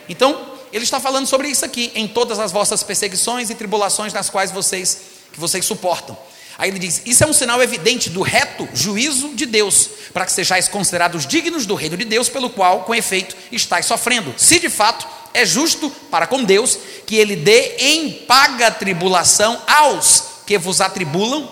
Então, 0.08 0.50
ele 0.72 0.84
está 0.84 1.00
falando 1.00 1.26
sobre 1.26 1.48
isso 1.48 1.64
aqui, 1.64 1.90
em 1.94 2.06
todas 2.06 2.38
as 2.38 2.52
vossas 2.52 2.82
perseguições 2.82 3.50
e 3.50 3.54
tribulações 3.54 4.12
nas 4.12 4.30
quais 4.30 4.50
vocês 4.50 5.00
que 5.32 5.40
vocês 5.40 5.64
suportam. 5.64 6.16
Aí 6.56 6.70
ele 6.70 6.78
diz: 6.78 7.02
Isso 7.04 7.24
é 7.24 7.26
um 7.26 7.32
sinal 7.32 7.62
evidente 7.62 8.10
do 8.10 8.22
reto 8.22 8.68
juízo 8.72 9.30
de 9.30 9.46
Deus, 9.46 9.88
para 10.12 10.24
que 10.24 10.32
sejais 10.32 10.68
considerados 10.68 11.26
dignos 11.26 11.66
do 11.66 11.74
reino 11.74 11.96
de 11.96 12.04
Deus, 12.04 12.28
pelo 12.28 12.50
qual, 12.50 12.84
com 12.84 12.94
efeito, 12.94 13.36
estáis 13.50 13.86
sofrendo. 13.86 14.34
Se 14.36 14.58
de 14.58 14.68
fato 14.68 15.06
é 15.32 15.44
justo 15.46 15.90
para 16.10 16.26
com 16.26 16.42
Deus 16.42 16.78
que 17.06 17.16
ele 17.16 17.36
dê 17.36 17.76
em 17.78 18.12
paga 18.12 18.70
tribulação 18.70 19.60
aos 19.66 20.29
que 20.50 20.58
vos 20.58 20.80
atribulam, 20.80 21.48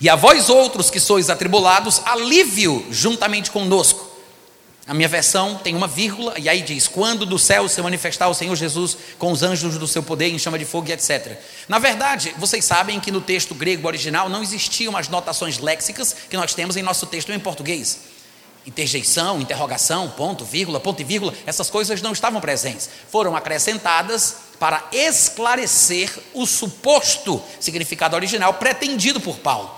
e 0.00 0.08
a 0.08 0.16
vós 0.16 0.50
outros 0.50 0.90
que 0.90 0.98
sois 0.98 1.30
atribulados, 1.30 2.02
alívio 2.04 2.84
juntamente 2.90 3.52
conosco. 3.52 4.04
A 4.84 4.92
minha 4.92 5.06
versão 5.06 5.54
tem 5.54 5.76
uma 5.76 5.86
vírgula, 5.86 6.34
e 6.36 6.48
aí 6.48 6.60
diz: 6.60 6.88
Quando 6.88 7.24
do 7.24 7.38
céu 7.38 7.68
se 7.68 7.80
manifestar 7.80 8.26
o 8.26 8.34
Senhor 8.34 8.56
Jesus 8.56 8.96
com 9.16 9.30
os 9.30 9.44
anjos 9.44 9.78
do 9.78 9.86
seu 9.86 10.02
poder 10.02 10.26
em 10.26 10.40
chama 10.40 10.58
de 10.58 10.64
fogo 10.64 10.90
etc. 10.90 11.38
Na 11.68 11.78
verdade, 11.78 12.34
vocês 12.36 12.64
sabem 12.64 12.98
que 12.98 13.12
no 13.12 13.20
texto 13.20 13.54
grego 13.54 13.86
original 13.86 14.28
não 14.28 14.42
existiam 14.42 14.96
as 14.96 15.08
notações 15.08 15.58
léxicas 15.58 16.16
que 16.28 16.36
nós 16.36 16.52
temos 16.52 16.76
em 16.76 16.82
nosso 16.82 17.06
texto 17.06 17.30
em 17.30 17.38
português. 17.38 18.00
Interjeição, 18.66 19.40
interrogação, 19.40 20.10
ponto, 20.10 20.44
vírgula, 20.44 20.80
ponto 20.80 21.00
e 21.00 21.04
vírgula, 21.04 21.32
essas 21.46 21.70
coisas 21.70 22.02
não 22.02 22.10
estavam 22.10 22.40
presentes. 22.40 22.90
Foram 23.08 23.36
acrescentadas 23.36 24.49
para 24.60 24.84
esclarecer 24.92 26.12
o 26.34 26.46
suposto 26.46 27.42
significado 27.58 28.14
original 28.14 28.52
pretendido 28.54 29.18
por 29.18 29.38
Paulo 29.38 29.74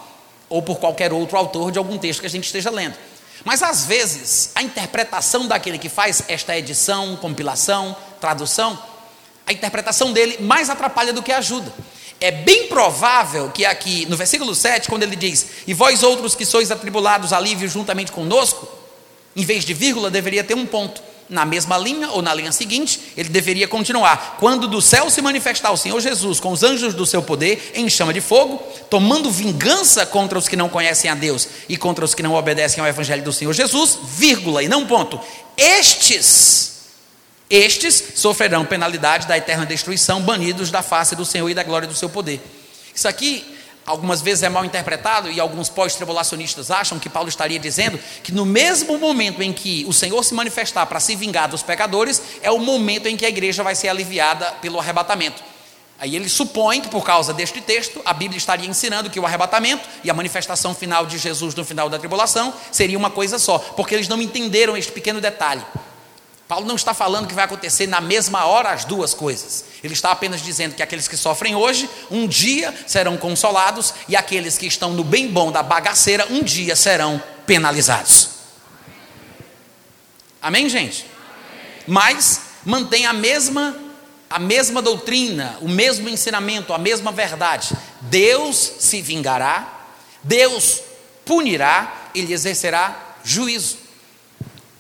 ou 0.49 0.61
por 0.61 0.81
qualquer 0.81 1.13
outro 1.13 1.39
autor 1.39 1.71
de 1.71 1.79
algum 1.79 1.97
texto 1.97 2.21
que 2.21 2.27
a 2.27 2.31
gente 2.31 2.47
esteja 2.47 2.69
lendo. 2.69 2.97
Mas 3.45 3.63
às 3.63 3.85
vezes, 3.85 4.51
a 4.57 4.63
interpretação 4.63 5.47
daquele 5.47 5.79
que 5.79 5.89
faz 5.89 6.25
esta 6.27 6.59
edição, 6.59 7.17
compilação, 7.17 7.97
tradução, 8.21 8.77
a 9.47 9.53
interpretação 9.53 10.13
dele 10.13 10.39
mais 10.41 10.69
atrapalha 10.69 11.13
do 11.13 11.23
que 11.23 11.31
ajuda. 11.31 11.73
É 12.21 12.33
bem 12.33 12.67
provável 12.67 13.51
que 13.51 13.65
aqui 13.65 14.05
no 14.07 14.17
versículo 14.17 14.53
7, 14.53 14.89
quando 14.89 15.05
ele 15.05 15.17
diz: 15.17 15.47
E 15.67 15.73
vós 15.73 16.03
outros 16.03 16.35
que 16.35 16.45
sois 16.45 16.73
atribulados, 16.73 17.33
alívio 17.33 17.69
juntamente 17.69 18.11
conosco, 18.11 18.69
em 19.35 19.45
vez 19.45 19.65
de 19.65 19.75
vírgula, 19.75 20.11
deveria 20.11 20.43
ter 20.43 20.55
um 20.55 20.67
ponto 20.67 21.03
na 21.29 21.45
mesma 21.45 21.79
linha 21.79 22.11
ou 22.11 22.23
na 22.23 22.35
linha 22.35 22.53
seguinte, 22.53 23.01
ele 23.17 23.29
deveria 23.29 23.67
continuar. 23.67 24.37
Quando 24.39 24.69
do 24.69 24.83
céu 24.83 25.09
se 25.09 25.23
manifestar 25.23 25.71
o 25.71 25.77
Senhor 25.77 26.01
Jesus 26.01 26.39
com 26.39 26.53
os 26.53 26.63
anjos 26.63 26.95
do 26.95 27.07
seu 27.07 27.23
poder 27.23 27.73
em 27.75 27.89
chama 27.89 28.13
de 28.13 28.21
fogo, 28.21 28.63
tomando 28.91 29.31
vingança 29.31 30.05
contra 30.05 30.39
os 30.39 30.49
que 30.49 30.57
não 30.57 30.69
conhecem 30.69 31.11
a 31.11 31.15
Deus 31.15 31.49
e 31.69 31.77
contra 31.77 32.05
os 32.05 32.15
que 32.15 32.23
não 32.23 32.35
obedecem 32.35 32.83
ao 32.83 32.89
evangelho 32.89 33.23
do 33.23 33.33
Senhor 33.33 33.53
Jesus, 33.53 33.99
vírgula 34.05 34.63
e 34.63 34.69
não 34.69 34.87
ponto. 34.87 35.21
Estes 35.57 36.73
estes 37.53 38.15
sofrerão 38.15 38.65
penalidade 38.65 39.27
da 39.27 39.37
eterna 39.37 39.67
destruição, 39.67 40.23
banidos 40.23 40.71
da 40.71 40.83
face 40.83 41.15
do 41.15 41.23
Senhor 41.23 41.51
e 41.51 41.55
da 41.55 41.63
glória 41.63 41.87
do 41.87 41.95
seu 41.95 42.09
poder. 42.09 42.41
Isso 42.95 43.07
aqui 43.07 43.45
algumas 43.87 44.21
vezes 44.21 44.43
é 44.43 44.49
mal 44.49 44.65
interpretado 44.65 45.31
e 45.31 45.41
alguns 45.41 45.69
pós-tribulacionistas 45.69 46.71
acham 46.71 46.99
que 46.99 47.09
Paulo 47.09 47.29
estaria 47.29 47.59
dizendo 47.59 47.99
que 48.23 48.33
no 48.33 48.45
mesmo 48.45 48.99
momento 48.99 49.43
em 49.43 49.53
que 49.53 49.85
o 49.89 49.93
Senhor 49.93 50.23
se 50.23 50.35
manifestar 50.35 50.87
para 50.87 51.01
se 51.01 51.17
vingar 51.17 51.49
dos 51.49 51.63
pecadores, 51.63 52.23
é 52.43 52.51
o 52.51 52.59
momento 52.59 53.07
em 53.07 53.17
que 53.17 53.27
a 53.27 53.29
igreja 53.29 53.63
vai 53.63 53.75
ser 53.75 53.89
aliviada 53.89 54.53
pelo 54.61 54.79
arrebatamento. 54.79 55.43
Aí 55.99 56.17
ele 56.17 56.29
supõe 56.29 56.81
que 56.81 56.89
por 56.89 57.05
causa 57.05 57.33
deste 57.33 57.61
texto, 57.61 58.03
a 58.05 58.13
Bíblia 58.13 58.37
estaria 58.37 58.69
ensinando 58.69 59.09
que 59.09 59.21
o 59.21 59.25
arrebatamento 59.25 59.89
e 60.03 60.11
a 60.11 60.15
manifestação 60.15 60.75
final 60.75 61.07
de 61.07 61.17
Jesus 61.17 61.55
no 61.55 61.65
final 61.65 61.89
da 61.89 61.97
tribulação 61.97 62.53
seria 62.73 62.99
uma 62.99 63.09
coisa 63.09 63.39
só, 63.39 63.59
porque 63.59 63.95
eles 63.95 64.09
não 64.09 64.21
entenderam 64.21 64.77
este 64.77 64.91
pequeno 64.91 65.21
detalhe. 65.21 65.65
Paulo 66.53 66.67
não 66.67 66.77
está 66.77 66.93
falando 66.93 67.27
que 67.27 67.33
vai 67.33 67.47
acontecer 67.47 67.87
na 67.87 67.99
mesma 67.99 68.45
hora 68.45 68.73
as 68.73 68.85
duas 68.85 69.15
coisas. 69.15 69.65
Ele 69.83 69.95
está 69.95 70.11
apenas 70.11 70.43
dizendo 70.43 70.75
que 70.75 70.83
aqueles 70.83 71.09
que 71.09 71.17
sofrem 71.17 71.55
hoje, 71.55 71.89
um 72.11 72.29
dia 72.29 72.75
serão 72.87 73.17
consolados, 73.17 73.95
e 74.07 74.15
aqueles 74.15 74.59
que 74.59 74.67
estão 74.67 74.93
no 74.93 75.03
bem 75.03 75.29
bom 75.29 75.51
da 75.51 75.63
bagaceira, 75.63 76.27
um 76.29 76.43
dia 76.43 76.77
serão 76.77 77.23
penalizados. 77.47 78.29
Amém, 80.43 80.69
gente? 80.69 81.07
Mas 81.87 82.43
mantém 82.67 83.07
a 83.07 83.15
mesma 83.15 83.75
a 84.29 84.39
mesma 84.39 84.83
doutrina, 84.83 85.57
o 85.63 85.69
mesmo 85.71 86.07
ensinamento, 86.07 86.75
a 86.75 86.79
mesma 86.79 87.11
verdade. 87.13 87.75
Deus 88.03 88.73
se 88.79 89.01
vingará, 89.01 89.87
Deus 90.23 90.83
punirá, 91.25 92.11
ele 92.15 92.35
exercerá 92.35 93.15
juízo. 93.25 93.82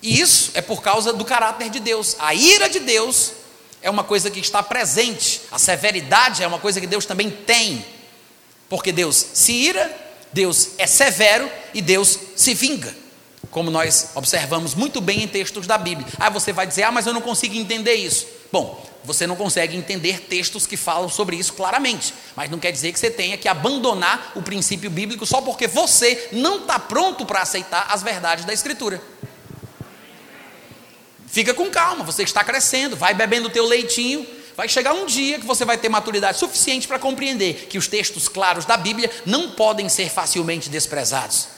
E 0.02 0.20
isso 0.20 0.50
é 0.54 0.60
por 0.60 0.82
causa 0.82 1.12
do 1.12 1.24
caráter 1.24 1.70
de 1.70 1.78
Deus. 1.78 2.16
A 2.18 2.34
ira 2.34 2.68
de 2.68 2.80
Deus 2.80 3.32
é 3.80 3.88
uma 3.88 4.02
coisa 4.02 4.30
que 4.30 4.40
está 4.40 4.62
presente, 4.62 5.42
a 5.50 5.58
severidade 5.58 6.42
é 6.42 6.46
uma 6.46 6.58
coisa 6.58 6.80
que 6.80 6.86
Deus 6.86 7.06
também 7.06 7.30
tem. 7.30 7.84
Porque 8.68 8.90
Deus 8.90 9.16
se 9.34 9.52
ira, 9.52 9.94
Deus 10.32 10.70
é 10.78 10.86
severo 10.86 11.50
e 11.72 11.80
Deus 11.80 12.18
se 12.34 12.54
vinga. 12.54 12.94
Como 13.50 13.70
nós 13.70 14.10
observamos 14.14 14.74
muito 14.74 15.00
bem 15.00 15.22
em 15.22 15.28
textos 15.28 15.66
da 15.66 15.76
Bíblia. 15.76 16.06
Ah, 16.18 16.30
você 16.30 16.52
vai 16.52 16.66
dizer, 16.66 16.84
ah, 16.84 16.92
mas 16.92 17.06
eu 17.06 17.12
não 17.12 17.20
consigo 17.20 17.54
entender 17.54 17.94
isso. 17.94 18.26
Bom, 18.50 18.82
você 19.04 19.26
não 19.26 19.36
consegue 19.36 19.76
entender 19.76 20.20
textos 20.20 20.66
que 20.66 20.76
falam 20.76 21.08
sobre 21.08 21.36
isso 21.36 21.52
claramente, 21.52 22.14
mas 22.34 22.50
não 22.50 22.58
quer 22.58 22.72
dizer 22.72 22.92
que 22.92 22.98
você 22.98 23.10
tenha 23.10 23.36
que 23.36 23.48
abandonar 23.48 24.32
o 24.34 24.42
princípio 24.42 24.90
bíblico 24.90 25.26
só 25.26 25.40
porque 25.40 25.66
você 25.66 26.28
não 26.32 26.58
está 26.58 26.78
pronto 26.78 27.26
para 27.26 27.42
aceitar 27.42 27.86
as 27.90 28.02
verdades 28.02 28.44
da 28.44 28.52
Escritura. 28.52 29.02
Fica 31.32 31.54
com 31.54 31.70
calma, 31.70 32.04
você 32.04 32.22
está 32.24 32.44
crescendo, 32.44 32.94
vai 32.94 33.14
bebendo 33.14 33.48
o 33.48 33.50
teu 33.50 33.64
leitinho, 33.66 34.26
vai 34.54 34.68
chegar 34.68 34.92
um 34.92 35.06
dia 35.06 35.38
que 35.38 35.46
você 35.46 35.64
vai 35.64 35.78
ter 35.78 35.88
maturidade 35.88 36.38
suficiente 36.38 36.86
para 36.86 36.98
compreender 36.98 37.68
que 37.70 37.78
os 37.78 37.88
textos 37.88 38.28
claros 38.28 38.66
da 38.66 38.76
Bíblia 38.76 39.10
não 39.24 39.52
podem 39.52 39.88
ser 39.88 40.10
facilmente 40.10 40.68
desprezados. 40.68 41.48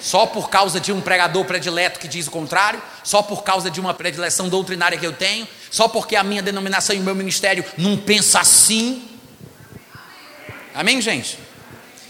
Só 0.00 0.26
por 0.26 0.50
causa 0.50 0.80
de 0.80 0.92
um 0.92 1.00
pregador 1.00 1.44
predileto 1.44 2.00
que 2.00 2.08
diz 2.08 2.26
o 2.26 2.32
contrário, 2.32 2.82
só 3.04 3.22
por 3.22 3.44
causa 3.44 3.70
de 3.70 3.80
uma 3.80 3.94
predileção 3.94 4.48
doutrinária 4.48 4.98
que 4.98 5.06
eu 5.06 5.12
tenho, 5.12 5.46
só 5.70 5.86
porque 5.86 6.16
a 6.16 6.24
minha 6.24 6.42
denominação 6.42 6.96
e 6.96 6.98
o 6.98 7.02
meu 7.04 7.14
ministério 7.14 7.64
não 7.78 7.96
pensa 7.96 8.40
assim. 8.40 9.08
Amém, 10.74 11.00
gente? 11.00 11.38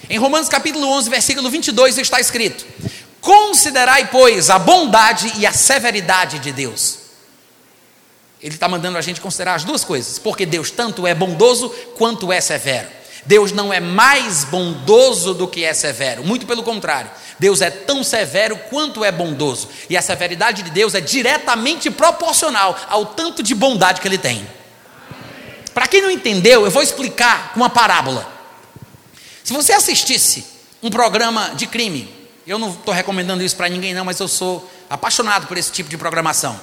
Em 0.09 0.17
Romanos 0.17 0.49
capítulo 0.49 0.87
11, 0.89 1.11
versículo 1.11 1.51
22 1.51 1.99
está 1.99 2.19
escrito: 2.19 2.65
Considerai, 3.23 4.11
pois, 4.11 4.51
a 4.51 4.59
bondade 4.59 5.33
e 5.37 5.47
a 5.47 5.53
severidade 5.53 6.41
de 6.41 6.51
Deus. 6.51 6.99
Ele 8.43 8.55
está 8.55 8.69
mandando 8.69 8.99
a 8.99 9.01
gente 9.01 9.21
considerar 9.21 9.55
as 9.55 9.63
duas 9.63 9.85
coisas, 9.85 10.19
porque 10.19 10.45
Deus 10.45 10.73
tanto 10.73 11.07
é 11.07 11.15
bondoso 11.15 11.69
quanto 11.97 12.33
é 12.33 12.41
severo. 12.41 12.89
Deus 13.25 13.53
não 13.53 13.73
é 13.73 13.79
mais 13.79 14.43
bondoso 14.43 15.33
do 15.35 15.47
que 15.47 15.63
é 15.63 15.73
severo, 15.73 16.25
muito 16.25 16.45
pelo 16.45 16.65
contrário. 16.65 17.09
Deus 17.39 17.61
é 17.61 17.71
tão 17.71 18.03
severo 18.03 18.57
quanto 18.69 19.05
é 19.05 19.13
bondoso, 19.13 19.69
e 19.89 19.97
a 19.97 20.03
severidade 20.03 20.65
de 20.65 20.71
Deus 20.73 20.93
é 20.93 21.01
diretamente 21.01 21.93
proporcional 21.93 22.77
ao 22.89 23.07
tanto 23.07 23.41
de 23.41 23.55
bondade 23.55 24.01
que 24.01 24.09
ele 24.09 24.19
tem. 24.19 24.45
Para 25.73 25.87
quem 25.87 26.03
não 26.03 26.11
entendeu, 26.11 26.65
eu 26.65 26.71
vou 26.73 26.83
explicar 26.83 27.53
com 27.53 27.61
uma 27.61 27.71
parábola. 27.71 28.29
Se 29.45 29.53
você 29.53 29.73
assistisse 29.73 30.45
um 30.83 30.91
programa 30.91 31.53
de 31.55 31.69
crime, 31.69 32.22
eu 32.47 32.59
não 32.59 32.71
estou 32.71 32.93
recomendando 32.93 33.43
isso 33.43 33.57
para 33.57 33.69
ninguém, 33.69 33.95
não, 33.95 34.05
mas 34.05 34.19
eu 34.19 34.29
sou 34.29 34.69
apaixonado 34.91 35.47
por 35.47 35.57
esse 35.57 35.71
tipo 35.71 35.89
de 35.89 35.97
programação. 35.97 36.59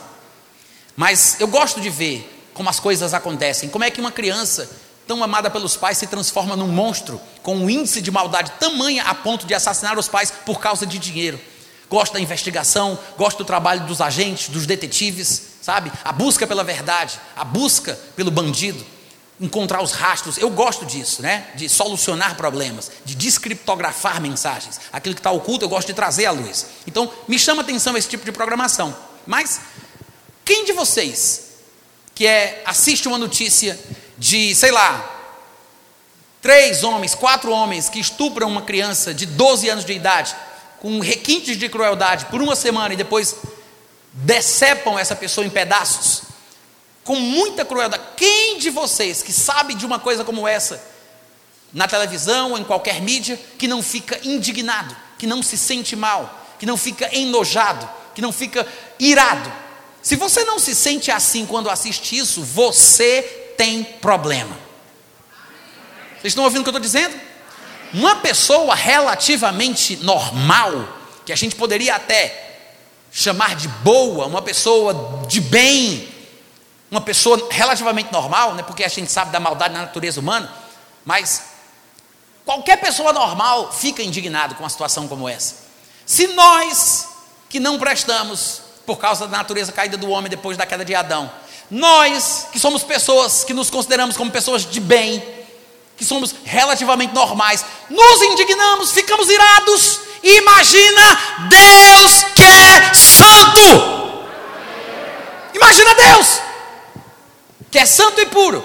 Mas 0.96 1.40
eu 1.40 1.48
gosto 1.48 1.80
de 1.80 1.90
ver 1.90 2.50
como 2.54 2.70
as 2.70 2.80
coisas 2.80 3.14
acontecem, 3.14 3.70
como 3.70 3.86
é 3.86 3.92
que 3.92 4.02
uma 4.02 4.12
criança 4.12 4.70
tão 5.08 5.24
amada 5.24 5.50
pelos 5.50 5.76
pais 5.76 5.98
se 5.98 6.06
transforma 6.06 6.56
num 6.56 6.68
monstro 6.68 7.20
com 7.42 7.56
um 7.56 7.70
índice 7.70 8.02
de 8.02 8.12
maldade 8.12 8.52
tamanha 8.60 9.04
a 9.04 9.16
ponto 9.16 9.48
de 9.48 9.54
assassinar 9.54 9.98
os 9.98 10.08
pais 10.08 10.32
por 10.46 10.60
causa 10.60 10.86
de 10.86 11.00
dinheiro. 11.00 11.40
Gosto 11.90 12.14
da 12.14 12.20
investigação, 12.20 13.00
gosto 13.18 13.40
do 13.40 13.46
trabalho 13.46 13.88
dos 13.88 14.02
agentes, 14.02 14.50
dos 14.50 14.68
detetives, 14.68 15.42
sabe? 15.62 15.92
A 16.04 16.12
busca 16.12 16.46
pela 16.46 16.64
verdade, 16.64 17.20
a 17.36 17.44
busca 17.44 17.98
pelo 18.16 18.30
bandido, 18.30 18.86
encontrar 19.40 19.82
os 19.82 19.92
rastros. 19.92 20.38
Eu 20.38 20.50
gosto 20.50 20.86
disso, 20.86 21.22
né? 21.22 21.48
De 21.56 21.70
solucionar 21.70 22.36
problemas, 22.36 22.92
de 23.06 23.16
descriptografar 23.16 24.22
mensagens. 24.22 24.80
Aquilo 24.92 25.16
que 25.16 25.20
está 25.20 25.32
oculto 25.32 25.66
eu 25.66 25.70
gosto 25.70 25.88
de 25.88 25.94
trazer 25.94 26.26
à 26.26 26.32
luz. 26.32 26.66
Então, 26.86 27.12
me 27.28 27.40
chama 27.40 27.62
atenção 27.62 27.96
esse 27.96 28.08
tipo 28.08 28.26
de 28.26 28.32
programação. 28.32 28.96
Mas, 29.26 29.62
quem 30.44 30.66
de 30.66 30.74
vocês 30.74 31.50
que 32.20 32.28
é, 32.28 32.62
assiste 32.66 33.08
uma 33.08 33.18
notícia 33.18 33.80
de, 34.18 34.54
sei 34.54 34.72
lá, 34.72 35.20
três 36.42 36.84
homens, 36.84 37.16
quatro 37.16 37.50
homens 37.50 37.88
que 37.88 37.98
estupram 37.98 38.50
uma 38.50 38.64
criança 38.64 39.14
de 39.14 39.26
12 39.26 39.70
anos 39.70 39.86
de 39.86 39.94
idade, 39.94 40.36
com 40.82 41.00
requintes 41.00 41.58
de 41.58 41.70
crueldade 41.70 42.26
por 42.26 42.42
uma 42.42 42.58
semana 42.58 42.94
e 42.94 42.98
depois 42.98 43.38
decepam 44.12 45.00
essa 45.00 45.16
pessoa 45.16 45.48
em 45.48 45.50
pedaços, 45.50 46.24
com 47.10 47.16
muita 47.16 47.66
crueldade. 47.66 48.04
Quem 48.16 48.60
de 48.60 48.70
vocês 48.70 49.24
que 49.24 49.34
sabe 49.34 49.74
de 49.74 49.84
uma 49.84 49.98
coisa 49.98 50.24
como 50.24 50.48
essa, 50.48 50.80
na 51.74 51.88
televisão 51.88 52.56
em 52.56 52.64
qualquer 52.64 53.02
mídia, 53.02 53.36
que 53.58 53.68
não 53.68 53.82
fica 53.82 54.20
indignado, 54.24 54.96
que 55.18 55.26
não 55.26 55.42
se 55.42 55.58
sente 55.58 55.96
mal, 55.96 56.48
que 56.60 56.68
não 56.68 56.78
fica 56.78 57.10
enojado, 57.12 57.90
que 58.14 58.22
não 58.22 58.32
fica 58.32 58.64
irado? 59.00 59.52
Se 60.04 60.16
você 60.16 60.44
não 60.44 60.60
se 60.60 60.76
sente 60.76 61.10
assim 61.10 61.48
quando 61.48 61.68
assiste 61.68 62.16
isso, 62.16 62.44
você 62.44 63.24
tem 63.58 63.84
problema. 63.84 64.56
Vocês 66.12 66.26
estão 66.26 66.44
ouvindo 66.44 66.62
o 66.62 66.64
que 66.64 66.70
eu 66.70 66.78
estou 66.78 66.80
dizendo? 66.80 67.20
Uma 67.92 68.18
pessoa 68.18 68.76
relativamente 68.76 69.98
normal, 70.04 70.88
que 71.26 71.34
a 71.34 71.36
gente 71.36 71.56
poderia 71.56 71.96
até 71.96 72.60
chamar 73.12 73.56
de 73.56 73.68
boa, 73.68 74.28
uma 74.28 74.44
pessoa 74.44 75.26
de 75.28 75.42
bem, 75.42 76.19
uma 76.92 77.02
pessoa 77.02 77.48
relativamente 77.52 78.12
normal, 78.12 78.56
né, 78.56 78.64
porque 78.64 78.84
a 78.84 78.88
gente 78.88 79.12
sabe 79.12 79.32
da 79.32 79.40
maldade 79.40 79.74
na 79.74 79.82
natureza 79.82 80.20
humana, 80.20 80.52
mas 81.06 81.44
qualquer 82.46 82.78
pessoa 82.78 83.14
normal 83.14 83.72
fica 83.72 84.02
indignado 84.02 84.56
com 84.56 84.64
uma 84.64 84.70
situação 84.70 85.08
como 85.08 85.30
essa. 85.30 85.56
Se 86.06 86.28
nós 86.28 87.08
que 87.48 87.60
não 87.60 87.78
prestamos 87.78 88.62
por 88.86 88.98
causa 88.98 89.28
da 89.28 89.38
natureza 89.38 89.72
caída 89.72 89.98
do 89.98 90.10
homem 90.10 90.30
depois 90.30 90.58
da 90.58 90.66
queda 90.66 90.84
de 90.84 90.96
Adão, 90.96 91.32
nós, 91.70 92.48
que 92.52 92.60
somos 92.60 92.82
pessoas 92.82 93.44
que 93.44 93.54
nos 93.54 93.70
consideramos 93.70 94.18
como 94.18 94.32
pessoas 94.32 94.66
de 94.66 94.80
bem, 94.80 95.24
que 95.96 96.04
somos 96.04 96.34
relativamente 96.44 97.14
normais, 97.14 97.64
nos 97.88 98.22
indignamos, 98.24 98.92
ficamos 98.92 99.30
irados. 99.30 100.00
Imagina 100.24 101.20
Deus 101.50 102.24
que 102.36 102.44
é 102.44 102.94
santo. 102.94 104.26
Imagina 105.54 105.94
Deus 105.94 106.49
que 107.72 107.78
é 107.80 107.86
santo 107.86 108.20
e 108.22 108.26
puro. 108.28 108.64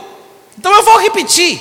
Então 0.59 0.74
eu 0.74 0.82
vou 0.82 0.98
repetir: 0.98 1.61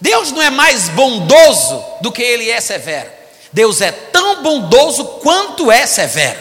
Deus 0.00 0.32
não 0.32 0.42
é 0.42 0.50
mais 0.50 0.88
bondoso 0.88 1.84
do 2.00 2.10
que 2.10 2.22
ele 2.22 2.50
é 2.50 2.60
severo. 2.60 3.10
Deus 3.52 3.80
é 3.80 3.92
tão 3.92 4.42
bondoso 4.42 5.04
quanto 5.22 5.70
é 5.70 5.86
severo. 5.86 6.40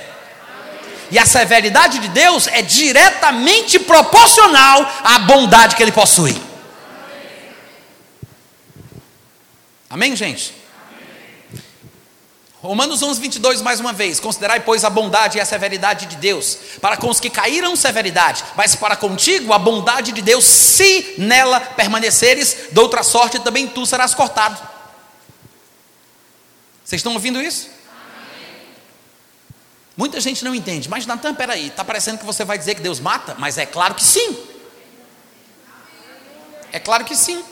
E 1.12 1.20
a 1.20 1.26
severidade 1.26 2.00
de 2.00 2.08
Deus 2.08 2.48
é 2.48 2.62
diretamente 2.62 3.78
proporcional 3.80 4.90
à 5.04 5.20
bondade 5.20 5.76
que 5.76 5.84
ele 5.84 5.92
possui. 5.92 6.42
Amém, 9.90 10.16
gente? 10.16 10.61
Romanos 12.62 13.02
11, 13.02 13.20
22, 13.20 13.62
mais 13.62 13.80
uma 13.80 13.92
vez: 13.92 14.20
Considerai, 14.20 14.60
pois, 14.60 14.84
a 14.84 14.90
bondade 14.90 15.38
e 15.38 15.42
a 15.42 15.46
severidade 15.46 16.06
de 16.06 16.16
Deus, 16.18 16.58
para 16.80 16.96
com 16.96 17.10
os 17.10 17.20
que 17.20 17.30
caíram, 17.30 17.76
severidade, 17.76 18.44
mas 18.56 18.76
para 18.76 18.96
contigo 18.96 19.52
a 19.52 19.58
bondade 19.58 20.12
de 20.12 20.22
Deus, 20.22 20.46
se 20.46 21.16
nela 21.18 21.60
permaneceres, 21.60 22.68
de 22.72 22.80
outra 22.80 23.02
sorte 23.02 23.40
também 23.40 23.68
tu 23.68 23.86
serás 23.86 24.14
cortado. 24.14 24.62
Vocês 26.86 27.00
estão 27.00 27.14
ouvindo 27.14 27.42
isso? 27.42 27.70
Muita 29.98 30.22
gente 30.22 30.44
não 30.46 30.54
entende, 30.54 30.88
mas 30.88 31.06
Natan, 31.06 31.34
peraí, 31.34 31.68
está 31.68 31.84
parecendo 31.84 32.20
que 32.20 32.26
você 32.26 32.46
vai 32.46 32.58
dizer 32.58 32.76
que 32.76 32.82
Deus 32.82 33.00
mata? 33.00 33.36
Mas 33.40 33.58
é 33.58 33.66
claro 33.66 33.96
que 33.96 34.04
sim. 34.04 34.38
É 36.72 36.80
claro 36.80 37.06
que 37.06 37.16
sim. 37.16 37.44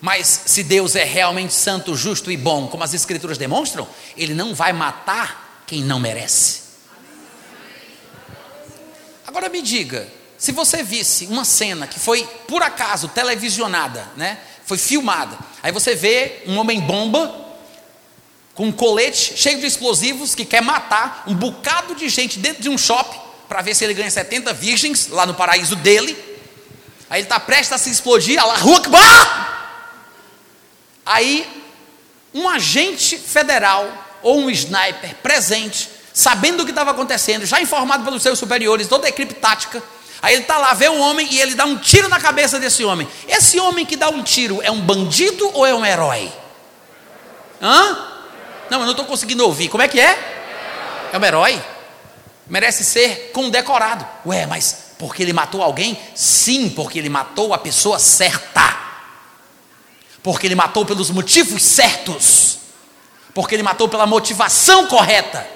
Mas 0.00 0.42
se 0.46 0.62
Deus 0.62 0.96
é 0.96 1.04
realmente 1.04 1.52
santo, 1.52 1.94
justo 1.94 2.30
e 2.30 2.36
bom, 2.36 2.68
como 2.68 2.82
as 2.82 2.94
Escrituras 2.94 3.36
demonstram, 3.36 3.86
Ele 4.16 4.34
não 4.34 4.54
vai 4.54 4.72
matar 4.72 5.62
quem 5.66 5.84
não 5.84 6.00
merece. 6.00 6.60
Agora 9.26 9.48
me 9.48 9.60
diga, 9.62 10.08
se 10.38 10.52
você 10.52 10.82
visse 10.82 11.26
uma 11.26 11.44
cena 11.44 11.86
que 11.86 12.00
foi 12.00 12.24
por 12.48 12.62
acaso 12.62 13.08
televisionada, 13.08 14.10
né? 14.16 14.38
Foi 14.64 14.78
filmada. 14.78 15.38
Aí 15.62 15.70
você 15.70 15.94
vê 15.94 16.42
um 16.46 16.56
homem 16.56 16.80
bomba 16.80 17.48
com 18.54 18.66
um 18.66 18.72
colete 18.72 19.36
cheio 19.36 19.60
de 19.60 19.66
explosivos 19.66 20.34
que 20.34 20.44
quer 20.44 20.62
matar 20.62 21.24
um 21.26 21.34
bocado 21.34 21.94
de 21.94 22.08
gente 22.08 22.38
dentro 22.38 22.62
de 22.62 22.68
um 22.68 22.78
shopping 22.78 23.18
para 23.48 23.62
ver 23.62 23.74
se 23.74 23.84
ele 23.84 23.94
ganha 23.94 24.10
70 24.10 24.52
virgens 24.54 25.08
lá 25.08 25.26
no 25.26 25.34
paraíso 25.34 25.76
dele. 25.76 26.16
Aí 27.08 27.20
ele 27.20 27.26
está 27.26 27.38
prestes 27.38 27.72
a 27.72 27.78
se 27.78 27.90
explodir, 27.90 28.40
a 28.40 28.54
Akbar! 28.54 29.59
Aí 31.10 31.44
um 32.32 32.48
agente 32.48 33.18
federal 33.18 33.84
ou 34.22 34.42
um 34.42 34.50
sniper 34.50 35.16
presente, 35.16 35.90
sabendo 36.12 36.60
o 36.60 36.64
que 36.64 36.70
estava 36.70 36.92
acontecendo, 36.92 37.44
já 37.44 37.60
informado 37.60 38.04
pelos 38.04 38.22
seus 38.22 38.38
superiores, 38.38 38.86
toda 38.86 39.06
a 39.06 39.08
equipe 39.08 39.34
tática, 39.34 39.82
aí 40.22 40.34
ele 40.34 40.42
está 40.42 40.56
lá, 40.56 40.72
vê 40.72 40.88
um 40.88 41.00
homem 41.00 41.26
e 41.28 41.40
ele 41.40 41.56
dá 41.56 41.64
um 41.64 41.76
tiro 41.76 42.08
na 42.08 42.20
cabeça 42.20 42.60
desse 42.60 42.84
homem. 42.84 43.08
Esse 43.26 43.58
homem 43.58 43.84
que 43.84 43.96
dá 43.96 44.08
um 44.08 44.22
tiro 44.22 44.60
é 44.62 44.70
um 44.70 44.80
bandido 44.80 45.50
ou 45.52 45.66
é 45.66 45.74
um 45.74 45.84
herói? 45.84 46.32
Hã? 47.60 48.06
Não, 48.70 48.78
eu 48.78 48.84
não 48.84 48.92
estou 48.92 49.04
conseguindo 49.04 49.44
ouvir. 49.44 49.68
Como 49.68 49.82
é 49.82 49.88
que 49.88 49.98
é? 49.98 50.16
É 51.12 51.18
um 51.18 51.24
herói. 51.24 51.60
Merece 52.46 52.84
ser 52.84 53.32
condecorado. 53.32 54.06
Ué, 54.24 54.46
mas 54.46 54.92
porque 54.96 55.24
ele 55.24 55.32
matou 55.32 55.60
alguém? 55.60 55.98
Sim, 56.14 56.68
porque 56.70 57.00
ele 57.00 57.08
matou 57.08 57.52
a 57.52 57.58
pessoa 57.58 57.98
certa. 57.98 58.89
Porque 60.22 60.46
ele 60.46 60.54
matou 60.54 60.84
pelos 60.84 61.10
motivos 61.10 61.62
certos. 61.62 62.58
Porque 63.34 63.54
ele 63.54 63.62
matou 63.62 63.88
pela 63.88 64.06
motivação 64.06 64.86
correta. 64.86 65.46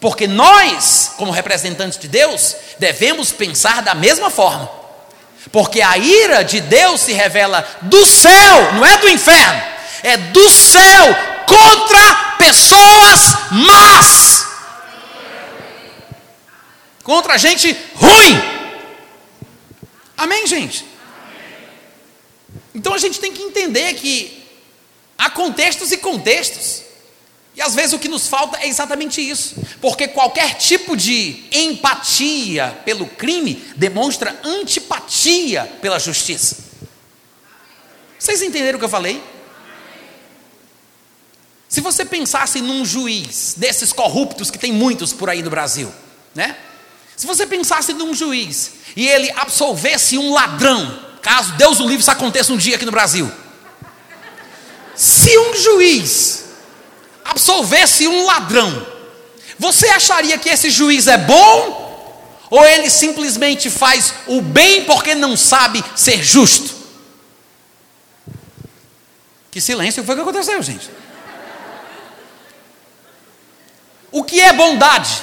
Porque 0.00 0.26
nós, 0.26 1.12
como 1.16 1.32
representantes 1.32 1.98
de 1.98 2.06
Deus, 2.06 2.54
devemos 2.78 3.32
pensar 3.32 3.82
da 3.82 3.94
mesma 3.94 4.30
forma. 4.30 4.70
Porque 5.50 5.80
a 5.80 5.96
ira 5.96 6.44
de 6.44 6.60
Deus 6.60 7.00
se 7.00 7.12
revela 7.12 7.66
do 7.82 8.06
céu, 8.06 8.74
não 8.74 8.84
é 8.84 8.98
do 8.98 9.08
inferno, 9.08 9.62
é 10.02 10.16
do 10.16 10.48
céu 10.50 11.04
contra 11.46 12.14
pessoas 12.38 13.36
más, 13.50 14.46
contra 17.02 17.38
gente 17.38 17.76
ruim. 17.94 18.58
Amém, 20.16 20.46
gente? 20.46 20.84
Então 22.78 22.94
a 22.94 22.98
gente 22.98 23.18
tem 23.18 23.32
que 23.32 23.42
entender 23.42 23.92
que 23.94 24.40
há 25.18 25.28
contextos 25.28 25.90
e 25.90 25.96
contextos. 25.96 26.82
E 27.56 27.60
às 27.60 27.74
vezes 27.74 27.92
o 27.92 27.98
que 27.98 28.06
nos 28.06 28.28
falta 28.28 28.56
é 28.58 28.68
exatamente 28.68 29.20
isso, 29.20 29.56
porque 29.80 30.06
qualquer 30.06 30.54
tipo 30.54 30.96
de 30.96 31.42
empatia 31.50 32.80
pelo 32.84 33.04
crime 33.04 33.54
demonstra 33.74 34.40
antipatia 34.44 35.64
pela 35.82 35.98
justiça. 35.98 36.56
Vocês 38.16 38.42
entenderam 38.42 38.76
o 38.76 38.78
que 38.78 38.84
eu 38.84 38.88
falei? 38.88 39.20
Se 41.68 41.80
você 41.80 42.04
pensasse 42.04 42.60
num 42.60 42.84
juiz 42.84 43.54
desses 43.56 43.92
corruptos 43.92 44.52
que 44.52 44.58
tem 44.58 44.70
muitos 44.70 45.12
por 45.12 45.28
aí 45.28 45.42
no 45.42 45.50
Brasil, 45.50 45.92
né? 46.32 46.56
Se 47.16 47.26
você 47.26 47.44
pensasse 47.44 47.92
num 47.92 48.14
juiz 48.14 48.70
e 48.94 49.08
ele 49.08 49.32
absolvesse 49.32 50.16
um 50.16 50.32
ladrão, 50.32 51.07
caso 51.20 51.52
Deus 51.54 51.80
o 51.80 51.84
livre 51.84 52.00
isso 52.00 52.10
aconteça 52.10 52.52
um 52.52 52.56
dia 52.56 52.76
aqui 52.76 52.84
no 52.84 52.92
Brasil. 52.92 53.30
Se 54.94 55.38
um 55.38 55.54
juiz 55.54 56.44
absolvesse 57.24 58.08
um 58.08 58.26
ladrão, 58.26 58.86
você 59.58 59.88
acharia 59.88 60.38
que 60.38 60.48
esse 60.48 60.70
juiz 60.70 61.06
é 61.06 61.18
bom? 61.18 61.86
Ou 62.50 62.64
ele 62.64 62.88
simplesmente 62.88 63.68
faz 63.68 64.14
o 64.26 64.40
bem 64.40 64.84
porque 64.84 65.14
não 65.14 65.36
sabe 65.36 65.84
ser 65.94 66.22
justo? 66.22 66.74
Que 69.50 69.60
silêncio 69.60 70.04
foi 70.04 70.14
que 70.14 70.20
aconteceu, 70.20 70.62
gente? 70.62 70.90
O 74.10 74.24
que 74.24 74.40
é 74.40 74.52
bondade? 74.52 75.22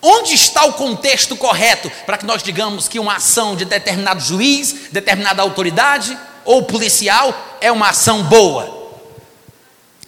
Onde 0.00 0.34
está 0.34 0.64
o 0.64 0.74
contexto 0.74 1.36
correto 1.36 1.90
para 2.06 2.16
que 2.18 2.26
nós 2.26 2.42
digamos 2.42 2.88
que 2.88 3.00
uma 3.00 3.16
ação 3.16 3.56
de 3.56 3.64
determinado 3.64 4.20
juiz, 4.20 4.88
determinada 4.92 5.42
autoridade 5.42 6.16
ou 6.44 6.62
policial 6.62 7.58
é 7.60 7.70
uma 7.72 7.88
ação 7.88 8.22
boa? 8.22 8.78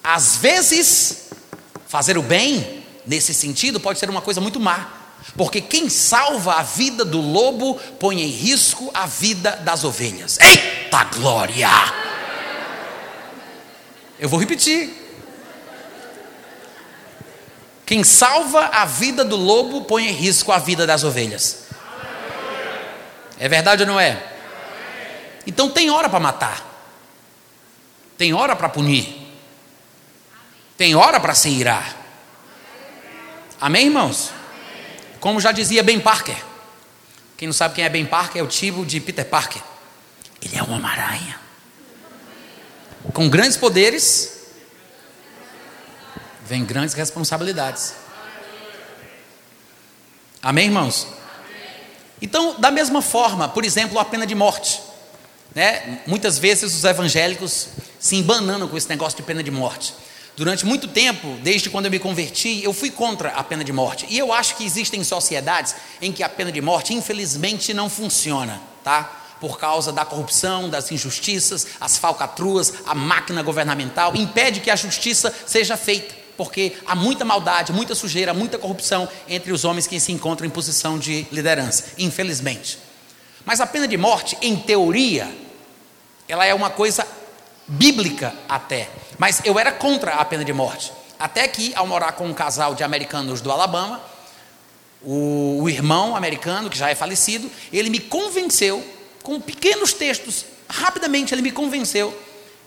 Às 0.02 0.36
vezes, 0.36 1.28
fazer 1.86 2.16
o 2.16 2.22
bem, 2.22 2.84
nesse 3.04 3.34
sentido, 3.34 3.80
pode 3.80 3.98
ser 3.98 4.08
uma 4.08 4.22
coisa 4.22 4.40
muito 4.40 4.60
má. 4.60 5.00
Porque 5.36 5.60
quem 5.60 5.88
salva 5.88 6.54
a 6.54 6.62
vida 6.62 7.04
do 7.04 7.20
lobo 7.20 7.74
põe 7.98 8.22
em 8.22 8.28
risco 8.28 8.90
a 8.94 9.06
vida 9.06 9.52
das 9.56 9.84
ovelhas. 9.84 10.38
Eita 10.40 11.04
glória! 11.04 11.68
Eu 14.18 14.28
vou 14.28 14.38
repetir. 14.38 14.99
Quem 17.90 18.04
salva 18.04 18.66
a 18.66 18.84
vida 18.84 19.24
do 19.24 19.34
lobo 19.34 19.82
põe 19.82 20.06
em 20.06 20.12
risco 20.12 20.52
a 20.52 20.60
vida 20.60 20.86
das 20.86 21.02
ovelhas. 21.02 21.64
É 23.36 23.48
verdade 23.48 23.82
ou 23.82 23.88
não 23.88 23.98
é? 23.98 24.32
Então 25.44 25.68
tem 25.68 25.90
hora 25.90 26.08
para 26.08 26.20
matar. 26.20 26.64
Tem 28.16 28.32
hora 28.32 28.54
para 28.54 28.68
punir. 28.68 29.34
Tem 30.76 30.94
hora 30.94 31.18
para 31.18 31.34
se 31.34 31.48
irar. 31.48 31.96
Amém, 33.60 33.86
irmãos? 33.86 34.30
Como 35.18 35.40
já 35.40 35.50
dizia 35.50 35.82
Ben 35.82 35.98
Parker. 35.98 36.40
Quem 37.36 37.48
não 37.48 37.52
sabe 37.52 37.74
quem 37.74 37.82
é 37.82 37.88
Ben 37.88 38.06
Parker 38.06 38.40
é 38.40 38.44
o 38.44 38.46
tipo 38.46 38.86
de 38.86 39.00
Peter 39.00 39.24
Parker. 39.24 39.62
Ele 40.40 40.56
é 40.56 40.62
uma 40.62 40.88
aranha. 40.88 41.40
Com 43.12 43.28
grandes 43.28 43.56
poderes 43.56 44.39
vem 46.50 46.64
grandes 46.64 46.96
responsabilidades. 46.96 47.94
Amém, 50.42 50.64
irmãos? 50.64 51.06
Então, 52.20 52.60
da 52.60 52.72
mesma 52.72 53.00
forma, 53.00 53.48
por 53.48 53.64
exemplo, 53.64 54.00
a 54.00 54.04
pena 54.04 54.26
de 54.26 54.34
morte. 54.34 54.80
Né? 55.54 56.00
Muitas 56.08 56.40
vezes 56.40 56.74
os 56.74 56.82
evangélicos 56.82 57.68
se 58.00 58.16
embananam 58.16 58.66
com 58.66 58.76
esse 58.76 58.88
negócio 58.88 59.16
de 59.16 59.22
pena 59.22 59.44
de 59.44 59.50
morte. 59.50 59.94
Durante 60.36 60.66
muito 60.66 60.88
tempo, 60.88 61.38
desde 61.40 61.70
quando 61.70 61.84
eu 61.84 61.90
me 61.92 62.00
converti, 62.00 62.64
eu 62.64 62.72
fui 62.72 62.90
contra 62.90 63.28
a 63.28 63.44
pena 63.44 63.62
de 63.62 63.72
morte. 63.72 64.06
E 64.08 64.18
eu 64.18 64.32
acho 64.32 64.56
que 64.56 64.64
existem 64.64 65.04
sociedades 65.04 65.76
em 66.02 66.10
que 66.10 66.24
a 66.24 66.28
pena 66.28 66.50
de 66.50 66.60
morte, 66.60 66.92
infelizmente, 66.92 67.72
não 67.72 67.88
funciona, 67.88 68.60
tá? 68.82 69.36
Por 69.40 69.56
causa 69.56 69.92
da 69.92 70.04
corrupção, 70.04 70.68
das 70.68 70.90
injustiças, 70.90 71.68
as 71.80 71.96
falcatruas, 71.96 72.74
a 72.86 72.94
máquina 72.94 73.40
governamental 73.40 74.16
impede 74.16 74.58
que 74.58 74.70
a 74.70 74.74
justiça 74.74 75.32
seja 75.46 75.76
feita 75.76 76.19
porque 76.40 76.72
há 76.86 76.94
muita 76.94 77.22
maldade, 77.22 77.70
muita 77.70 77.94
sujeira, 77.94 78.32
muita 78.32 78.56
corrupção 78.56 79.06
entre 79.28 79.52
os 79.52 79.62
homens 79.62 79.86
que 79.86 80.00
se 80.00 80.10
encontram 80.10 80.46
em 80.46 80.50
posição 80.50 80.98
de 80.98 81.26
liderança, 81.30 81.92
infelizmente. 81.98 82.78
Mas 83.44 83.60
a 83.60 83.66
pena 83.66 83.86
de 83.86 83.98
morte, 83.98 84.38
em 84.40 84.56
teoria, 84.56 85.30
ela 86.26 86.46
é 86.46 86.54
uma 86.54 86.70
coisa 86.70 87.06
bíblica 87.68 88.32
até. 88.48 88.88
Mas 89.18 89.42
eu 89.44 89.58
era 89.58 89.70
contra 89.70 90.14
a 90.14 90.24
pena 90.24 90.42
de 90.42 90.50
morte. 90.50 90.90
Até 91.18 91.46
que, 91.46 91.74
ao 91.74 91.86
morar 91.86 92.12
com 92.12 92.24
um 92.24 92.32
casal 92.32 92.74
de 92.74 92.82
americanos 92.82 93.42
do 93.42 93.52
Alabama, 93.52 94.00
o, 95.02 95.58
o 95.60 95.68
irmão 95.68 96.16
americano, 96.16 96.70
que 96.70 96.78
já 96.78 96.88
é 96.88 96.94
falecido, 96.94 97.50
ele 97.70 97.90
me 97.90 98.00
convenceu, 98.00 98.82
com 99.22 99.38
pequenos 99.38 99.92
textos, 99.92 100.46
rapidamente 100.70 101.34
ele 101.34 101.42
me 101.42 101.52
convenceu 101.52 102.18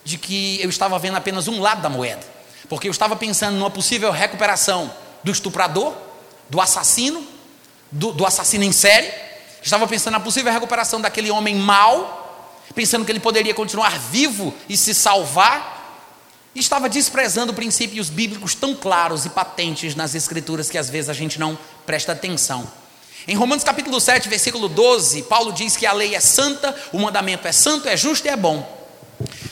de 0.03 0.19
que 0.19 0.61
eu 0.61 0.69
estava 0.69 0.99
vendo 0.99 1.17
apenas 1.17 1.47
um 1.47 1.59
lado 1.59 1.81
da 1.81 1.89
moeda. 1.89 2.32
Porque 2.69 2.87
eu 2.87 2.91
estava 2.91 3.15
pensando 3.15 3.57
numa 3.57 3.69
possível 3.69 4.11
recuperação 4.11 4.93
do 5.23 5.31
estuprador, 5.31 5.93
do 6.49 6.61
assassino, 6.61 7.25
do, 7.91 8.11
do 8.11 8.25
assassino 8.25 8.63
em 8.63 8.71
série. 8.71 9.11
Estava 9.61 9.87
pensando 9.87 10.13
na 10.13 10.19
possível 10.19 10.51
recuperação 10.51 10.99
daquele 10.99 11.31
homem 11.31 11.55
mau, 11.55 12.61
pensando 12.75 13.05
que 13.05 13.11
ele 13.11 13.19
poderia 13.19 13.53
continuar 13.53 13.97
vivo 13.97 14.53
e 14.67 14.75
se 14.75 14.93
salvar. 14.93 15.71
E 16.55 16.59
estava 16.59 16.87
desprezando 16.87 17.53
princípios 17.53 18.09
bíblicos 18.09 18.53
tão 18.53 18.75
claros 18.75 19.25
e 19.25 19.29
patentes 19.29 19.95
nas 19.95 20.13
Escrituras 20.13 20.69
que 20.69 20.77
às 20.77 20.89
vezes 20.89 21.09
a 21.09 21.13
gente 21.13 21.39
não 21.39 21.57
presta 21.85 22.11
atenção. 22.11 22.69
Em 23.27 23.35
Romanos 23.35 23.63
capítulo 23.63 23.99
7, 24.01 24.27
versículo 24.27 24.67
12, 24.67 25.23
Paulo 25.23 25.53
diz 25.53 25.77
que 25.77 25.85
a 25.85 25.93
lei 25.93 26.13
é 26.13 26.19
santa, 26.19 26.75
o 26.91 26.99
mandamento 26.99 27.47
é 27.47 27.51
santo, 27.53 27.87
é 27.87 27.95
justo 27.95 28.27
e 28.27 28.29
é 28.29 28.35
bom. 28.35 28.85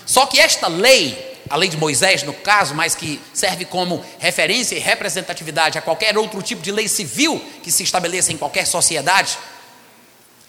Só 0.06 0.26
que 0.26 0.40
esta 0.40 0.68
lei 0.68 1.31
a 1.52 1.58
lei 1.58 1.68
de 1.68 1.76
Moisés, 1.76 2.24
no 2.24 2.32
caso, 2.32 2.74
mas 2.74 2.96
que 2.96 3.20
serve 3.34 3.66
como 3.66 4.04
referência 4.20 4.74
e 4.74 4.80
representatividade 4.80 5.78
a 5.78 5.82
qualquer 5.82 6.18
outro 6.18 6.42
tipo 6.42 6.62
de 6.62 6.72
lei 6.72 6.88
civil 6.88 7.44
que 7.62 7.70
se 7.70 7.84
estabeleça 7.84 8.32
em 8.32 8.38
qualquer 8.38 8.66
sociedade, 8.66 9.38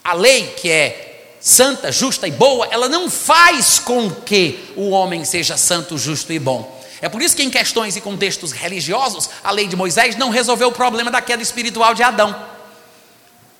a 0.04 0.12
lei 0.12 0.54
que 0.56 0.70
é 0.70 1.34
santa, 1.40 1.90
justa 1.90 2.28
e 2.28 2.30
boa, 2.30 2.68
ela 2.70 2.88
não 2.88 3.10
faz 3.10 3.80
com 3.80 4.08
que 4.12 4.72
o 4.76 4.90
homem 4.90 5.24
seja 5.24 5.56
santo, 5.56 5.98
justo 5.98 6.32
e 6.32 6.38
bom. 6.38 6.80
É 7.00 7.08
por 7.08 7.20
isso 7.20 7.34
que, 7.34 7.42
em 7.42 7.50
questões 7.50 7.96
e 7.96 8.00
contextos 8.00 8.52
religiosos, 8.52 9.28
a 9.42 9.50
lei 9.50 9.66
de 9.66 9.74
Moisés 9.74 10.14
não 10.14 10.30
resolveu 10.30 10.68
o 10.68 10.72
problema 10.72 11.10
da 11.10 11.20
queda 11.20 11.42
espiritual 11.42 11.94
de 11.94 12.04
Adão. 12.04 12.32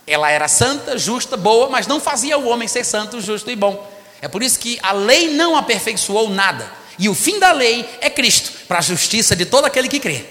Ela 0.06 0.30
era 0.30 0.46
santa, 0.46 0.96
justa, 0.96 1.36
boa, 1.36 1.68
mas 1.68 1.88
não 1.88 1.98
fazia 1.98 2.38
o 2.38 2.46
homem 2.46 2.68
ser 2.68 2.84
santo, 2.84 3.20
justo 3.20 3.50
e 3.50 3.56
bom. 3.56 3.90
É 4.20 4.28
por 4.28 4.44
isso 4.44 4.60
que 4.60 4.78
a 4.80 4.92
lei 4.92 5.34
não 5.34 5.56
aperfeiçoou 5.56 6.30
nada. 6.30 6.81
E 6.98 7.08
o 7.08 7.14
fim 7.14 7.38
da 7.38 7.52
lei 7.52 7.88
é 8.00 8.10
Cristo, 8.10 8.52
para 8.66 8.78
a 8.78 8.82
justiça 8.82 9.34
de 9.34 9.46
todo 9.46 9.64
aquele 9.64 9.88
que 9.88 10.00
crê. 10.00 10.24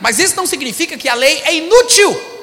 Mas 0.00 0.18
isso 0.18 0.36
não 0.36 0.46
significa 0.46 0.96
que 0.96 1.08
a 1.08 1.14
lei 1.14 1.42
é 1.44 1.54
inútil. 1.54 2.36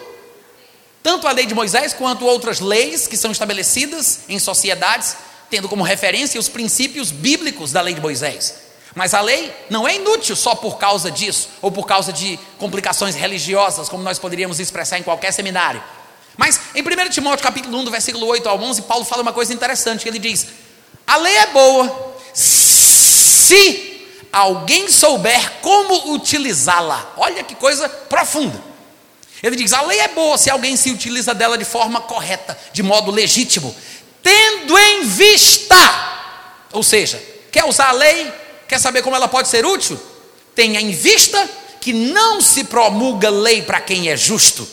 Tanto 1.01 1.28
a 1.28 1.32
lei 1.32 1.45
de 1.45 1.53
Moisés 1.53 1.93
quanto 1.93 2.26
outras 2.26 2.59
leis 2.59 3.07
que 3.07 3.17
são 3.17 3.32
estabelecidas 3.32 4.21
em 4.28 4.39
sociedades, 4.39 5.15
tendo 5.49 5.69
como 5.69 5.84
referência 5.84 6.39
os 6.39 6.49
princípios 6.49 7.11
bíblicos 7.11 7.71
da 7.71 7.82
lei 7.82 7.93
de 7.93 8.01
Moisés. 8.01 8.55
Mas 8.95 9.13
a 9.13 9.21
lei 9.21 9.53
não 9.69 9.88
é 9.88 9.95
inútil 9.95 10.36
só 10.36 10.55
por 10.55 10.78
causa 10.78 11.11
disso, 11.11 11.49
ou 11.61 11.71
por 11.71 11.86
causa 11.86 12.13
de 12.13 12.39
complicações 12.57 13.15
religiosas, 13.15 13.89
como 13.89 14.03
nós 14.03 14.17
poderíamos 14.17 14.59
expressar 14.59 14.97
em 14.97 15.03
qualquer 15.03 15.32
seminário. 15.32 15.84
Mas 16.38 16.59
em 16.74 16.82
1 16.82 17.09
Timóteo 17.09 17.43
capítulo 17.43 17.78
1, 17.80 17.84
do 17.84 17.91
versículo 17.91 18.26
8 18.28 18.47
ao 18.47 18.59
11, 18.59 18.84
Paulo 18.84 19.05
fala 19.05 19.21
uma 19.21 19.34
coisa 19.34 19.53
interessante, 19.53 20.07
ele 20.07 20.19
diz: 20.19 20.47
"A 21.05 21.17
lei 21.17 21.36
é 21.38 21.47
boa 21.47 22.12
se 22.34 24.08
alguém 24.32 24.90
souber 24.90 25.60
como 25.62 26.14
utilizá-la. 26.14 27.14
Olha 27.18 27.44
que 27.44 27.56
coisa 27.56 27.88
profunda. 27.88 28.62
Ele 29.42 29.56
diz: 29.56 29.74
a 29.74 29.82
lei 29.82 30.00
é 30.00 30.08
boa 30.08 30.38
se 30.38 30.50
alguém 30.50 30.76
se 30.76 30.92
utiliza 30.92 31.34
dela 31.34 31.58
de 31.58 31.66
forma 31.66 32.02
correta, 32.02 32.58
de 32.72 32.82
modo 32.82 33.12
legítimo, 33.12 33.76
tendo 34.22 34.78
em 34.78 35.04
vista. 35.06 35.76
Ou 36.72 36.82
seja, 36.82 37.22
quer 37.52 37.66
usar 37.66 37.90
a 37.90 37.94
lei, 37.94 38.34
quer 38.68 38.80
saber 38.80 39.04
como 39.04 39.16
ela 39.16 39.28
pode 39.28 39.48
ser 39.48 39.66
útil? 39.66 40.00
Tenha 40.56 40.82
em 40.82 40.92
vista 40.92 41.50
que 41.80 41.94
não 41.94 42.42
se 42.42 42.64
promulga 42.64 43.30
lei 43.30 43.62
para 43.62 43.82
quem 43.82 44.10
é 44.10 44.18
justo 44.18 44.68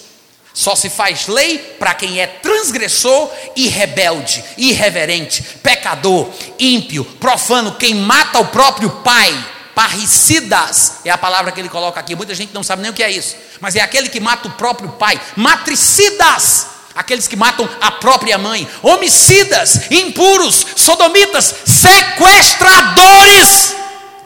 só 0.61 0.77
se 0.77 0.91
faz 0.91 1.27
lei 1.27 1.57
para 1.79 1.95
quem 1.95 2.21
é 2.21 2.27
transgressor 2.27 3.31
e 3.57 3.69
rebelde, 3.69 4.45
irreverente, 4.59 5.43
pecador, 5.63 6.29
ímpio, 6.59 7.03
profano, 7.03 7.77
quem 7.77 7.95
mata 7.95 8.41
o 8.41 8.49
próprio 8.49 8.91
pai. 9.03 9.33
Parricidas 9.75 10.97
é 11.03 11.11
a 11.11 11.17
palavra 11.17 11.51
que 11.51 11.59
ele 11.59 11.71
coloca 11.71 11.99
aqui. 11.99 12.15
Muita 12.15 12.35
gente 12.35 12.53
não 12.53 12.63
sabe 12.63 12.83
nem 12.83 12.91
o 12.91 12.95
que 12.95 13.03
é 13.03 13.11
isso, 13.11 13.37
mas 13.59 13.75
é 13.75 13.81
aquele 13.81 14.11
que 14.11 14.21
mata 14.21 14.49
o 14.49 14.51
próprio 14.51 14.91
pai. 14.91 15.19
Matricidas, 15.35 16.67
aqueles 16.95 17.27
que 17.27 17.37
matam 17.37 17.67
a 17.81 17.93
própria 17.93 18.37
mãe. 18.37 18.69
Homicidas, 18.83 19.91
impuros, 19.91 20.67
sodomitas, 20.77 21.55
sequestradores. 21.65 23.75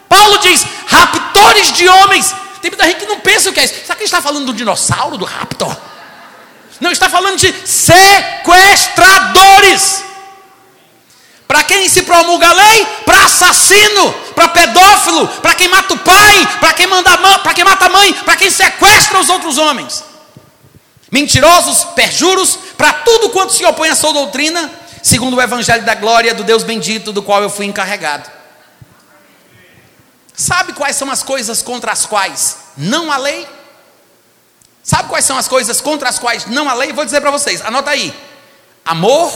Paulo 0.09 0.39
diz: 0.39 0.67
raptores 0.89 1.71
de 1.71 1.89
homens. 1.89 2.35
Tem 2.61 2.73
muita 2.73 2.87
gente 2.87 2.99
que 2.99 3.07
não 3.07 3.21
pensa 3.21 3.51
o 3.51 3.53
que 3.53 3.61
é 3.61 3.65
isso. 3.67 3.75
Será 3.75 3.95
que 3.95 4.01
ele 4.01 4.07
está 4.07 4.21
falando 4.21 4.47
do 4.47 4.53
dinossauro, 4.53 5.17
do 5.17 5.25
raptor? 5.25 5.94
Não 6.85 6.93
está 6.93 7.09
falando 7.09 7.39
de 7.39 7.53
sequestradores. 7.67 10.05
Para 11.49 11.65
quem 11.65 11.89
se 11.89 12.03
promulga 12.03 12.47
a 12.47 12.53
lei? 12.53 12.87
Para 13.07 13.25
assassino, 13.25 14.13
para 14.35 14.49
pedófilo, 14.49 15.27
para 15.41 15.55
quem 15.55 15.67
mata 15.67 15.95
o 15.95 15.99
pai, 15.99 16.47
para 16.61 16.75
quem 16.75 16.87
manda 16.87 17.17
para 17.39 17.55
quem 17.55 17.65
mata 17.65 17.87
a 17.87 17.89
mãe, 17.89 18.13
para 18.13 18.37
quem 18.37 18.51
sequestra 18.51 19.19
os 19.19 19.31
outros 19.31 19.57
homens. 19.57 20.05
Mentirosos, 21.11 21.85
perjuros, 21.95 22.59
para 22.77 22.93
tudo 22.93 23.31
quanto 23.31 23.55
se 23.55 23.65
opõe 23.65 23.89
à 23.89 23.97
sua 23.97 24.13
doutrina, 24.13 24.71
segundo 25.03 25.37
o 25.37 25.41
evangelho 25.41 25.87
da 25.87 25.95
glória 25.95 26.35
do 26.35 26.45
Deus 26.45 26.65
bendito, 26.65 27.15
do 27.15 27.23
qual 27.23 27.41
eu 27.41 27.49
fui 27.49 27.65
encarregado. 27.65 28.31
Sabe 30.35 30.75
quais 30.75 30.97
são 30.97 31.11
as 31.11 31.23
coisas 31.23 31.63
contra 31.63 31.93
as 31.93 32.05
quais 32.05 32.59
não 32.77 33.11
há 33.11 33.17
lei? 33.17 33.49
Sabe 34.85 35.09
quais 35.09 35.25
são 35.25 35.39
as 35.39 35.49
coisas 35.49 35.81
contra 35.81 36.11
as 36.11 36.19
quais 36.19 36.45
não 36.45 36.69
há 36.69 36.75
lei? 36.75 36.93
Vou 36.93 37.07
dizer 37.07 37.23
para 37.23 37.31
vocês, 37.31 37.63
anota 37.63 37.91
aí: 37.91 38.15
amor, 38.85 39.33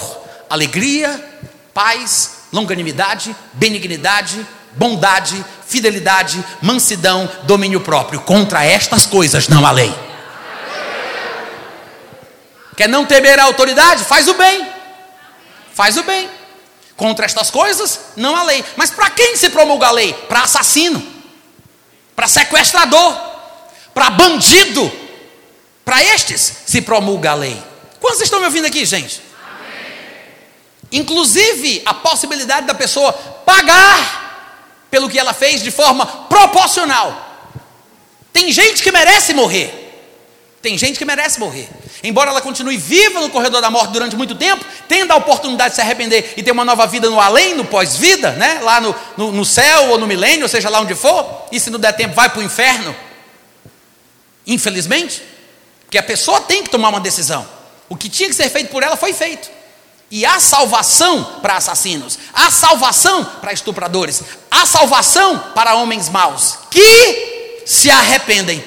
alegria, 0.50 1.42
paz, 1.72 2.42
longanimidade, 2.52 3.34
benignidade, 3.54 4.46
bondade, 4.72 5.42
fidelidade, 5.66 6.44
mansidão, 6.60 7.28
domínio 7.44 7.80
próprio. 7.80 8.20
Contra 8.20 8.62
estas 8.62 9.06
coisas 9.06 9.48
não 9.48 9.64
há 9.66 9.70
lei. 9.70 9.94
Quer 12.76 12.88
não 12.88 13.06
temer 13.06 13.40
a 13.40 13.44
autoridade? 13.44 14.04
Faz 14.04 14.28
o 14.28 14.34
bem. 14.34 14.70
Faz 15.72 15.96
o 15.96 16.02
bem. 16.02 16.28
Contra 16.94 17.24
estas 17.24 17.50
coisas 17.50 18.00
não 18.16 18.36
há 18.36 18.42
lei. 18.42 18.62
Mas 18.76 18.90
para 18.90 19.08
quem 19.08 19.34
se 19.34 19.48
promulga 19.48 19.86
a 19.86 19.92
lei? 19.92 20.12
Para 20.12 20.42
assassino, 20.42 21.02
para 22.14 22.28
sequestrador, 22.28 23.16
para 23.94 24.10
bandido. 24.10 24.92
Para 25.88 26.04
estes 26.04 26.52
se 26.66 26.82
promulga 26.82 27.30
a 27.30 27.34
lei. 27.34 27.56
Quantos 27.98 28.20
estão 28.20 28.40
me 28.40 28.44
ouvindo 28.44 28.66
aqui, 28.66 28.84
gente? 28.84 29.22
Inclusive 30.92 31.80
a 31.86 31.94
possibilidade 31.94 32.66
da 32.66 32.74
pessoa 32.74 33.10
pagar 33.10 34.84
pelo 34.90 35.08
que 35.08 35.18
ela 35.18 35.32
fez 35.32 35.62
de 35.62 35.70
forma 35.70 36.04
proporcional. 36.04 37.48
Tem 38.34 38.52
gente 38.52 38.82
que 38.82 38.92
merece 38.92 39.32
morrer. 39.32 40.04
Tem 40.60 40.76
gente 40.76 40.98
que 40.98 41.06
merece 41.06 41.40
morrer. 41.40 41.66
Embora 42.02 42.32
ela 42.32 42.42
continue 42.42 42.76
viva 42.76 43.22
no 43.22 43.30
corredor 43.30 43.62
da 43.62 43.70
morte 43.70 43.90
durante 43.90 44.14
muito 44.14 44.34
tempo, 44.34 44.62
tendo 44.86 45.12
a 45.12 45.16
oportunidade 45.16 45.70
de 45.70 45.76
se 45.76 45.80
arrepender 45.80 46.34
e 46.36 46.42
ter 46.42 46.50
uma 46.52 46.66
nova 46.66 46.86
vida 46.86 47.08
no 47.08 47.18
além, 47.18 47.54
no 47.54 47.64
pós-vida, 47.64 48.32
né? 48.32 48.60
lá 48.60 48.78
no, 48.78 48.94
no, 49.16 49.32
no 49.32 49.44
céu 49.46 49.88
ou 49.88 49.98
no 49.98 50.06
milênio, 50.06 50.42
ou 50.42 50.50
seja 50.50 50.68
lá 50.68 50.82
onde 50.82 50.94
for, 50.94 51.46
e 51.50 51.58
se 51.58 51.70
não 51.70 51.80
der 51.80 51.94
tempo, 51.94 52.14
vai 52.14 52.28
para 52.28 52.40
o 52.40 52.42
inferno. 52.42 52.94
Infelizmente, 54.46 55.37
porque 55.88 55.96
a 55.96 56.02
pessoa 56.02 56.42
tem 56.42 56.62
que 56.62 56.68
tomar 56.68 56.90
uma 56.90 57.00
decisão. 57.00 57.48
O 57.88 57.96
que 57.96 58.10
tinha 58.10 58.28
que 58.28 58.34
ser 58.34 58.50
feito 58.50 58.68
por 58.68 58.82
ela 58.82 58.94
foi 58.94 59.14
feito. 59.14 59.50
E 60.10 60.26
há 60.26 60.38
salvação 60.38 61.40
para 61.40 61.56
assassinos, 61.56 62.18
há 62.34 62.50
salvação 62.50 63.24
para 63.24 63.54
estupradores, 63.54 64.22
há 64.50 64.66
salvação 64.66 65.38
para 65.54 65.76
homens 65.76 66.10
maus 66.10 66.58
que 66.70 67.62
se 67.64 67.90
arrependem. 67.90 68.62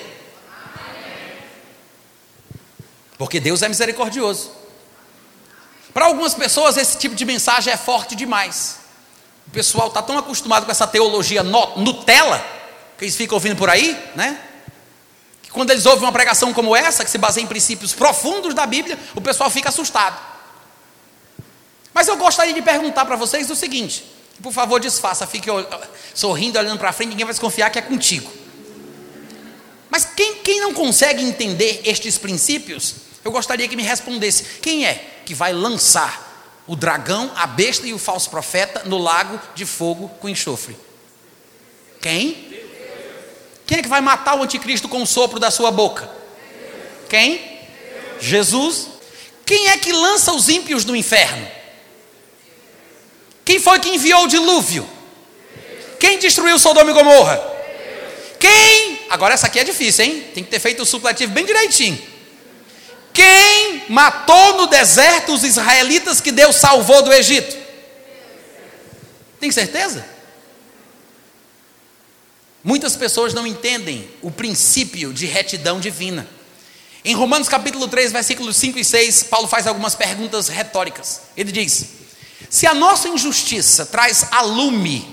Porque 3.19 3.39
Deus 3.39 3.61
é 3.61 3.69
misericordioso. 3.69 4.51
Para 5.93 6.05
algumas 6.05 6.33
pessoas, 6.33 6.75
esse 6.75 6.97
tipo 6.97 7.13
de 7.13 7.23
mensagem 7.23 7.71
é 7.71 7.77
forte 7.77 8.15
demais. 8.15 8.77
O 9.45 9.51
pessoal 9.51 9.89
está 9.89 10.01
tão 10.01 10.17
acostumado 10.17 10.65
com 10.65 10.71
essa 10.71 10.87
teologia 10.87 11.43
Nutella, 11.43 12.43
que 12.97 13.05
eles 13.05 13.15
ficam 13.15 13.35
ouvindo 13.35 13.55
por 13.55 13.69
aí, 13.69 13.95
né? 14.15 14.39
Quando 15.51 15.71
eles 15.71 15.85
ouvem 15.85 16.03
uma 16.03 16.11
pregação 16.11 16.53
como 16.53 16.75
essa, 16.75 17.03
que 17.03 17.11
se 17.11 17.17
baseia 17.17 17.43
em 17.43 17.47
princípios 17.47 17.93
profundos 17.93 18.53
da 18.53 18.65
Bíblia, 18.65 18.97
o 19.15 19.21
pessoal 19.21 19.49
fica 19.49 19.69
assustado. 19.69 20.19
Mas 21.93 22.07
eu 22.07 22.15
gostaria 22.15 22.53
de 22.53 22.61
perguntar 22.61 23.05
para 23.05 23.15
vocês 23.15 23.49
o 23.49 23.55
seguinte: 23.55 24.05
por 24.41 24.53
favor, 24.53 24.79
desfaça, 24.79 25.27
fique 25.27 25.49
sorrindo, 26.13 26.57
olhando 26.57 26.79
para 26.79 26.93
frente, 26.93 27.09
ninguém 27.09 27.25
vai 27.25 27.33
desconfiar 27.33 27.69
que 27.69 27.79
é 27.79 27.81
contigo. 27.81 28.31
Mas 29.89 30.05
quem, 30.05 30.35
quem 30.35 30.61
não 30.61 30.73
consegue 30.73 31.21
entender 31.21 31.81
estes 31.83 32.17
princípios, 32.17 32.95
eu 33.23 33.31
gostaria 33.31 33.67
que 33.67 33.75
me 33.75 33.83
respondesse: 33.83 34.43
quem 34.61 34.85
é 34.85 35.21
que 35.25 35.35
vai 35.35 35.51
lançar 35.51 36.29
o 36.65 36.77
dragão, 36.77 37.29
a 37.35 37.45
besta 37.45 37.85
e 37.85 37.93
o 37.93 37.99
falso 37.99 38.29
profeta 38.29 38.83
no 38.85 38.97
lago 38.97 39.37
de 39.53 39.65
fogo 39.65 40.07
com 40.21 40.29
enxofre? 40.29 40.77
Quem? 42.01 42.50
Quem 43.71 43.79
é 43.79 43.81
que 43.81 43.87
vai 43.87 44.01
matar 44.01 44.37
o 44.37 44.43
anticristo 44.43 44.89
com 44.89 45.01
o 45.01 45.07
sopro 45.07 45.39
da 45.39 45.49
sua 45.49 45.71
boca? 45.71 46.11
Quem? 47.07 47.57
Jesus. 48.19 48.89
Quem 49.45 49.69
é 49.69 49.77
que 49.77 49.93
lança 49.93 50.33
os 50.33 50.49
ímpios 50.49 50.83
no 50.83 50.93
inferno? 50.93 51.47
Quem 53.45 53.61
foi 53.61 53.79
que 53.79 53.87
enviou 53.87 54.25
o 54.25 54.27
dilúvio? 54.27 54.85
Quem 55.97 56.19
destruiu 56.19 56.59
Sodoma 56.59 56.91
e 56.91 56.93
Gomorra? 56.93 57.41
Quem? 58.37 59.05
Agora 59.09 59.35
essa 59.35 59.47
aqui 59.47 59.61
é 59.61 59.63
difícil, 59.63 60.03
hein? 60.03 60.27
Tem 60.33 60.43
que 60.43 60.49
ter 60.49 60.59
feito 60.59 60.83
o 60.83 60.85
supletivo 60.85 61.31
bem 61.31 61.45
direitinho. 61.45 61.97
Quem 63.13 63.85
matou 63.87 64.57
no 64.57 64.67
deserto 64.67 65.33
os 65.33 65.45
israelitas 65.45 66.19
que 66.19 66.33
Deus 66.33 66.57
salvou 66.57 67.03
do 67.03 67.13
Egito? 67.13 67.55
Tem 69.39 69.49
certeza? 69.49 70.10
Muitas 72.63 72.95
pessoas 72.95 73.33
não 73.33 73.47
entendem 73.47 74.07
o 74.21 74.29
princípio 74.29 75.11
de 75.11 75.25
retidão 75.25 75.79
divina. 75.79 76.27
Em 77.03 77.15
Romanos 77.15 77.49
capítulo 77.49 77.87
3, 77.87 78.11
versículos 78.11 78.55
5 78.57 78.77
e 78.77 78.85
6, 78.85 79.23
Paulo 79.23 79.47
faz 79.47 79.65
algumas 79.65 79.95
perguntas 79.95 80.47
retóricas. 80.47 81.21
Ele 81.35 81.51
diz: 81.51 81.85
se 82.47 82.67
a 82.67 82.75
nossa 82.75 83.09
injustiça 83.09 83.87
traz 83.87 84.27
a 84.29 84.41
lume, 84.41 85.07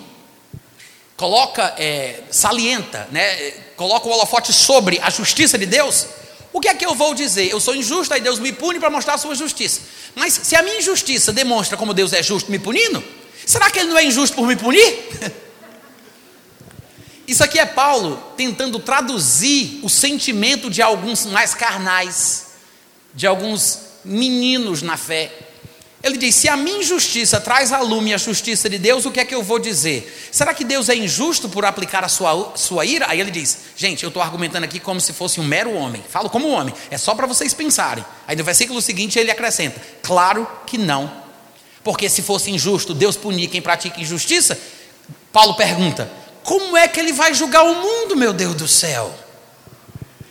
coloca, 1.17 1.75
é, 1.79 2.21
salienta, 2.31 3.09
né, 3.11 3.53
coloca 3.77 4.07
o 4.07 4.13
holofote 4.13 4.53
sobre 4.53 5.01
a 5.03 5.09
justiça 5.09 5.57
de 5.57 5.65
Deus, 5.65 6.07
o 6.53 6.61
que 6.61 6.69
é 6.69 6.75
que 6.75 6.85
eu 6.85 6.95
vou 6.95 7.15
dizer? 7.15 7.51
Eu 7.51 7.61
sou 7.61 7.75
injusto, 7.75 8.13
aí 8.13 8.21
Deus 8.21 8.39
me 8.39 8.53
pune 8.53 8.79
para 8.79 8.91
mostrar 8.91 9.15
a 9.15 9.19
sua 9.19 9.35
justiça. 9.35 9.81
Mas 10.15 10.39
se 10.43 10.55
a 10.55 10.63
minha 10.63 10.77
injustiça 10.77 11.33
demonstra 11.33 11.79
como 11.79 11.95
Deus 11.95 12.13
é 12.13 12.23
justo 12.23 12.51
me 12.51 12.59
punindo, 12.59 13.03
será 13.47 13.71
que 13.71 13.79
Ele 13.79 13.89
não 13.89 13.97
é 13.97 14.05
injusto 14.05 14.37
por 14.37 14.47
me 14.47 14.57
punir? 14.57 15.09
Isso 17.29 17.45
aqui 17.45 17.61
é 17.61 17.67
Paulo 17.67 18.21
tentando 18.37 18.81
traduzir 18.81 19.79
o 19.85 19.89
sentimento 19.89 20.69
de 20.69 20.83
alguns 20.83 21.27
mais 21.27 21.55
carnais, 21.55 22.47
de 23.15 23.27
alguns 23.27 23.79
meninos 24.05 24.83
na 24.83 24.97
fé, 24.97 25.31
ele 26.03 26.17
diz: 26.17 26.35
se 26.35 26.49
a 26.49 26.57
minha 26.57 26.79
injustiça 26.79 27.41
traz 27.41 27.73
a 27.73 27.81
lume 27.81 28.15
a 28.15 28.17
justiça 28.17 28.69
de 28.71 28.79
Deus, 28.79 29.05
o 29.05 29.11
que 29.11 29.21
é 29.21 29.25
que 29.25 29.35
eu 29.35 29.43
vou 29.43 29.59
dizer? 29.59 30.29
Será 30.31 30.55
que 30.55 30.65
Deus 30.65 30.89
é 30.89 30.95
injusto 30.95 31.49
por 31.49 31.65
aplicar 31.65 32.05
a 32.05 32.09
sua, 32.09 32.53
sua 32.55 32.87
ira? 32.87 33.07
Aí 33.09 33.21
ele 33.21 33.31
diz: 33.31 33.59
gente, 33.77 34.05
eu 34.05 34.09
estou 34.09 34.23
argumentando 34.23 34.65
aqui 34.65 34.79
como 34.79 35.01
se 35.01 35.13
fosse 35.13 35.41
um 35.41 35.45
mero 35.45 35.73
homem. 35.75 36.03
Falo 36.09 36.31
como 36.31 36.49
homem, 36.49 36.73
é 36.91 36.97
só 36.97 37.15
para 37.15 37.27
vocês 37.27 37.53
pensarem. 37.53 38.05
Aí 38.27 38.37
no 38.37 38.45
versículo 38.45 38.81
seguinte 38.81 39.19
ele 39.19 39.31
acrescenta: 39.31 39.81
claro 40.03 40.47
que 40.67 40.79
não. 40.79 41.29
Porque 41.83 42.09
se 42.09 42.23
fosse 42.23 42.51
injusto 42.51 42.95
Deus 42.95 43.17
punir 43.17 43.49
quem 43.49 43.61
pratica 43.61 44.01
injustiça, 44.01 44.59
Paulo 45.33 45.55
pergunta: 45.55 46.09
como 46.49 46.79
é 46.79 46.89
que 46.89 46.99
ele 46.99 47.13
vai 47.13 47.35
julgar 47.35 47.63
o 47.63 47.75
mundo, 47.75 48.17
meu 48.17 48.33
Deus 48.33 48.55
do 48.55 48.67
céu? 48.67 49.15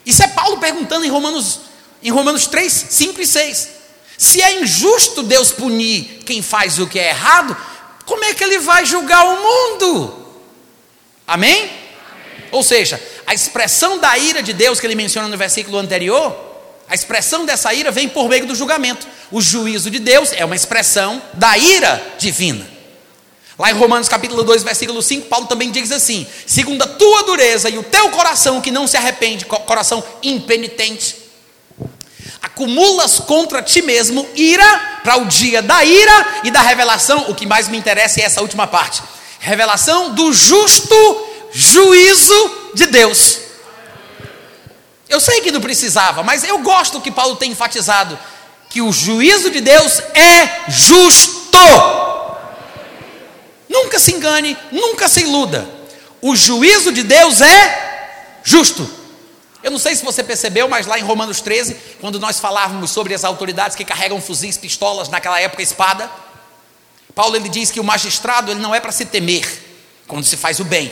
Isso 0.04 0.24
é 0.24 0.28
Paulo 0.28 0.58
perguntando 0.58 1.06
em 1.06 1.10
Romanos, 1.10 1.60
em 2.02 2.10
Romanos 2.10 2.48
3, 2.48 2.74
5 2.74 3.22
e 3.22 3.28
6. 3.28 3.70
Se 4.18 4.42
é 4.42 4.60
injusto 4.60 5.22
Deus 5.22 5.52
punir 5.52 6.24
quem 6.26 6.42
faz 6.42 6.80
o 6.80 6.88
que 6.88 6.98
é 6.98 7.10
errado, 7.10 7.56
como 8.04 8.24
é 8.24 8.34
que 8.34 8.44
ele 8.44 8.58
vai 8.58 8.84
julgar 8.84 9.24
o 9.26 9.44
mundo? 9.44 10.28
Amém? 11.28 11.56
Amém? 11.56 11.72
Ou 12.52 12.64
seja, 12.64 13.00
a 13.28 13.36
expressão 13.36 14.00
da 14.00 14.18
ira 14.18 14.42
de 14.42 14.54
Deus 14.54 14.80
que 14.80 14.88
ele 14.88 14.96
menciona 14.96 15.28
no 15.28 15.38
versículo 15.38 15.78
anterior, 15.78 16.36
a 16.90 16.96
expressão 16.96 17.46
dessa 17.46 17.72
ira 17.76 17.92
vem 17.92 18.10
por 18.10 18.28
meio 18.28 18.48
do 18.48 18.56
julgamento. 18.56 19.08
O 19.30 19.40
juízo 19.40 19.92
de 19.92 20.00
Deus 20.00 20.32
é 20.34 20.44
uma 20.44 20.56
expressão 20.56 21.22
da 21.36 21.56
ira 21.60 22.16
divina. 22.18 22.77
Lá 23.58 23.72
em 23.72 23.74
Romanos 23.74 24.08
capítulo 24.08 24.44
2, 24.44 24.62
versículo 24.62 25.02
5, 25.02 25.28
Paulo 25.28 25.48
também 25.48 25.72
diz 25.72 25.92
assim: 25.92 26.28
segundo 26.46 26.84
a 26.84 26.88
tua 26.88 27.24
dureza 27.24 27.70
e 27.70 27.78
o 27.78 27.84
teu 27.84 28.10
coração 28.10 28.62
que 28.62 28.70
não 28.70 28.86
se 28.86 28.96
arrepende, 28.96 29.46
coração 29.46 30.04
impenitente, 30.22 31.16
acumulas 32.42 33.20
contra 33.20 33.64
ti 33.64 33.82
mesmo 33.82 34.28
ira 34.36 35.00
para 35.04 35.18
o 35.18 35.26
dia 35.26 35.62
da 35.62 35.84
ira 35.84 36.42
e 36.44 36.52
da 36.52 36.62
revelação. 36.62 37.26
O 37.30 37.36
que 37.36 37.48
mais 37.48 37.68
me 37.68 37.78
interessa 37.78 38.22
é 38.22 38.26
essa 38.26 38.42
última 38.42 38.68
parte: 38.68 39.02
revelação 39.40 40.14
do 40.14 40.32
justo 40.32 40.96
juízo 41.52 42.52
de 42.76 42.86
Deus. 42.86 43.40
Eu 45.10 45.20
sei 45.20 45.42
que 45.42 45.52
não 45.52 45.62
precisava, 45.62 46.22
mas 46.22 46.44
eu 46.44 46.60
gosto 46.60 47.02
que 47.02 47.10
Paulo 47.10 47.38
tem 47.38 47.52
enfatizado 47.52 48.20
que 48.70 48.82
o 48.84 48.92
juízo 48.92 49.50
de 49.50 49.62
Deus 49.62 50.00
é 50.14 50.70
justo. 50.70 52.07
Nunca 53.84 54.00
se 54.00 54.12
engane, 54.12 54.58
nunca 54.72 55.08
se 55.08 55.22
iluda. 55.22 55.68
O 56.20 56.36
juízo 56.36 56.92
de 56.92 57.04
Deus 57.04 57.42
é 57.42 58.40
justo. 58.44 58.90
Eu 59.62 59.70
não 59.70 59.78
sei 59.78 59.96
se 59.96 60.04
você 60.04 60.24
percebeu, 60.24 60.68
mas 60.68 60.88
lá 60.88 60.98
em 60.98 61.04
Romanos 61.04 61.42
13, 61.42 61.76
quando 62.02 62.20
nós 62.20 62.40
falávamos 62.40 62.90
sobre 62.90 63.14
as 63.14 63.24
autoridades 63.24 63.76
que 63.76 63.86
carregam 63.86 64.20
fuzis, 64.20 64.58
pistolas, 64.58 65.10
naquela 65.10 65.40
época 65.40 65.62
espada, 65.62 66.10
Paulo 67.14 67.36
ele 67.36 67.50
diz 67.50 67.70
que 67.70 67.80
o 67.80 67.84
magistrado 67.84 68.52
ele 68.52 68.60
não 68.60 68.74
é 68.74 68.80
para 68.80 68.92
se 68.92 69.06
temer 69.06 69.46
quando 70.08 70.24
se 70.26 70.38
faz 70.38 70.60
o 70.60 70.64
bem. 70.64 70.92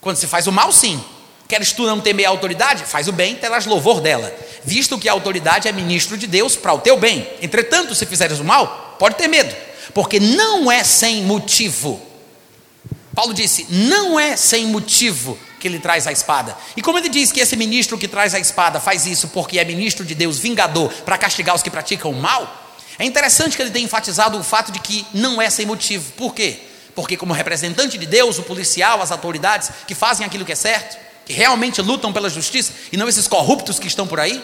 Quando 0.00 0.16
se 0.16 0.26
faz 0.26 0.46
o 0.46 0.52
mal, 0.52 0.72
sim. 0.72 1.02
Queres 1.46 1.72
tu 1.72 1.86
não 1.86 2.00
temer 2.00 2.26
a 2.26 2.30
autoridade? 2.30 2.84
Faz 2.84 3.08
o 3.08 3.12
bem, 3.12 3.34
terás 3.34 3.66
louvor 3.66 4.00
dela, 4.00 4.34
visto 4.64 4.98
que 4.98 5.08
a 5.08 5.12
autoridade 5.12 5.66
é 5.66 5.72
ministro 5.72 6.16
de 6.16 6.26
Deus 6.26 6.56
para 6.56 6.72
o 6.72 6.78
teu 6.78 6.98
bem. 6.98 7.28
Entretanto, 7.42 7.94
se 7.94 8.06
fizeres 8.06 8.38
o 8.38 8.44
mal, 8.44 8.96
pode 8.98 9.16
ter 9.16 9.28
medo, 9.28 9.54
porque 9.98 10.20
não 10.20 10.70
é 10.70 10.84
sem 10.84 11.24
motivo. 11.24 12.00
Paulo 13.12 13.34
disse: 13.34 13.66
não 13.68 14.16
é 14.18 14.36
sem 14.36 14.68
motivo 14.68 15.36
que 15.58 15.66
ele 15.66 15.80
traz 15.80 16.06
a 16.06 16.12
espada. 16.12 16.56
E 16.76 16.82
como 16.82 16.98
ele 16.98 17.08
diz 17.08 17.32
que 17.32 17.40
esse 17.40 17.56
ministro 17.56 17.98
que 17.98 18.06
traz 18.06 18.32
a 18.32 18.38
espada 18.38 18.78
faz 18.78 19.06
isso 19.06 19.26
porque 19.26 19.58
é 19.58 19.64
ministro 19.64 20.06
de 20.06 20.14
Deus, 20.14 20.38
vingador, 20.38 20.88
para 21.04 21.18
castigar 21.18 21.52
os 21.52 21.64
que 21.64 21.68
praticam 21.68 22.12
o 22.12 22.14
mal, 22.14 22.76
é 22.96 23.04
interessante 23.04 23.56
que 23.56 23.62
ele 23.62 23.72
tenha 23.72 23.86
enfatizado 23.86 24.38
o 24.38 24.44
fato 24.44 24.70
de 24.70 24.78
que 24.78 25.04
não 25.12 25.42
é 25.42 25.50
sem 25.50 25.66
motivo. 25.66 26.12
Por 26.12 26.32
quê? 26.32 26.60
Porque, 26.94 27.16
como 27.16 27.32
representante 27.32 27.98
de 27.98 28.06
Deus, 28.06 28.38
o 28.38 28.44
policial, 28.44 29.02
as 29.02 29.10
autoridades 29.10 29.68
que 29.84 29.96
fazem 29.96 30.24
aquilo 30.24 30.44
que 30.44 30.52
é 30.52 30.54
certo, 30.54 30.96
que 31.26 31.32
realmente 31.32 31.82
lutam 31.82 32.12
pela 32.12 32.30
justiça, 32.30 32.72
e 32.92 32.96
não 32.96 33.08
esses 33.08 33.26
corruptos 33.26 33.80
que 33.80 33.88
estão 33.88 34.06
por 34.06 34.20
aí, 34.20 34.40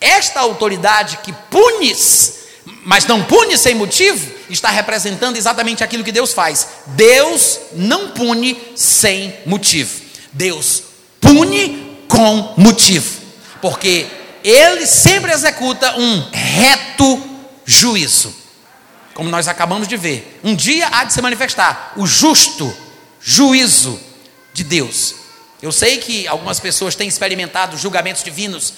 esta 0.00 0.40
autoridade 0.40 1.18
que 1.18 1.30
punes, 1.50 2.39
mas 2.84 3.06
não 3.06 3.22
pune 3.24 3.56
sem 3.58 3.74
motivo, 3.74 4.30
está 4.48 4.70
representando 4.70 5.36
exatamente 5.36 5.84
aquilo 5.84 6.04
que 6.04 6.12
Deus 6.12 6.32
faz. 6.32 6.66
Deus 6.86 7.58
não 7.72 8.10
pune 8.10 8.56
sem 8.74 9.34
motivo. 9.46 10.00
Deus 10.32 10.82
pune 11.20 11.98
com 12.08 12.54
motivo. 12.56 13.20
Porque 13.60 14.06
ele 14.42 14.86
sempre 14.86 15.32
executa 15.32 15.98
um 15.98 16.28
reto 16.32 17.22
juízo. 17.64 18.34
Como 19.14 19.28
nós 19.28 19.48
acabamos 19.48 19.86
de 19.86 19.96
ver, 19.96 20.40
um 20.42 20.54
dia 20.54 20.88
há 20.90 21.04
de 21.04 21.12
se 21.12 21.20
manifestar 21.20 21.92
o 21.96 22.06
justo 22.06 22.74
juízo 23.20 24.00
de 24.54 24.64
Deus. 24.64 25.14
Eu 25.60 25.70
sei 25.70 25.98
que 25.98 26.26
algumas 26.26 26.58
pessoas 26.58 26.94
têm 26.94 27.06
experimentado 27.06 27.76
julgamentos 27.76 28.24
divinos, 28.24 28.72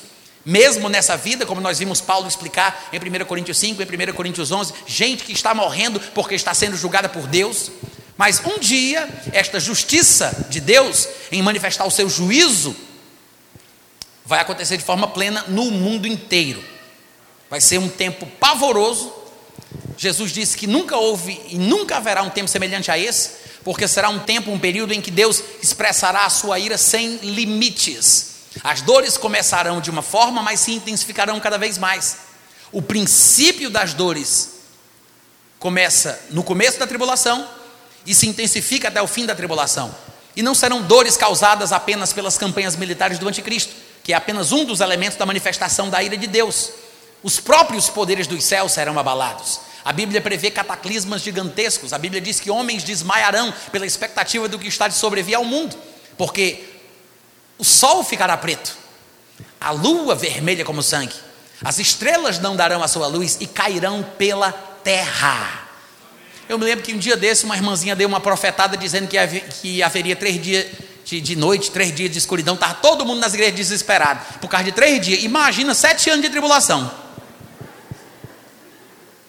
mesmo 0.44 0.88
nessa 0.88 1.16
vida, 1.16 1.46
como 1.46 1.60
nós 1.60 1.78
vimos 1.78 2.00
Paulo 2.00 2.26
explicar 2.26 2.88
em 2.92 2.98
1 2.98 3.24
Coríntios 3.24 3.58
5, 3.58 3.82
em 3.82 4.10
1 4.10 4.12
Coríntios 4.12 4.50
11, 4.50 4.74
gente 4.86 5.24
que 5.24 5.32
está 5.32 5.54
morrendo 5.54 6.00
porque 6.14 6.34
está 6.34 6.52
sendo 6.52 6.76
julgada 6.76 7.08
por 7.08 7.26
Deus. 7.26 7.70
Mas 8.16 8.40
um 8.44 8.58
dia, 8.58 9.08
esta 9.32 9.58
justiça 9.58 10.46
de 10.48 10.60
Deus, 10.60 11.08
em 11.30 11.42
manifestar 11.42 11.84
o 11.86 11.90
seu 11.90 12.08
juízo, 12.08 12.74
vai 14.24 14.40
acontecer 14.40 14.76
de 14.76 14.84
forma 14.84 15.08
plena 15.08 15.44
no 15.48 15.70
mundo 15.70 16.06
inteiro. 16.06 16.62
Vai 17.48 17.60
ser 17.60 17.78
um 17.78 17.88
tempo 17.88 18.26
pavoroso. 18.38 19.12
Jesus 19.96 20.32
disse 20.32 20.56
que 20.56 20.66
nunca 20.66 20.96
houve 20.96 21.40
e 21.48 21.56
nunca 21.56 21.96
haverá 21.96 22.22
um 22.22 22.30
tempo 22.30 22.48
semelhante 22.48 22.90
a 22.90 22.98
esse, 22.98 23.30
porque 23.62 23.86
será 23.86 24.08
um 24.08 24.18
tempo, 24.18 24.50
um 24.50 24.58
período 24.58 24.92
em 24.92 25.00
que 25.00 25.10
Deus 25.10 25.42
expressará 25.62 26.24
a 26.24 26.30
sua 26.30 26.58
ira 26.58 26.76
sem 26.76 27.16
limites. 27.16 28.31
As 28.62 28.80
dores 28.80 29.16
começarão 29.16 29.80
de 29.80 29.90
uma 29.90 30.02
forma, 30.02 30.42
mas 30.42 30.60
se 30.60 30.72
intensificarão 30.72 31.38
cada 31.40 31.58
vez 31.58 31.78
mais. 31.78 32.18
O 32.70 32.82
princípio 32.82 33.70
das 33.70 33.94
dores 33.94 34.60
começa 35.58 36.20
no 36.30 36.42
começo 36.42 36.78
da 36.78 36.86
tribulação 36.86 37.48
e 38.04 38.14
se 38.14 38.26
intensifica 38.26 38.88
até 38.88 39.00
o 39.00 39.06
fim 39.06 39.26
da 39.26 39.34
tribulação. 39.34 39.94
E 40.34 40.42
não 40.42 40.54
serão 40.54 40.82
dores 40.82 41.16
causadas 41.16 41.72
apenas 41.72 42.12
pelas 42.12 42.36
campanhas 42.38 42.76
militares 42.76 43.18
do 43.18 43.28
anticristo, 43.28 43.74
que 44.02 44.12
é 44.12 44.16
apenas 44.16 44.50
um 44.52 44.64
dos 44.64 44.80
elementos 44.80 45.18
da 45.18 45.26
manifestação 45.26 45.88
da 45.88 46.02
ira 46.02 46.16
de 46.16 46.26
Deus 46.26 46.70
os 47.22 47.38
próprios 47.38 47.88
poderes 47.88 48.26
dos 48.26 48.44
céus 48.44 48.72
serão 48.72 48.98
abalados. 48.98 49.60
A 49.84 49.92
Bíblia 49.92 50.20
prevê 50.20 50.50
cataclismas 50.50 51.22
gigantescos. 51.22 51.92
A 51.92 51.98
Bíblia 51.98 52.20
diz 52.20 52.40
que 52.40 52.50
homens 52.50 52.82
desmaiarão 52.82 53.52
pela 53.70 53.86
expectativa 53.86 54.48
do 54.48 54.58
que 54.58 54.68
está 54.68 54.88
de 54.88 54.94
sobrevir 54.94 55.36
ao 55.36 55.44
mundo, 55.44 55.76
porque 56.18 56.64
o 57.62 57.64
sol 57.64 58.02
ficará 58.02 58.36
preto, 58.36 58.76
a 59.60 59.70
lua 59.70 60.16
vermelha 60.16 60.64
como 60.64 60.82
sangue, 60.82 61.14
as 61.62 61.78
estrelas 61.78 62.40
não 62.40 62.56
darão 62.56 62.82
a 62.82 62.88
sua 62.88 63.06
luz 63.06 63.38
e 63.38 63.46
cairão 63.46 64.02
pela 64.18 64.50
terra. 64.50 65.68
Eu 66.48 66.58
me 66.58 66.64
lembro 66.64 66.84
que 66.84 66.92
um 66.92 66.98
dia 66.98 67.16
desse 67.16 67.44
uma 67.44 67.54
irmãzinha 67.54 67.94
deu 67.94 68.08
uma 68.08 68.18
profetada 68.18 68.76
dizendo 68.76 69.06
que, 69.06 69.16
havia, 69.16 69.42
que 69.42 69.80
haveria 69.80 70.16
três 70.16 70.42
dias 70.42 70.66
de, 71.04 71.20
de, 71.20 71.36
noite, 71.36 71.70
três 71.70 71.94
dias 71.94 72.10
de 72.10 72.18
escuridão, 72.18 72.54
estava 72.54 72.74
todo 72.74 73.06
mundo 73.06 73.20
nas 73.20 73.32
igrejas 73.32 73.54
desesperado, 73.54 74.40
por 74.40 74.48
causa 74.48 74.64
de 74.64 74.72
três 74.72 75.00
dias. 75.00 75.22
Imagina 75.22 75.72
sete 75.72 76.10
anos 76.10 76.22
de 76.22 76.30
tribulação. 76.30 76.92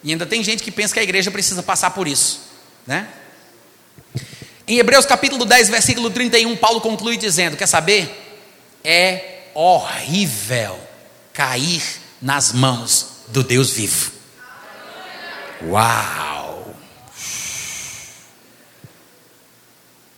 E 0.02 0.10
ainda 0.10 0.26
tem 0.26 0.42
gente 0.42 0.60
que 0.60 0.72
pensa 0.72 0.92
que 0.92 0.98
a 0.98 1.04
igreja 1.04 1.30
precisa 1.30 1.62
passar 1.62 1.90
por 1.90 2.08
isso, 2.08 2.40
né? 2.84 3.06
Em 4.66 4.78
Hebreus 4.78 5.06
capítulo 5.06 5.44
10, 5.44 5.68
versículo 5.68 6.10
31, 6.10 6.56
Paulo 6.56 6.80
conclui 6.80 7.16
dizendo: 7.16 7.56
Quer 7.56 7.68
saber? 7.68 8.22
É 8.84 9.48
horrível 9.54 10.78
cair 11.32 11.82
nas 12.20 12.52
mãos 12.52 13.06
do 13.28 13.42
Deus 13.42 13.70
vivo. 13.70 14.12
Uau! 15.62 16.74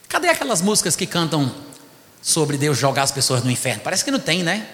Cadê 0.09 0.29
aquelas 0.29 0.61
músicas 0.61 0.97
que 0.97 1.07
cantam 1.07 1.55
sobre 2.21 2.57
Deus 2.57 2.77
jogar 2.77 3.03
as 3.03 3.13
pessoas 3.13 3.45
no 3.45 3.51
inferno? 3.51 3.83
Parece 3.83 4.05
que 4.05 4.11
não 4.11 4.19
tem, 4.19 4.43
né? 4.43 4.67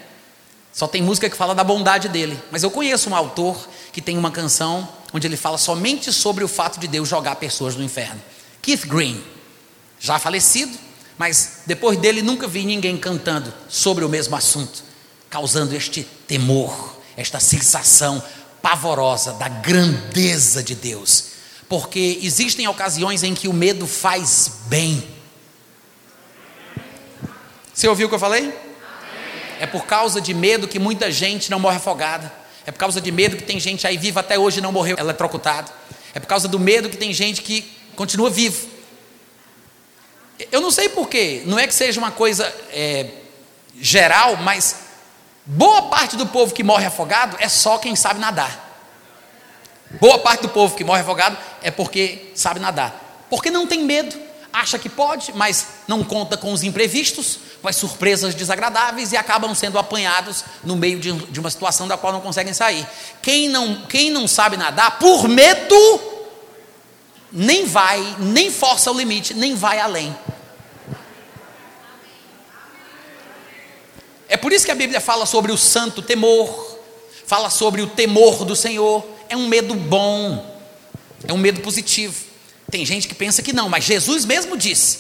Só 0.73 0.89
tem 0.89 1.03
música 1.03 1.29
que 1.29 1.37
fala 1.37 1.55
da 1.55 1.63
bondade 1.63 2.09
dele. 2.09 2.39
Mas 2.51 2.63
eu 2.63 2.71
conheço 2.71 3.11
um 3.11 3.15
autor 3.15 3.69
que 3.93 4.01
tem 4.01 4.17
uma 4.17 4.31
canção 4.31 4.89
onde 5.13 5.27
ele 5.27 5.37
fala 5.37 5.59
somente 5.59 6.11
sobre 6.11 6.43
o 6.43 6.49
fato 6.49 6.81
de 6.81 6.89
Deus 6.89 7.09
jogar 7.09 7.37
pessoas 7.37 7.77
no 7.77 7.85
inferno. 7.85 8.21
Keith 8.63 8.87
Green, 8.87 9.23
já 10.01 10.19
falecido, 10.19 10.79
mas 11.23 11.61
depois 11.67 11.97
dele 11.99 12.21
nunca 12.21 12.49
vi 12.49 12.65
ninguém 12.65 12.97
cantando 12.97 13.55
sobre 13.69 14.05
o 14.05 14.09
mesmo 14.09 14.35
assunto, 14.35 14.83
causando 15.31 15.73
este 15.73 16.03
temor, 16.03 16.97
esta 17.17 17.39
sensação 17.39 18.21
pavorosa 18.61 19.35
da 19.35 19.47
grandeza 19.47 20.65
de 20.65 20.75
Deus. 20.75 21.27
Porque 21.69 22.19
existem 22.23 22.67
ocasiões 22.67 23.23
em 23.23 23.37
que 23.37 23.47
o 23.47 23.53
medo 23.53 23.87
faz 23.87 24.63
bem. 24.67 25.07
Você 27.73 27.87
ouviu 27.87 28.07
o 28.07 28.09
que 28.09 28.17
eu 28.17 28.19
falei? 28.19 28.53
É 29.61 29.67
por 29.69 29.87
causa 29.87 30.21
de 30.21 30.35
medo 30.35 30.67
que 30.67 30.81
muita 30.81 31.09
gente 31.13 31.53
não 31.53 31.61
morre 31.61 31.77
afogada. 31.77 32.33
É 32.67 32.73
por 32.73 32.79
causa 32.79 33.01
de 33.01 33.13
medo 33.13 33.37
que 33.37 33.45
tem 33.45 33.61
gente 33.61 33.87
aí 33.87 33.97
viva 33.97 34.19
até 34.19 34.37
hoje 34.37 34.59
e 34.59 34.61
não 34.61 34.73
morreu 34.73 34.97
eletrocutado. 34.99 35.71
É 36.17 36.19
por 36.19 36.27
causa 36.27 36.49
do 36.49 36.59
medo 36.59 36.91
que 36.91 36.97
tem 36.97 37.15
gente 37.15 37.43
que 37.43 37.63
continua 37.95 38.29
vivo. 38.29 38.72
Eu 40.51 40.61
não 40.61 40.71
sei 40.71 40.89
porquê, 40.89 41.43
não 41.47 41.59
é 41.59 41.67
que 41.67 41.75
seja 41.75 42.01
uma 42.01 42.11
coisa 42.11 42.53
é, 42.71 43.07
geral, 43.81 44.37
mas 44.37 44.77
boa 45.45 45.83
parte 45.83 46.17
do 46.17 46.27
povo 46.27 46.55
que 46.55 46.63
morre 46.63 46.87
afogado 46.87 47.37
é 47.41 47.49
só 47.49 47.79
quem 47.79 47.95
sabe 47.95 48.21
nadar. 48.21 48.71
Boa 50.01 50.19
parte 50.19 50.43
do 50.43 50.49
povo 50.49 50.75
que 50.75 50.85
morre 50.85 51.03
afogado 51.03 51.37
é 51.63 51.71
porque 51.71 52.31
sabe 52.35 52.61
nadar. 52.61 53.27
Porque 53.29 53.51
não 53.51 53.67
tem 53.67 53.85
medo, 53.85 54.19
acha 54.53 54.79
que 54.79 54.89
pode, 54.89 55.33
mas 55.35 55.67
não 55.89 56.05
conta 56.05 56.37
com 56.37 56.53
os 56.53 56.63
imprevistos, 56.63 57.39
com 57.61 57.69
as 57.69 57.77
surpresas 57.77 58.35
desagradáveis 58.35 59.13
e 59.13 59.17
acabam 59.17 59.55
sendo 59.55 59.79
apanhados 59.79 60.45
no 60.65 60.77
meio 60.77 60.99
de, 60.99 61.13
de 61.13 61.41
uma 61.41 61.51
situação 61.51 61.87
da 61.87 61.97
qual 61.97 62.13
não 62.13 62.21
conseguem 62.21 62.53
sair. 62.53 62.87
Quem 63.23 63.49
não, 63.49 63.83
quem 63.87 64.11
não 64.11 64.27
sabe 64.27 64.57
nadar, 64.57 64.99
por 64.99 65.29
medo, 65.29 65.77
nem 67.33 67.65
vai, 67.65 68.17
nem 68.19 68.51
força 68.51 68.91
o 68.91 68.97
limite, 68.97 69.33
nem 69.33 69.55
vai 69.55 69.79
além. 69.79 70.15
É 74.29 74.37
por 74.37 74.53
isso 74.53 74.65
que 74.65 74.71
a 74.71 74.75
Bíblia 74.75 75.01
fala 75.01 75.27
sobre 75.27 75.51
o 75.53 75.57
santo 75.57 76.03
temor, 76.03 76.79
fala 77.27 77.51
sobre 77.51 77.81
o 77.83 77.87
temor 77.87 78.45
do 78.45 78.55
Senhor. 78.55 79.05
É 79.29 79.37
um 79.37 79.49
medo 79.49 79.75
bom, 79.75 80.59
é 81.27 81.33
um 81.33 81.39
medo 81.39 81.61
positivo. 81.61 82.15
Tem 82.71 82.85
gente 82.85 83.09
que 83.09 83.15
pensa 83.15 83.43
que 83.43 83.53
não, 83.53 83.69
mas 83.69 83.85
Jesus 83.85 84.25
mesmo 84.25 84.57
disse. 84.57 84.99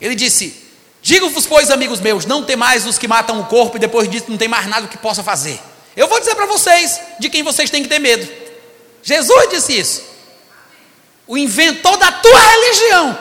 Ele 0.00 0.14
disse: 0.14 0.54
Digo-vos, 1.02 1.46
pois, 1.46 1.70
amigos 1.70 2.00
meus, 2.00 2.26
não 2.26 2.44
tem 2.44 2.56
mais 2.56 2.86
os 2.86 2.98
que 2.98 3.08
matam 3.08 3.40
o 3.40 3.46
corpo 3.46 3.76
e 3.76 3.80
depois 3.80 4.08
disso 4.08 4.26
não 4.28 4.36
tem 4.36 4.48
mais 4.48 4.66
nada 4.66 4.88
que 4.88 4.98
possa 4.98 5.22
fazer. 5.22 5.58
Eu 5.96 6.08
vou 6.08 6.18
dizer 6.18 6.34
para 6.34 6.46
vocês 6.46 7.00
de 7.18 7.28
quem 7.28 7.42
vocês 7.42 7.70
têm 7.70 7.82
que 7.82 7.88
ter 7.88 7.98
medo. 7.98 8.30
Jesus 9.02 9.48
disse 9.50 9.78
isso. 9.78 10.09
O 11.30 11.38
inventor 11.38 11.96
da 11.96 12.10
tua 12.10 12.40
religião. 12.40 13.16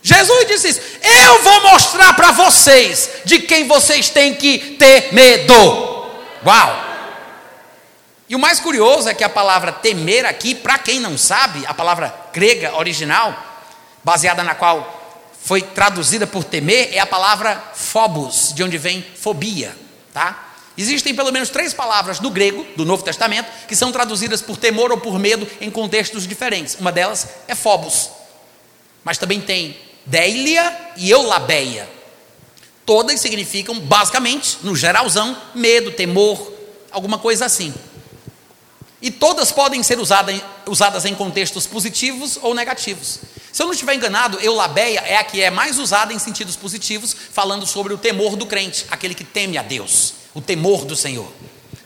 Jesus 0.00 0.46
disse 0.46 0.68
isso. 0.70 0.80
Eu 1.02 1.42
vou 1.42 1.60
mostrar 1.72 2.14
para 2.14 2.30
vocês 2.30 3.10
de 3.22 3.40
quem 3.40 3.68
vocês 3.68 4.08
têm 4.08 4.34
que 4.34 4.58
ter 4.78 5.12
medo. 5.12 5.52
Uau! 6.42 6.84
E 8.30 8.34
o 8.34 8.38
mais 8.38 8.60
curioso 8.60 9.10
é 9.10 9.14
que 9.14 9.22
a 9.22 9.28
palavra 9.28 9.72
temer 9.72 10.24
aqui, 10.24 10.54
para 10.54 10.78
quem 10.78 10.98
não 10.98 11.18
sabe, 11.18 11.66
a 11.66 11.74
palavra 11.74 12.14
grega 12.32 12.74
original, 12.76 13.36
baseada 14.02 14.42
na 14.42 14.54
qual 14.54 15.28
foi 15.44 15.60
traduzida 15.60 16.26
por 16.26 16.44
temer 16.44 16.94
é 16.94 16.98
a 16.98 17.06
palavra 17.06 17.62
phobos, 17.74 18.54
de 18.54 18.64
onde 18.64 18.78
vem 18.78 19.04
fobia, 19.20 19.76
tá? 20.14 20.45
Existem 20.78 21.14
pelo 21.14 21.32
menos 21.32 21.48
três 21.48 21.72
palavras 21.72 22.18
do 22.18 22.28
grego, 22.28 22.66
do 22.76 22.84
Novo 22.84 23.02
Testamento, 23.02 23.50
que 23.66 23.74
são 23.74 23.90
traduzidas 23.90 24.42
por 24.42 24.58
temor 24.58 24.90
ou 24.90 24.98
por 24.98 25.18
medo 25.18 25.48
em 25.60 25.70
contextos 25.70 26.26
diferentes. 26.26 26.76
Uma 26.78 26.92
delas 26.92 27.26
é 27.48 27.54
phobos, 27.54 28.10
mas 29.02 29.16
também 29.16 29.40
tem 29.40 29.76
déilia 30.04 30.92
e 30.96 31.10
eulabeia. 31.10 31.88
Todas 32.84 33.20
significam, 33.20 33.80
basicamente, 33.80 34.58
no 34.62 34.76
geralzão, 34.76 35.36
medo, 35.54 35.92
temor, 35.92 36.52
alguma 36.90 37.18
coisa 37.18 37.46
assim. 37.46 37.74
E 39.00 39.10
todas 39.10 39.50
podem 39.50 39.82
ser 39.82 39.98
usada, 39.98 40.32
usadas 40.66 41.04
em 41.06 41.14
contextos 41.14 41.66
positivos 41.66 42.38
ou 42.42 42.54
negativos. 42.54 43.20
Se 43.50 43.62
eu 43.62 43.66
não 43.66 43.72
estiver 43.72 43.94
enganado, 43.94 44.38
eulabeia 44.40 45.00
é 45.00 45.16
a 45.16 45.24
que 45.24 45.40
é 45.40 45.50
mais 45.50 45.78
usada 45.78 46.12
em 46.12 46.18
sentidos 46.18 46.54
positivos, 46.54 47.16
falando 47.32 47.66
sobre 47.66 47.94
o 47.94 47.98
temor 47.98 48.36
do 48.36 48.44
crente, 48.44 48.84
aquele 48.90 49.14
que 49.14 49.24
teme 49.24 49.56
a 49.56 49.62
Deus 49.62 50.15
o 50.36 50.40
temor 50.42 50.84
do 50.84 50.94
Senhor. 50.94 51.26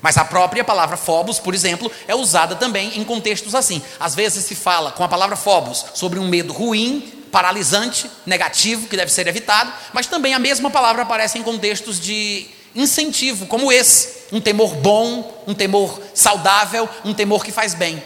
Mas 0.03 0.17
a 0.17 0.25
própria 0.25 0.65
palavra 0.65 0.97
phobos, 0.97 1.39
por 1.39 1.55
exemplo, 1.55 1.91
é 2.09 2.15
usada 2.15 2.57
também 2.57 2.99
em 2.99 3.05
contextos 3.05 3.55
assim. 3.55 3.81
Às 3.99 4.15
vezes 4.15 4.45
se 4.45 4.55
fala 4.55 4.91
com 4.91 5.05
a 5.05 5.09
palavra 5.09 5.37
phobos 5.37 5.85
sobre 5.95 6.19
um 6.19 6.27
medo 6.27 6.53
ruim, 6.53 7.13
paralisante, 7.31 8.11
negativo, 8.27 8.89
que 8.89 8.97
deve 8.97 9.13
ser 9.13 9.29
evitado, 9.29 9.73
mas 9.93 10.07
também 10.07 10.35
a 10.35 10.39
mesma 10.39 10.69
palavra 10.69 11.03
aparece 11.03 11.39
em 11.39 11.43
contextos 11.43 12.01
de 12.01 12.49
incentivo, 12.75 13.47
como 13.47 13.71
esse: 13.71 14.27
um 14.33 14.41
temor 14.41 14.75
bom, 14.75 15.45
um 15.47 15.55
temor 15.55 16.01
saudável, 16.13 16.89
um 17.05 17.15
temor 17.15 17.45
que 17.45 17.53
faz 17.53 17.73
bem. 17.73 18.03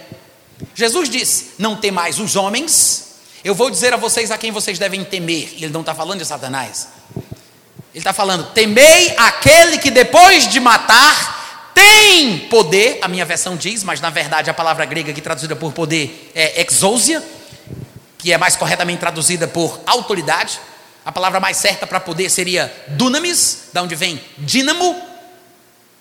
Jesus 0.74 1.08
disse: 1.08 1.52
Não 1.58 1.76
temais 1.76 2.18
os 2.18 2.36
homens, 2.36 3.14
eu 3.42 3.54
vou 3.54 3.70
dizer 3.70 3.94
a 3.94 3.96
vocês 3.96 4.30
a 4.30 4.36
quem 4.36 4.50
vocês 4.50 4.78
devem 4.78 5.04
temer. 5.04 5.54
E 5.56 5.64
ele 5.64 5.72
não 5.72 5.80
está 5.80 5.94
falando 5.94 6.18
de 6.18 6.26
Satanás, 6.26 6.88
ele 7.94 8.00
está 8.00 8.12
falando: 8.12 8.52
temei 8.52 9.14
aquele 9.16 9.78
que 9.78 9.90
depois 9.90 10.48
de 10.48 10.58
matar 10.58 11.72
tem 11.72 12.40
poder. 12.48 12.98
A 13.00 13.06
minha 13.06 13.24
versão 13.24 13.56
diz, 13.56 13.84
mas 13.84 14.00
na 14.00 14.10
verdade 14.10 14.50
a 14.50 14.54
palavra 14.54 14.84
grega 14.84 15.12
que 15.12 15.20
traduzida 15.20 15.54
por 15.54 15.72
poder 15.72 16.32
é 16.34 16.60
exousia, 16.60 17.22
que 18.18 18.32
é 18.32 18.38
mais 18.38 18.56
corretamente 18.56 18.98
traduzida 18.98 19.46
por 19.46 19.80
autoridade. 19.86 20.58
A 21.04 21.12
palavra 21.12 21.38
mais 21.38 21.56
certa 21.56 21.86
para 21.86 22.00
poder 22.00 22.30
seria 22.30 22.72
dunamis, 22.88 23.68
da 23.72 23.82
onde 23.82 23.94
vem 23.94 24.20
dínamo, 24.38 25.00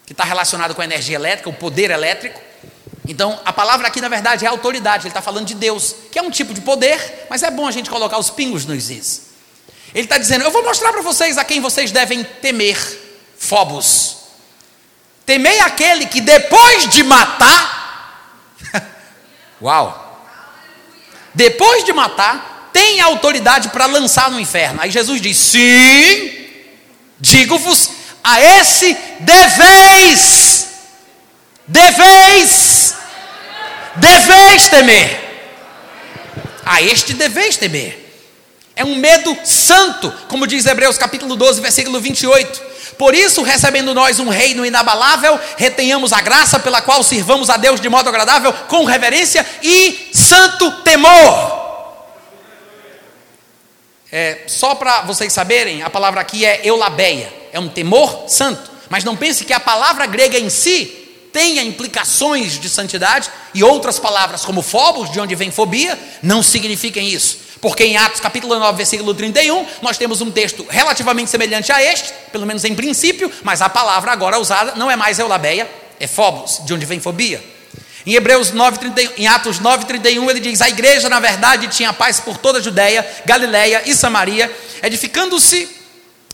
que 0.06 0.14
está 0.14 0.24
relacionado 0.24 0.74
com 0.74 0.82
a 0.82 0.86
energia 0.86 1.16
elétrica, 1.16 1.50
o 1.50 1.54
poder 1.54 1.92
elétrico. 1.92 2.42
Então, 3.06 3.38
a 3.44 3.52
palavra 3.52 3.88
aqui, 3.88 4.00
na 4.00 4.08
verdade, 4.08 4.46
é 4.46 4.48
autoridade. 4.48 5.04
Ele 5.04 5.10
está 5.10 5.22
falando 5.22 5.46
de 5.46 5.56
Deus, 5.56 5.94
que 6.10 6.18
é 6.18 6.22
um 6.22 6.32
tipo 6.32 6.54
de 6.54 6.62
poder, 6.62 7.28
mas 7.30 7.44
é 7.44 7.52
bom 7.52 7.68
a 7.68 7.72
gente 7.72 7.90
colocar 7.90 8.18
os 8.18 8.30
pingos 8.30 8.66
nos 8.66 8.90
is. 8.90 9.33
Ele 9.94 10.06
está 10.06 10.18
dizendo: 10.18 10.44
Eu 10.44 10.52
vou 10.52 10.64
mostrar 10.64 10.92
para 10.92 11.02
vocês 11.02 11.38
a 11.38 11.44
quem 11.44 11.62
vocês 11.62 11.92
devem 11.92 12.24
temer, 12.24 12.78
Fobos. 13.38 14.18
Temei 15.26 15.60
aquele 15.60 16.08
que 16.08 16.20
depois 16.20 16.90
de 16.90 17.04
matar, 17.04 18.50
uau, 19.62 20.28
depois 21.34 21.86
de 21.86 21.94
matar, 21.94 22.70
tem 22.74 23.00
autoridade 23.00 23.70
para 23.70 23.86
lançar 23.86 24.32
no 24.32 24.40
inferno. 24.40 24.82
Aí 24.82 24.90
Jesus 24.90 25.22
diz: 25.22 25.38
Sim, 25.38 26.48
digo-vos, 27.20 27.92
a 28.24 28.42
esse 28.42 28.98
deveis, 29.20 30.68
deveis, 31.68 32.96
deveis 33.96 34.68
temer. 34.70 35.22
A 36.66 36.82
este 36.82 37.14
deveis 37.14 37.58
temer. 37.58 38.03
É 38.76 38.84
um 38.84 38.96
medo 38.96 39.38
santo, 39.44 40.12
como 40.28 40.48
diz 40.48 40.66
Hebreus 40.66 40.98
capítulo 40.98 41.36
12, 41.36 41.62
versículo 41.62 42.00
28. 42.00 42.74
Por 42.98 43.14
isso, 43.14 43.42
recebendo 43.42 43.94
nós 43.94 44.20
um 44.20 44.30
reino 44.30 44.66
inabalável, 44.66 45.40
retenhamos 45.58 46.12
a 46.14 46.22
graça 46.22 46.60
pela 46.60 46.82
qual 46.82 47.04
sirvamos 47.04 47.50
a 47.50 47.58
Deus 47.58 47.80
de 47.80 47.90
modo 47.90 48.10
agradável, 48.10 48.52
com 48.68 48.84
reverência 48.86 49.46
e 49.62 50.10
santo 50.14 50.72
temor. 50.84 51.62
É, 54.12 54.44
só 54.48 54.76
para 54.76 55.02
vocês 55.02 55.34
saberem, 55.34 55.82
a 55.82 55.90
palavra 55.90 56.22
aqui 56.22 56.46
é 56.46 56.62
eulabeia, 56.64 57.34
é 57.52 57.60
um 57.60 57.68
temor 57.68 58.26
santo. 58.28 58.72
Mas 58.90 59.04
não 59.04 59.16
pense 59.16 59.44
que 59.44 59.54
a 59.54 59.60
palavra 59.60 60.06
grega 60.06 60.38
em 60.38 60.50
si 60.50 60.86
tenha 61.32 61.64
implicações 61.64 62.60
de 62.60 62.70
santidade 62.70 63.30
e 63.56 63.64
outras 63.64 63.98
palavras, 63.98 64.46
como 64.46 64.62
phobos, 64.62 65.12
de 65.12 65.20
onde 65.20 65.34
vem 65.34 65.50
fobia, 65.50 65.98
não 66.22 66.44
signifiquem 66.44 67.10
isso. 67.10 67.40
Porque 67.64 67.86
em 67.86 67.96
Atos 67.96 68.20
capítulo 68.20 68.60
9, 68.60 68.76
versículo 68.76 69.14
31, 69.14 69.66
nós 69.82 69.98
temos 69.98 70.20
um 70.20 70.30
texto 70.30 70.66
relativamente 70.70 71.30
semelhante 71.30 71.72
a 71.72 71.82
este, 71.82 72.12
pelo 72.30 72.46
menos 72.46 72.66
em 72.66 72.76
princípio, 72.76 73.32
mas 73.42 73.62
a 73.62 73.70
palavra 73.70 74.12
agora 74.12 74.38
usada 74.38 74.74
não 74.76 74.92
é 74.92 74.98
mais 74.98 75.18
eulabeia, 75.18 75.66
é 75.98 76.06
phobos, 76.06 76.60
de 76.66 76.74
onde 76.74 76.86
vem 76.86 77.00
fobia. 77.00 77.42
Em 78.06 78.16
Hebreus 78.16 78.52
9, 78.52 78.80
31, 78.80 79.12
em 79.16 79.28
Atos 79.28 79.60
9, 79.62 79.86
31, 79.86 80.30
ele 80.30 80.42
diz: 80.42 80.62
A 80.62 80.68
igreja, 80.68 81.08
na 81.08 81.22
verdade, 81.22 81.70
tinha 81.70 81.94
paz 81.94 82.20
por 82.20 82.38
toda 82.38 82.60
a 82.60 82.62
Judéia, 82.62 83.10
Galiléia 83.26 83.84
e 83.86 83.96
Samaria, 83.96 84.54
edificando-se 84.84 85.70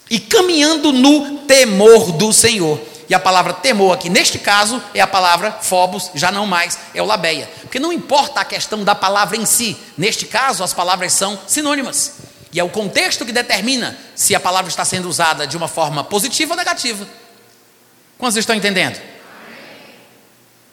e 0.10 0.20
caminhando 0.20 0.92
no 0.92 1.42
temor 1.42 2.12
do 2.14 2.34
Senhor. 2.34 2.82
E 3.10 3.16
a 3.16 3.20
palavra 3.20 3.54
temor 3.54 3.96
aqui, 3.96 4.08
neste 4.08 4.38
caso, 4.38 4.82
é 4.94 5.02
a 5.02 5.08
palavra 5.08 5.52
phobos, 5.52 6.12
já 6.14 6.32
não 6.32 6.46
mais 6.46 6.78
é 6.94 7.02
o 7.02 7.06
labeia. 7.06 7.50
Porque 7.62 7.80
não 7.80 7.92
importa 7.92 8.40
a 8.40 8.46
questão 8.46 8.84
da 8.84 8.94
palavra 8.94 9.36
em 9.36 9.48
si, 9.48 9.76
neste 9.98 10.28
caso 10.28 10.64
as 10.64 10.76
palavras 10.76 11.12
são 11.12 11.40
sinônimas. 11.48 12.14
E 12.54 12.60
é 12.60 12.64
o 12.64 12.70
contexto 12.70 13.26
que 13.26 13.32
determina 13.32 13.98
se 14.16 14.36
a 14.36 14.40
palavra 14.40 14.70
está 14.70 14.86
sendo 14.86 15.10
usada 15.10 15.48
de 15.48 15.58
uma 15.58 15.68
forma 15.68 16.04
positiva 16.04 16.54
ou 16.54 16.58
negativa. 16.58 17.08
Quantos 18.18 18.38
estão 18.38 18.56
entendendo? 18.56 19.00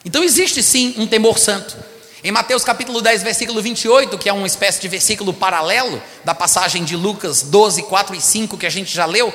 Então 0.05 0.23
existe 0.23 0.63
sim 0.63 0.95
um 0.99 1.07
temor 1.07 1.39
santo. 1.39 1.75
Em 2.23 2.31
Mateus 2.31 2.65
capítulo 2.65 3.01
10, 3.01 3.23
versículo 3.23 3.63
28, 3.63 4.19
que 4.19 4.29
é 4.29 4.33
uma 4.33 4.47
espécie 4.47 4.81
de 4.81 4.89
versículo 4.89 5.33
paralelo 5.33 6.03
da 6.25 6.35
passagem 6.35 6.85
de 6.85 6.97
Lucas 6.97 7.43
12, 7.43 7.85
4 7.85 8.15
e 8.15 8.21
5 8.21 8.59
que 8.59 8.67
a 8.67 8.71
gente 8.71 8.93
já 8.93 9.07
leu, 9.07 9.33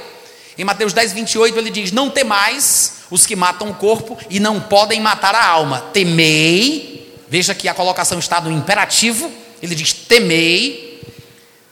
em 0.58 0.64
Mateus 0.64 0.94
10, 0.94 1.14
28, 1.14 1.58
ele 1.58 1.70
diz: 1.70 1.92
Não 1.92 2.10
temais 2.10 3.02
os 3.10 3.26
que 3.26 3.36
matam 3.36 3.70
o 3.70 3.74
corpo 3.74 4.18
e 4.30 4.40
não 4.40 4.60
podem 4.60 5.02
matar 5.02 5.36
a 5.36 5.46
alma. 5.46 5.82
Temei, 5.94 7.16
veja 7.28 7.56
que 7.56 7.68
a 7.68 7.74
colocação 7.74 8.20
está 8.20 8.40
no 8.42 8.52
imperativo, 8.52 9.32
ele 9.62 9.76
diz: 9.76 9.94
Temei, 9.94 11.02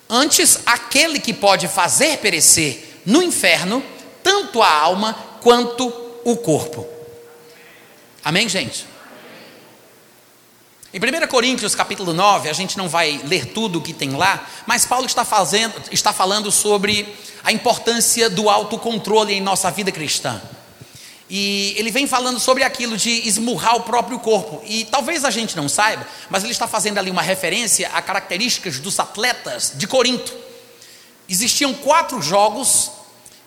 antes 0.09 0.59
aquele 0.65 1.19
que 1.19 1.33
pode 1.33 1.67
fazer 1.67 2.17
perecer 2.17 3.01
no 3.05 3.21
inferno 3.21 3.83
tanto 4.23 4.61
a 4.61 4.71
alma 4.71 5.13
quanto 5.41 5.87
o 6.23 6.35
corpo. 6.37 6.87
Amém, 8.23 8.47
gente? 8.49 8.85
Em 10.91 10.97
1 10.97 11.27
Coríntios 11.27 11.75
capítulo 11.75 12.13
9, 12.13 12.49
a 12.49 12.53
gente 12.53 12.75
não 12.75 12.89
vai 12.89 13.21
ler 13.23 13.45
tudo 13.45 13.77
o 13.77 13.81
que 13.81 13.93
tem 13.93 14.09
lá, 14.15 14.49
mas 14.65 14.87
Paulo 14.87 15.05
está, 15.05 15.23
fazendo, 15.23 15.71
está 15.91 16.11
falando 16.11 16.51
sobre 16.51 17.15
a 17.43 17.51
importância 17.51 18.27
do 18.27 18.49
autocontrole 18.49 19.31
em 19.31 19.39
nossa 19.39 19.69
vida 19.69 19.91
cristã. 19.91 20.41
E 21.29 21.75
ele 21.77 21.91
vem 21.91 22.07
falando 22.07 22.39
sobre 22.39 22.63
aquilo 22.63 22.97
de 22.97 23.27
esmurrar 23.27 23.75
o 23.75 23.81
próprio 23.81 24.17
corpo. 24.17 24.63
E 24.65 24.83
talvez 24.85 25.23
a 25.23 25.29
gente 25.29 25.55
não 25.55 25.69
saiba, 25.69 26.07
mas 26.27 26.41
ele 26.41 26.53
está 26.53 26.67
fazendo 26.67 26.97
ali 26.97 27.11
uma 27.11 27.21
referência 27.21 27.87
a 27.93 28.01
características 28.01 28.79
dos 28.79 28.99
atletas 28.99 29.73
de 29.75 29.85
Corinto. 29.85 30.33
Existiam 31.29 31.71
quatro 31.71 32.19
jogos 32.19 32.89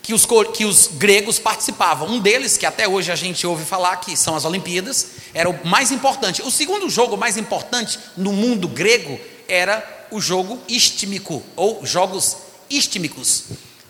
que 0.02 0.12
os, 0.12 0.26
que 0.54 0.64
os 0.64 0.88
gregos 0.88 1.38
participavam. 1.38 2.08
Um 2.08 2.18
deles, 2.18 2.58
que 2.58 2.66
até 2.66 2.88
hoje 2.88 3.12
a 3.12 3.16
gente 3.16 3.46
ouve 3.46 3.64
falar, 3.64 3.96
que 3.96 4.16
são 4.16 4.34
as 4.34 4.44
Olimpíadas, 4.44 5.06
era 5.32 5.48
o 5.48 5.66
mais 5.66 5.92
importante. 5.92 6.42
O 6.42 6.50
segundo 6.50 6.90
jogo 6.90 7.16
mais 7.16 7.36
importante 7.36 7.98
no 8.16 8.32
mundo 8.32 8.66
grego 8.66 9.18
era 9.48 10.06
o 10.10 10.20
jogo 10.20 10.60
istímico, 10.68 11.42
ou 11.54 11.86
jogos 11.86 12.36
istímicos. 12.68 13.44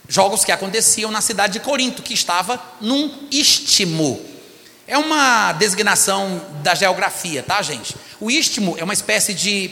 Jogos 0.07 0.45
que 0.45 0.53
aconteciam 0.53 1.11
na 1.11 1.23
cidade 1.23 1.55
de 1.55 1.61
Corinto, 1.61 2.03
que 2.03 2.13
estava 2.13 2.63
num 2.81 3.27
istmo. 3.31 4.21
É 4.87 4.99
uma 4.99 5.53
designação 5.53 6.45
da 6.63 6.75
geografia, 6.75 7.43
tá, 7.43 7.63
gente? 7.63 7.97
O 8.21 8.31
istmo 8.31 8.77
é 8.77 8.85
uma 8.85 8.93
espécie 8.93 9.33
de 9.33 9.71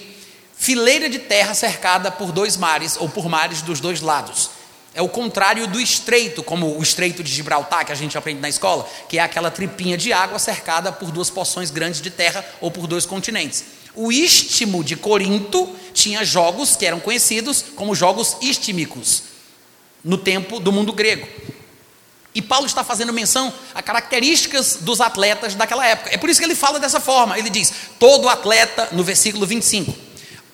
fileira 0.56 1.10
de 1.10 1.18
terra 1.18 1.52
cercada 1.52 2.10
por 2.10 2.32
dois 2.32 2.56
mares, 2.56 2.96
ou 2.98 3.08
por 3.08 3.28
mares 3.28 3.60
dos 3.60 3.80
dois 3.80 4.00
lados. 4.00 4.50
É 4.92 5.00
o 5.00 5.08
contrário 5.08 5.66
do 5.68 5.80
estreito, 5.80 6.42
como 6.42 6.76
o 6.76 6.82
estreito 6.82 7.22
de 7.22 7.32
Gibraltar, 7.32 7.86
que 7.86 7.92
a 7.92 7.94
gente 7.94 8.18
aprende 8.18 8.40
na 8.40 8.48
escola, 8.48 8.88
que 9.08 9.18
é 9.18 9.22
aquela 9.22 9.50
tripinha 9.50 9.96
de 9.96 10.12
água 10.12 10.38
cercada 10.38 10.90
por 10.90 11.12
duas 11.12 11.30
porções 11.30 11.70
grandes 11.70 12.00
de 12.00 12.10
terra 12.10 12.44
ou 12.60 12.70
por 12.70 12.86
dois 12.86 13.06
continentes. 13.06 13.64
O 13.94 14.10
istmo 14.10 14.82
de 14.82 14.96
Corinto 14.96 15.68
tinha 15.94 16.24
jogos 16.24 16.76
que 16.76 16.86
eram 16.86 17.00
conhecidos 17.00 17.64
como 17.76 17.94
jogos 17.94 18.36
istímicos, 18.40 19.24
no 20.04 20.18
tempo 20.18 20.58
do 20.58 20.72
mundo 20.72 20.92
grego. 20.92 21.28
E 22.34 22.40
Paulo 22.40 22.66
está 22.66 22.84
fazendo 22.84 23.12
menção 23.12 23.52
a 23.74 23.82
características 23.82 24.78
dos 24.80 25.00
atletas 25.00 25.54
daquela 25.54 25.84
época. 25.84 26.10
É 26.12 26.16
por 26.16 26.30
isso 26.30 26.38
que 26.38 26.46
ele 26.46 26.54
fala 26.54 26.78
dessa 26.78 27.00
forma. 27.00 27.36
Ele 27.38 27.50
diz: 27.50 27.72
todo 27.98 28.28
atleta, 28.28 28.88
no 28.92 29.02
versículo 29.02 29.46
25. 29.46 29.92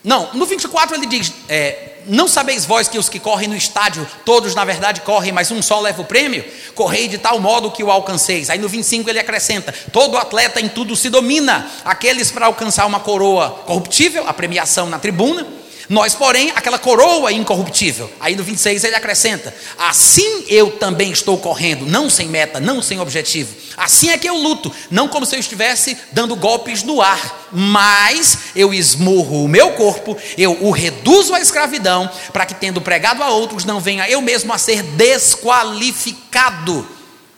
Não, 0.03 0.33
no 0.33 0.47
24 0.47 0.97
ele 0.97 1.07
diz: 1.07 1.33
é, 1.49 1.96
não 2.09 2.29
sabeis 2.29 2.65
vós 2.65 2.89
que 2.89 2.99
os 2.99 3.09
que 3.09 3.19
correm 3.19 3.49
no 3.49 3.57
estádio, 3.57 4.07
todos 4.25 4.55
na 4.55 4.65
verdade 4.65 5.01
correm, 5.01 5.33
mas 5.33 5.51
um 5.51 5.61
só 5.61 5.81
leva 5.81 6.03
o 6.03 6.05
prêmio? 6.05 6.45
Correi 6.75 7.09
de 7.09 7.19
tal 7.19 7.41
modo 7.41 7.71
que 7.71 7.83
o 7.83 7.91
alcanceis. 7.91 8.51
Aí 8.51 8.59
no 8.59 8.69
25 8.69 9.09
ele 9.11 9.19
acrescenta: 9.19 9.75
todo 9.93 10.17
atleta 10.17 10.61
em 10.61 10.69
tudo 10.69 10.97
se 10.97 11.11
domina, 11.11 11.71
aqueles 11.85 12.31
para 12.31 12.47
alcançar 12.47 12.87
uma 12.87 13.01
coroa 13.01 13.51
corruptível, 13.67 14.25
a 14.27 14.33
premiação 14.33 14.89
na 14.89 14.99
tribuna 14.99 15.47
nós, 15.89 16.15
porém, 16.15 16.53
aquela 16.57 16.79
coroa 16.79 17.31
incorruptível. 17.31 18.11
Aí 18.19 18.35
no 18.35 18.43
26 18.43 18.83
ele 18.83 18.97
acrescenta: 18.97 19.55
Assim 19.79 20.45
eu 20.49 20.73
também 20.73 21.13
estou 21.13 21.39
correndo, 21.39 21.87
não 21.87 22.11
sem 22.11 22.29
meta, 22.29 22.59
não 22.59 22.83
sem 22.83 22.99
objetivo. 22.99 23.55
Assim 23.77 24.11
é 24.11 24.19
que 24.19 24.29
eu 24.29 24.37
luto, 24.37 24.73
não 24.91 25.07
como 25.07 25.25
se 25.25 25.37
eu 25.37 25.41
estivesse 25.41 25.97
dando 26.11 26.35
golpes 26.35 26.83
no 26.83 27.01
ar, 27.01 27.49
mas 27.53 28.39
eu 28.57 28.75
esmurro 28.75 29.45
o 29.45 29.49
meu 29.49 29.73
corpo, 29.73 30.17
eu 30.37 30.59
o 30.61 30.73
reduzo 30.73 31.35
à 31.35 31.41
escravidão, 31.41 32.11
para 32.33 32.47
que, 32.47 32.55
tendo 32.55 32.81
pregado 32.81 33.23
a 33.23 33.29
outros, 33.29 33.65
não 33.65 33.79
venha 33.79 34.09
eu 34.09 34.21
mesmo 34.21 34.53
a 34.53 34.59
ser 34.59 34.83
desqualificado. 34.83 36.89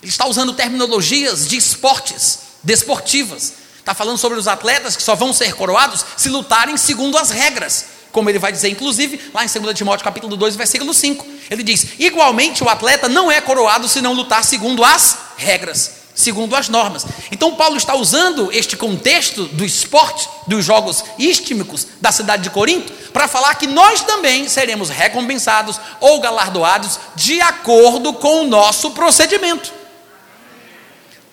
Ele 0.03 0.11
está 0.11 0.27
usando 0.27 0.55
terminologias 0.55 1.47
de 1.47 1.57
esportes, 1.57 2.39
desportivas. 2.63 3.55
Está 3.79 3.95
falando 3.95 4.19
sobre 4.19 4.39
os 4.39 4.49
atletas 4.49 4.97
que 4.97 5.03
só 5.03 5.15
vão 5.15 5.33
ser 5.33 5.55
coroados 5.55 6.05
se 6.17 6.29
lutarem 6.29 6.77
segundo 6.77 7.19
as 7.19 7.31
regras 7.31 7.98
como 8.19 8.29
ele 8.29 8.39
vai 8.41 8.51
dizer, 8.51 8.69
inclusive, 8.69 9.31
lá 9.33 9.45
em 9.45 9.49
2 9.49 9.79
Timóteo 9.79 10.03
capítulo 10.03 10.37
2, 10.37 10.57
versículo 10.57 10.93
5. 10.93 11.25
Ele 11.49 11.62
diz: 11.62 11.87
igualmente 12.01 12.64
o 12.64 12.69
atleta 12.69 13.09
não 13.09 13.31
é 13.31 13.41
coroado 13.41 13.87
se 13.87 14.01
não 14.01 14.12
lutar 14.12 14.43
segundo 14.43 14.85
as 14.85 15.16
regras, 15.37 15.93
segundo 16.16 16.57
as 16.57 16.69
normas. 16.69 17.07
Então 17.31 17.55
Paulo 17.55 17.77
está 17.77 17.95
usando 17.95 18.51
este 18.53 18.77
contexto 18.77 19.45
do 19.45 19.64
esporte, 19.64 20.29
dos 20.49 20.64
jogos 20.64 21.05
istmicos 21.16 21.87
da 22.01 22.11
cidade 22.11 22.43
de 22.43 22.51
Corinto, 22.51 22.93
para 23.12 23.29
falar 23.29 23.55
que 23.55 23.69
nós 23.69 24.01
também 24.01 24.49
seremos 24.49 24.89
recompensados 24.89 25.81
ou 26.01 26.19
galardoados 26.19 26.99
de 27.14 27.41
acordo 27.41 28.14
com 28.14 28.43
o 28.43 28.49
nosso 28.49 28.91
procedimento. 28.91 29.73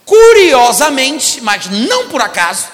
Curiosamente, 0.05 1.41
mas 1.41 1.65
não 1.65 2.09
por 2.09 2.21
acaso, 2.21 2.67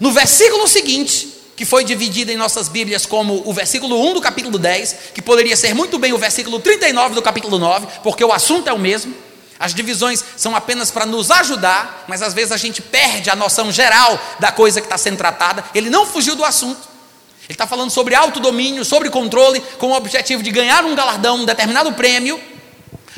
no 0.00 0.12
versículo 0.12 0.66
seguinte, 0.66 1.33
que 1.56 1.64
foi 1.64 1.84
dividida 1.84 2.32
em 2.32 2.36
nossas 2.36 2.68
Bíblias 2.68 3.06
como 3.06 3.42
o 3.44 3.52
versículo 3.52 4.00
1 4.10 4.14
do 4.14 4.20
capítulo 4.20 4.58
10, 4.58 4.96
que 5.14 5.22
poderia 5.22 5.56
ser 5.56 5.74
muito 5.74 5.98
bem 5.98 6.12
o 6.12 6.18
versículo 6.18 6.58
39 6.58 7.14
do 7.14 7.22
capítulo 7.22 7.58
9, 7.58 7.86
porque 8.02 8.24
o 8.24 8.32
assunto 8.32 8.68
é 8.68 8.72
o 8.72 8.78
mesmo. 8.78 9.14
As 9.58 9.72
divisões 9.72 10.24
são 10.36 10.56
apenas 10.56 10.90
para 10.90 11.06
nos 11.06 11.30
ajudar, 11.30 12.04
mas 12.08 12.22
às 12.22 12.34
vezes 12.34 12.50
a 12.50 12.56
gente 12.56 12.82
perde 12.82 13.30
a 13.30 13.36
noção 13.36 13.70
geral 13.70 14.18
da 14.40 14.50
coisa 14.50 14.80
que 14.80 14.86
está 14.86 14.98
sendo 14.98 15.16
tratada. 15.16 15.64
Ele 15.74 15.88
não 15.88 16.04
fugiu 16.04 16.34
do 16.34 16.44
assunto. 16.44 16.94
Ele 17.44 17.54
está 17.54 17.66
falando 17.66 17.90
sobre 17.90 18.14
autodomínio, 18.14 18.84
sobre 18.84 19.10
controle, 19.10 19.60
com 19.78 19.88
o 19.88 19.94
objetivo 19.94 20.42
de 20.42 20.50
ganhar 20.50 20.84
um 20.84 20.94
galardão, 20.94 21.36
um 21.36 21.44
determinado 21.44 21.92
prêmio, 21.92 22.40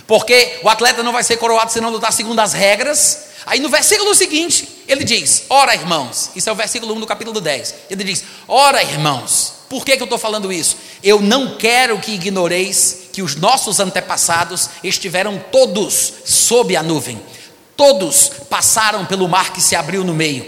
porque 0.06 0.58
o 0.62 0.68
atleta 0.68 1.02
não 1.02 1.12
vai 1.12 1.24
ser 1.24 1.36
coroado 1.36 1.72
se 1.72 1.80
não 1.80 1.90
lutar 1.90 2.12
segundo 2.12 2.38
as 2.40 2.52
regras. 2.52 3.25
Aí 3.46 3.60
no 3.60 3.68
versículo 3.68 4.12
seguinte, 4.12 4.68
ele 4.88 5.04
diz: 5.04 5.44
Ora, 5.48 5.72
irmãos, 5.72 6.32
isso 6.34 6.48
é 6.48 6.52
o 6.52 6.56
versículo 6.56 6.92
1 6.94 7.00
do 7.00 7.06
capítulo 7.06 7.40
10. 7.40 7.74
Ele 7.88 8.02
diz: 8.02 8.24
Ora, 8.48 8.82
irmãos, 8.82 9.52
por 9.68 9.84
que, 9.84 9.96
que 9.96 10.02
eu 10.02 10.06
estou 10.06 10.18
falando 10.18 10.52
isso? 10.52 10.76
Eu 11.00 11.20
não 11.20 11.56
quero 11.56 11.98
que 12.00 12.10
ignoreis 12.12 13.02
que 13.12 13.22
os 13.22 13.36
nossos 13.36 13.78
antepassados 13.78 14.68
estiveram 14.82 15.42
todos 15.52 16.12
sob 16.24 16.76
a 16.76 16.82
nuvem, 16.82 17.20
todos 17.76 18.30
passaram 18.50 19.06
pelo 19.06 19.28
mar 19.28 19.52
que 19.52 19.60
se 19.60 19.76
abriu 19.76 20.02
no 20.02 20.12
meio, 20.12 20.44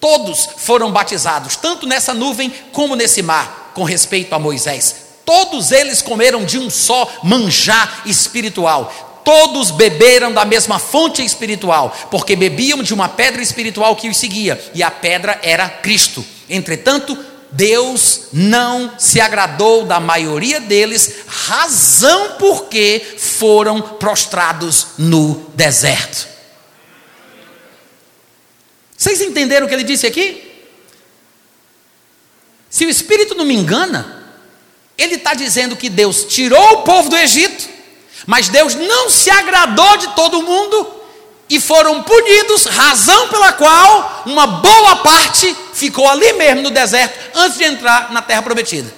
todos 0.00 0.48
foram 0.58 0.92
batizados, 0.92 1.56
tanto 1.56 1.86
nessa 1.86 2.14
nuvem 2.14 2.54
como 2.72 2.94
nesse 2.94 3.20
mar, 3.20 3.72
com 3.74 3.82
respeito 3.82 4.32
a 4.32 4.38
Moisés. 4.38 5.08
Todos 5.24 5.72
eles 5.72 6.00
comeram 6.00 6.44
de 6.44 6.56
um 6.58 6.70
só 6.70 7.10
manjar 7.22 8.02
espiritual 8.06 9.07
todos 9.28 9.70
beberam 9.70 10.32
da 10.32 10.46
mesma 10.46 10.78
fonte 10.78 11.22
espiritual, 11.22 11.94
porque 12.10 12.34
bebiam 12.34 12.82
de 12.82 12.94
uma 12.94 13.10
pedra 13.10 13.42
espiritual 13.42 13.94
que 13.94 14.08
os 14.08 14.16
seguia, 14.16 14.58
e 14.72 14.82
a 14.82 14.90
pedra 14.90 15.38
era 15.42 15.68
Cristo. 15.68 16.24
Entretanto, 16.48 17.14
Deus 17.52 18.28
não 18.32 18.98
se 18.98 19.20
agradou 19.20 19.84
da 19.84 20.00
maioria 20.00 20.58
deles, 20.60 21.16
razão 21.26 22.36
porque 22.38 23.18
foram 23.18 23.82
prostrados 23.82 24.86
no 24.96 25.46
deserto. 25.54 26.26
Vocês 28.96 29.20
entenderam 29.20 29.66
o 29.66 29.68
que 29.68 29.74
ele 29.74 29.84
disse 29.84 30.06
aqui? 30.06 30.42
Se 32.70 32.86
o 32.86 32.88
Espírito 32.88 33.34
não 33.34 33.44
me 33.44 33.54
engana, 33.54 34.24
ele 34.96 35.16
está 35.16 35.34
dizendo 35.34 35.76
que 35.76 35.90
Deus 35.90 36.24
tirou 36.24 36.78
o 36.78 36.82
povo 36.82 37.10
do 37.10 37.16
Egito, 37.16 37.76
mas 38.28 38.50
Deus 38.50 38.74
não 38.74 39.08
se 39.08 39.30
agradou 39.30 39.96
de 39.96 40.08
todo 40.08 40.42
mundo 40.42 40.86
e 41.48 41.58
foram 41.58 42.02
punidos, 42.02 42.66
razão 42.66 43.28
pela 43.28 43.54
qual 43.54 44.24
uma 44.26 44.46
boa 44.46 44.96
parte 44.96 45.56
ficou 45.72 46.06
ali 46.06 46.34
mesmo 46.34 46.60
no 46.60 46.70
deserto 46.70 47.18
antes 47.34 47.56
de 47.56 47.64
entrar 47.64 48.12
na 48.12 48.20
terra 48.20 48.42
prometida. 48.42 48.92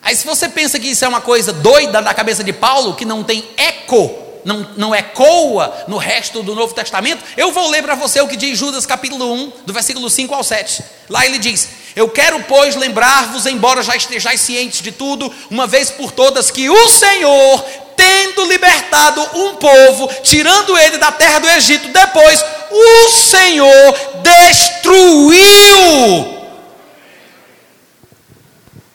Aí, 0.00 0.14
se 0.14 0.24
você 0.24 0.48
pensa 0.48 0.78
que 0.78 0.86
isso 0.86 1.04
é 1.04 1.08
uma 1.08 1.20
coisa 1.20 1.52
doida 1.52 2.00
da 2.00 2.14
cabeça 2.14 2.44
de 2.44 2.52
Paulo, 2.52 2.94
que 2.94 3.04
não 3.04 3.24
tem 3.24 3.44
eco, 3.56 4.16
não, 4.44 4.64
não 4.76 4.94
ecoa 4.94 5.84
no 5.88 5.96
resto 5.96 6.40
do 6.40 6.54
Novo 6.54 6.72
Testamento, 6.72 7.24
eu 7.36 7.50
vou 7.50 7.68
ler 7.68 7.82
para 7.82 7.96
você 7.96 8.20
o 8.20 8.28
que 8.28 8.36
diz 8.36 8.56
Judas 8.56 8.86
capítulo 8.86 9.32
1, 9.32 9.52
do 9.66 9.72
versículo 9.72 10.08
5 10.08 10.32
ao 10.32 10.44
7. 10.44 10.84
Lá 11.08 11.26
ele 11.26 11.38
diz: 11.38 11.68
Eu 11.96 12.08
quero, 12.08 12.44
pois, 12.44 12.76
lembrar-vos, 12.76 13.44
embora 13.44 13.82
já 13.82 13.96
estejais 13.96 14.40
cientes 14.40 14.80
de 14.82 14.92
tudo, 14.92 15.34
uma 15.50 15.66
vez 15.66 15.90
por 15.90 16.12
todas, 16.12 16.48
que 16.48 16.70
o 16.70 16.88
Senhor 16.88 17.87
tendo 17.98 18.44
libertado 18.44 19.20
um 19.34 19.56
povo, 19.56 20.06
tirando 20.22 20.78
ele 20.78 20.98
da 20.98 21.10
terra 21.10 21.40
do 21.40 21.48
Egito, 21.48 21.88
depois 21.88 22.44
o 22.70 23.08
Senhor 23.10 23.94
destruiu. 24.22 25.48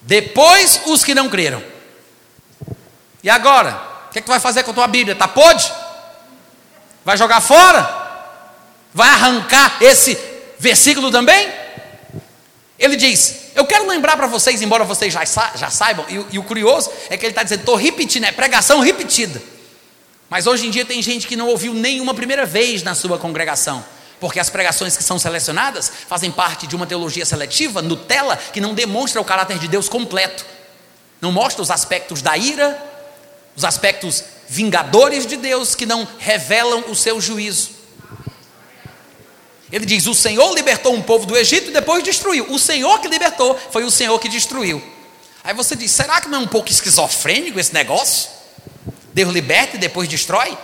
Depois 0.01 0.80
os 0.86 1.04
que 1.04 1.14
não 1.14 1.28
creram. 1.28 1.62
E 3.22 3.30
agora? 3.30 3.82
O 4.08 4.14
que, 4.14 4.20
é 4.20 4.22
que 4.22 4.26
tu 4.26 4.32
vai 4.32 4.39
fazer 4.39 4.64
com 4.64 4.72
a 4.72 4.74
tua 4.74 4.88
Bíblia? 4.88 5.16
Tá 5.16 5.28
pode? 5.28 5.70
Vai 7.04 7.18
jogar 7.18 7.41
fora? 7.41 8.01
Vai 8.93 9.10
arrancar 9.10 9.78
esse 9.82 10.18
versículo 10.58 11.12
também? 11.12 11.51
Ele 12.80 12.95
diz: 12.95 13.43
eu 13.56 13.66
quero 13.66 13.88
lembrar 13.88 14.18
para 14.18 14.28
vocês, 14.28 14.62
embora 14.62 14.84
vocês 14.84 15.14
já, 15.14 15.24
já 15.26 15.70
saibam, 15.70 16.06
e, 16.10 16.36
e, 16.36 16.39
o 16.39 16.43
curioso 16.43 16.89
é 17.10 17.18
que 17.18 17.26
ele 17.26 17.32
está 17.32 17.43
dizendo, 17.43 17.60
estou 17.60 17.76
repetindo, 17.76 18.26
é 18.26 18.32
pregação 18.32 18.80
repetida. 18.80 19.41
Mas 20.30 20.47
hoje 20.47 20.66
em 20.66 20.72
dia 20.72 20.84
tem 20.84 21.01
gente 21.01 21.28
que 21.28 21.36
não 21.36 21.47
ouviu 21.47 21.74
nenhuma 21.74 22.14
primeira 22.14 22.45
vez 22.45 22.82
na 22.82 22.95
sua 22.95 23.20
congregação, 23.20 23.86
porque 24.20 24.39
as 24.39 24.49
pregações 24.49 24.97
que 24.97 25.04
são 25.04 25.20
selecionadas 25.20 25.91
fazem 26.08 26.32
parte 26.32 26.66
de 26.66 26.76
uma 26.76 26.88
teologia 26.88 27.26
seletiva, 27.26 27.82
Nutella, 27.82 28.38
que 28.38 28.60
não 28.60 28.74
demonstra 28.74 29.22
o 29.22 29.26
caráter 29.26 29.60
de 29.60 29.68
Deus 29.68 29.88
completo, 29.88 30.45
não 31.22 31.32
mostra 31.32 31.62
os 31.62 31.70
aspectos 31.70 32.22
da 32.22 32.36
ira, 32.36 32.82
os 33.56 33.64
aspectos 33.64 34.24
vingadores 34.49 35.28
de 35.28 35.38
Deus, 35.38 35.76
que 35.76 35.86
não 35.86 36.08
revelam 36.18 36.86
o 36.88 36.95
seu 36.95 37.22
juízo. 37.22 37.83
Ele 39.74 39.88
diz: 39.88 40.06
O 40.06 40.14
Senhor 40.14 40.54
libertou 40.54 40.94
um 40.94 41.02
povo 41.02 41.26
do 41.26 41.36
Egito 41.36 41.72
e 41.72 41.74
depois 41.74 42.04
destruiu. 42.04 42.46
O 42.52 42.60
Senhor 42.60 43.00
que 43.00 43.08
libertou 43.08 43.60
foi 43.72 43.84
o 43.84 43.90
Senhor 43.90 44.18
que 44.20 44.30
destruiu. 44.30 44.80
Aí 45.44 45.52
você 45.56 45.76
diz: 45.76 45.90
será 45.90 46.22
que 46.22 46.30
não 46.30 46.38
é 46.38 46.42
um 46.42 46.48
pouco 46.48 46.70
esquizofrênico 46.70 47.60
esse 47.60 47.74
negócio? 47.74 48.30
Deus 49.16 49.34
liberta 49.34 49.76
e 49.76 49.80
depois 49.80 50.08
destrói? 50.08 50.56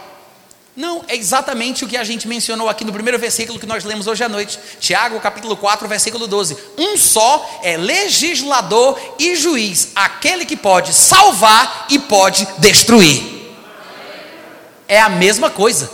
Não, 0.76 1.04
é 1.08 1.16
exatamente 1.16 1.84
o 1.84 1.88
que 1.88 1.98
a 1.98 2.04
gente 2.04 2.28
mencionou 2.28 2.70
aqui 2.70 2.86
no 2.86 2.94
primeiro 2.94 3.18
versículo 3.18 3.60
que 3.60 3.66
nós 3.66 3.84
lemos 3.84 4.06
hoje 4.06 4.24
à 4.24 4.30
noite. 4.30 4.60
Tiago, 4.80 5.20
capítulo 5.20 5.58
4, 5.58 5.88
versículo 5.88 6.28
12. 6.28 6.56
Um 6.78 6.96
só 6.96 7.62
é 7.64 7.76
legislador 7.78 8.98
e 9.18 9.36
juiz, 9.36 9.90
aquele 9.96 10.46
que 10.46 10.56
pode 10.56 10.94
salvar 10.94 11.88
e 11.90 11.98
pode 11.98 12.48
destruir. 12.60 13.24
É 14.88 15.02
a 15.02 15.10
mesma 15.10 15.50
coisa. 15.50 15.92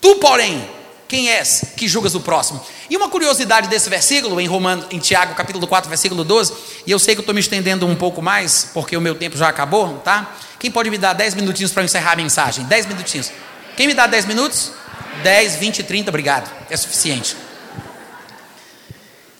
Tu, 0.00 0.14
porém, 0.16 0.77
quem 1.08 1.30
és 1.30 1.64
que 1.74 1.88
julgas 1.88 2.14
o 2.14 2.20
próximo? 2.20 2.64
E 2.90 2.96
uma 2.96 3.08
curiosidade 3.08 3.66
desse 3.66 3.88
versículo, 3.88 4.38
em 4.38 4.46
Romano, 4.46 4.86
em 4.90 4.98
Tiago, 4.98 5.34
capítulo 5.34 5.66
4, 5.66 5.88
versículo 5.88 6.22
12, 6.22 6.52
e 6.86 6.90
eu 6.90 6.98
sei 6.98 7.14
que 7.14 7.20
eu 7.20 7.22
estou 7.22 7.34
me 7.34 7.40
estendendo 7.40 7.86
um 7.86 7.96
pouco 7.96 8.20
mais, 8.20 8.68
porque 8.74 8.94
o 8.94 9.00
meu 9.00 9.14
tempo 9.14 9.36
já 9.36 9.48
acabou, 9.48 9.98
tá? 10.00 10.36
Quem 10.58 10.70
pode 10.70 10.90
me 10.90 10.98
dar 10.98 11.14
10 11.14 11.34
minutinhos 11.34 11.72
para 11.72 11.82
encerrar 11.82 12.12
a 12.12 12.16
mensagem? 12.16 12.64
10 12.66 12.86
minutinhos. 12.86 13.32
Quem 13.74 13.86
me 13.86 13.94
dá 13.94 14.06
10 14.06 14.26
minutos? 14.26 14.72
10, 15.22 15.56
20, 15.56 15.82
30, 15.82 16.10
obrigado. 16.10 16.50
É 16.68 16.76
suficiente. 16.76 17.36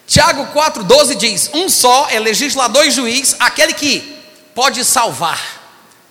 Tiago 0.06 0.46
4, 0.46 0.82
12 0.84 1.14
diz: 1.16 1.50
Um 1.52 1.68
só 1.68 2.08
é 2.08 2.18
legislador 2.18 2.86
e 2.86 2.90
juiz, 2.90 3.36
aquele 3.38 3.74
que 3.74 4.16
pode 4.54 4.82
salvar. 4.86 5.58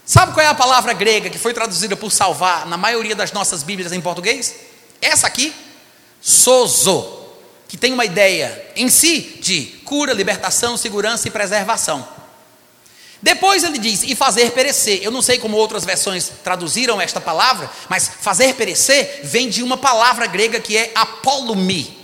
Sabe 0.05 0.33
qual 0.33 0.45
é 0.45 0.49
a 0.49 0.53
palavra 0.53 0.93
grega 0.93 1.29
que 1.29 1.39
foi 1.39 1.53
traduzida 1.53 1.95
por 1.97 2.11
salvar 2.11 2.67
na 2.67 2.77
maioria 2.77 3.15
das 3.15 3.31
nossas 3.31 3.63
Bíblias 3.63 3.91
em 3.91 3.99
português? 3.99 4.66
Essa 5.01 5.27
aqui, 5.27 5.53
sozo, 6.21 7.17
que 7.67 7.77
tem 7.77 7.93
uma 7.93 8.05
ideia 8.05 8.71
em 8.75 8.89
si 8.89 9.37
de 9.41 9.65
cura, 9.83 10.13
libertação, 10.13 10.77
segurança 10.77 11.27
e 11.27 11.31
preservação. 11.31 12.07
Depois 13.21 13.63
ele 13.63 13.77
diz, 13.77 14.03
e 14.03 14.15
fazer 14.15 14.51
perecer. 14.51 14.99
Eu 15.01 15.11
não 15.11 15.21
sei 15.21 15.39
como 15.39 15.57
outras 15.57 15.83
versões 15.83 16.31
traduziram 16.43 17.01
esta 17.01 17.19
palavra, 17.19 17.69
mas 17.89 18.07
fazer 18.07 18.53
perecer 18.55 19.21
vem 19.23 19.49
de 19.49 19.63
uma 19.63 19.77
palavra 19.77 20.27
grega 20.27 20.59
que 20.59 20.77
é 20.77 20.91
apolumi. 20.93 21.97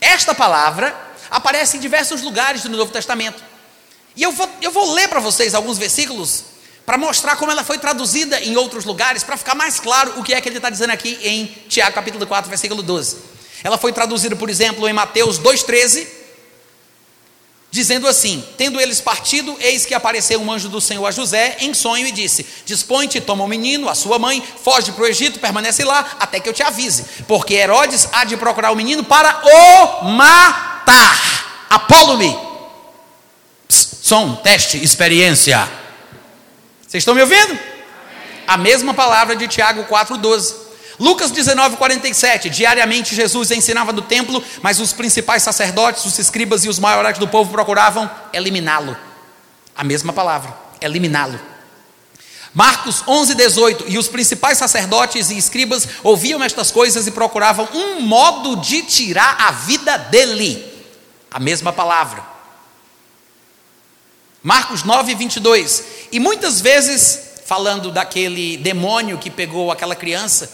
Esta 0.00 0.34
palavra 0.34 0.94
aparece 1.30 1.76
em 1.76 1.80
diversos 1.80 2.22
lugares 2.22 2.62
do 2.62 2.68
Novo 2.68 2.92
Testamento. 2.92 3.42
E 4.14 4.22
eu 4.22 4.32
vou, 4.32 4.48
eu 4.60 4.70
vou 4.70 4.92
ler 4.92 5.08
para 5.08 5.20
vocês 5.20 5.54
alguns 5.54 5.78
versículos 5.78 6.44
para 6.90 6.98
mostrar 6.98 7.36
como 7.36 7.52
ela 7.52 7.62
foi 7.62 7.78
traduzida 7.78 8.40
em 8.40 8.56
outros 8.56 8.84
lugares, 8.84 9.22
para 9.22 9.36
ficar 9.36 9.54
mais 9.54 9.78
claro 9.78 10.14
o 10.16 10.24
que 10.24 10.34
é 10.34 10.40
que 10.40 10.48
ele 10.48 10.56
está 10.56 10.68
dizendo 10.68 10.90
aqui 10.90 11.16
em 11.22 11.46
Tiago 11.68 11.94
capítulo 11.94 12.26
4, 12.26 12.50
versículo 12.50 12.82
12. 12.82 13.16
Ela 13.62 13.78
foi 13.78 13.92
traduzida, 13.92 14.34
por 14.34 14.50
exemplo, 14.50 14.88
em 14.88 14.92
Mateus 14.92 15.38
2,13, 15.38 16.04
dizendo 17.70 18.08
assim: 18.08 18.44
Tendo 18.58 18.80
eles 18.80 19.00
partido, 19.00 19.56
eis 19.60 19.86
que 19.86 19.94
apareceu 19.94 20.42
um 20.42 20.50
anjo 20.50 20.68
do 20.68 20.80
Senhor 20.80 21.06
a 21.06 21.12
José 21.12 21.58
em 21.60 21.72
sonho 21.72 22.08
e 22.08 22.10
disse: 22.10 22.44
Dispõe-te, 22.66 23.20
toma 23.20 23.44
o 23.44 23.46
menino, 23.46 23.88
a 23.88 23.94
sua 23.94 24.18
mãe, 24.18 24.42
foge 24.64 24.90
para 24.90 25.04
o 25.04 25.06
Egito, 25.06 25.38
permanece 25.38 25.84
lá, 25.84 26.16
até 26.18 26.40
que 26.40 26.48
eu 26.48 26.52
te 26.52 26.64
avise, 26.64 27.04
porque 27.28 27.54
Herodes 27.54 28.08
há 28.10 28.24
de 28.24 28.36
procurar 28.36 28.72
o 28.72 28.76
menino 28.76 29.04
para 29.04 29.42
o 29.44 30.06
matar. 30.06 31.66
Apolo-me. 31.70 32.36
Som, 33.68 34.34
teste, 34.42 34.82
experiência. 34.82 35.78
Vocês 36.90 37.02
estão 37.02 37.14
me 37.14 37.20
ouvindo? 37.20 37.56
A 38.48 38.56
mesma 38.56 38.92
palavra 38.92 39.36
de 39.36 39.46
Tiago 39.46 39.84
4,12. 39.84 40.56
Lucas 40.98 41.30
19, 41.30 41.76
47. 41.76 42.50
Diariamente 42.50 43.14
Jesus 43.14 43.52
ensinava 43.52 43.92
no 43.92 44.02
templo, 44.02 44.42
mas 44.60 44.80
os 44.80 44.92
principais 44.92 45.44
sacerdotes, 45.44 46.04
os 46.04 46.18
escribas 46.18 46.64
e 46.64 46.68
os 46.68 46.80
maiores 46.80 47.16
do 47.16 47.28
povo 47.28 47.52
procuravam 47.52 48.10
eliminá-lo. 48.32 48.96
A 49.76 49.84
mesma 49.84 50.12
palavra, 50.12 50.52
eliminá-lo. 50.80 51.38
Marcos 52.52 53.04
11, 53.06 53.36
18. 53.36 53.84
E 53.86 53.96
os 53.96 54.08
principais 54.08 54.58
sacerdotes 54.58 55.30
e 55.30 55.38
escribas 55.38 55.86
ouviam 56.02 56.42
estas 56.42 56.72
coisas 56.72 57.06
e 57.06 57.12
procuravam 57.12 57.68
um 57.72 58.00
modo 58.00 58.56
de 58.56 58.82
tirar 58.82 59.36
a 59.38 59.52
vida 59.52 59.96
dele. 59.96 60.84
A 61.30 61.38
mesma 61.38 61.72
palavra. 61.72 62.29
Marcos 64.42 64.84
9, 64.84 65.14
22. 65.14 65.84
E 66.10 66.18
muitas 66.18 66.62
vezes, 66.62 67.42
falando 67.44 67.90
daquele 67.90 68.56
demônio 68.56 69.18
que 69.18 69.28
pegou 69.28 69.70
aquela 69.70 69.94
criança, 69.94 70.50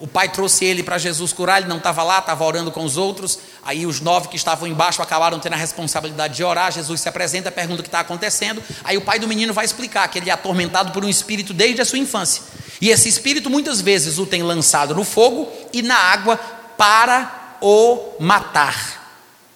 o 0.00 0.08
pai 0.08 0.28
trouxe 0.28 0.64
ele 0.64 0.82
para 0.82 0.98
Jesus 0.98 1.32
curar, 1.32 1.58
ele 1.58 1.68
não 1.68 1.78
estava 1.78 2.02
lá, 2.02 2.18
estava 2.18 2.44
orando 2.44 2.72
com 2.72 2.84
os 2.84 2.96
outros. 2.96 3.38
Aí 3.64 3.86
os 3.86 4.00
nove 4.00 4.28
que 4.28 4.36
estavam 4.36 4.66
embaixo 4.66 5.00
acabaram 5.00 5.38
tendo 5.38 5.52
a 5.52 5.56
responsabilidade 5.56 6.34
de 6.34 6.42
orar. 6.42 6.72
Jesus 6.72 7.00
se 7.00 7.08
apresenta, 7.08 7.50
pergunta 7.50 7.80
o 7.80 7.82
que 7.82 7.88
está 7.88 8.00
acontecendo. 8.00 8.62
Aí 8.82 8.96
o 8.96 9.02
pai 9.02 9.20
do 9.20 9.28
menino 9.28 9.52
vai 9.52 9.64
explicar 9.64 10.08
que 10.08 10.18
ele 10.18 10.30
é 10.30 10.32
atormentado 10.32 10.92
por 10.92 11.04
um 11.04 11.08
espírito 11.08 11.52
desde 11.52 11.80
a 11.80 11.84
sua 11.84 11.98
infância. 11.98 12.42
E 12.80 12.90
esse 12.90 13.08
espírito 13.08 13.48
muitas 13.48 13.80
vezes 13.80 14.18
o 14.18 14.26
tem 14.26 14.42
lançado 14.42 14.94
no 14.94 15.04
fogo 15.04 15.48
e 15.72 15.80
na 15.80 15.96
água 15.96 16.36
para 16.76 17.56
o 17.60 18.14
matar. 18.18 18.98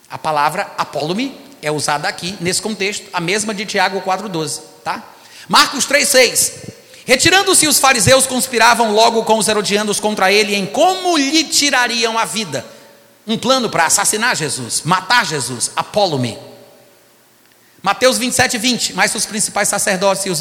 A 0.08 0.18
palavra 0.18 0.72
apólume 0.76 1.41
é 1.62 1.70
usada 1.70 2.08
aqui 2.08 2.36
nesse 2.40 2.60
contexto, 2.60 3.08
a 3.12 3.20
mesma 3.20 3.54
de 3.54 3.64
Tiago 3.64 4.02
4,12. 4.02 4.60
Tá? 4.84 5.02
Marcos 5.48 5.86
3,6. 5.86 6.52
Retirando-se 7.04 7.66
os 7.66 7.78
fariseus, 7.78 8.26
conspiravam 8.26 8.92
logo 8.92 9.24
com 9.24 9.38
os 9.38 9.48
herodianos 9.48 9.98
contra 9.98 10.30
ele 10.30 10.54
em 10.54 10.66
como 10.66 11.16
lhe 11.16 11.44
tirariam 11.44 12.18
a 12.18 12.24
vida. 12.24 12.64
Um 13.26 13.38
plano 13.38 13.70
para 13.70 13.86
assassinar 13.86 14.36
Jesus, 14.36 14.82
matar 14.82 15.24
Jesus, 15.24 15.70
Apólume. 15.76 16.38
Mateus 17.82 18.16
27, 18.18 18.58
20. 18.58 18.94
Mas 18.94 19.14
os 19.14 19.26
principais 19.26 19.68
sacerdotes 19.68 20.24
e 20.26 20.30
os, 20.30 20.40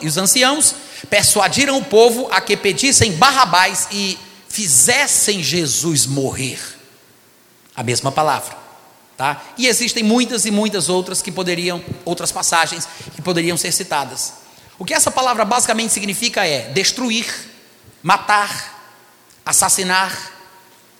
e 0.00 0.06
os 0.06 0.16
anciãos 0.16 0.74
persuadiram 1.10 1.76
o 1.78 1.84
povo 1.84 2.28
a 2.30 2.40
que 2.40 2.56
pedissem 2.56 3.12
Barrabás 3.12 3.88
e 3.92 4.18
fizessem 4.48 5.42
Jesus 5.42 6.06
morrer. 6.06 6.58
A 7.76 7.82
mesma 7.82 8.10
palavra. 8.10 8.57
Tá? 9.18 9.42
E 9.58 9.66
existem 9.66 10.04
muitas 10.04 10.46
e 10.46 10.50
muitas 10.52 10.88
outras 10.88 11.20
que 11.20 11.32
poderiam, 11.32 11.82
outras 12.04 12.30
passagens 12.30 12.88
que 13.16 13.20
poderiam 13.20 13.56
ser 13.56 13.72
citadas. 13.72 14.34
O 14.78 14.84
que 14.84 14.94
essa 14.94 15.10
palavra 15.10 15.44
basicamente 15.44 15.92
significa 15.92 16.46
é 16.46 16.70
destruir, 16.70 17.26
matar, 18.00 18.94
assassinar, 19.44 20.16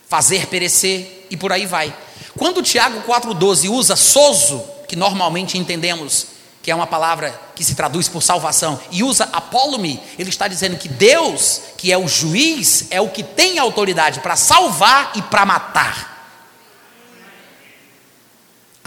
fazer 0.08 0.48
perecer 0.48 1.28
e 1.30 1.36
por 1.36 1.52
aí 1.52 1.64
vai. 1.64 1.96
Quando 2.36 2.60
Tiago 2.60 3.02
4,12 3.02 3.70
usa 3.70 3.94
soso, 3.94 4.68
que 4.88 4.96
normalmente 4.96 5.56
entendemos 5.56 6.26
que 6.60 6.72
é 6.72 6.74
uma 6.74 6.88
palavra 6.88 7.40
que 7.54 7.62
se 7.62 7.76
traduz 7.76 8.08
por 8.08 8.20
salvação, 8.20 8.80
e 8.90 9.04
usa 9.04 9.28
apólume, 9.32 10.02
ele 10.18 10.28
está 10.28 10.48
dizendo 10.48 10.76
que 10.76 10.88
Deus, 10.88 11.60
que 11.76 11.92
é 11.92 11.96
o 11.96 12.08
juiz, 12.08 12.86
é 12.90 13.00
o 13.00 13.10
que 13.10 13.22
tem 13.22 13.60
autoridade 13.60 14.18
para 14.18 14.34
salvar 14.34 15.12
e 15.14 15.22
para 15.22 15.46
matar. 15.46 16.17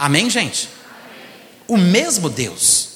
Amém, 0.02 0.28
gente? 0.28 0.68
O 1.68 1.76
mesmo 1.76 2.28
Deus. 2.28 2.88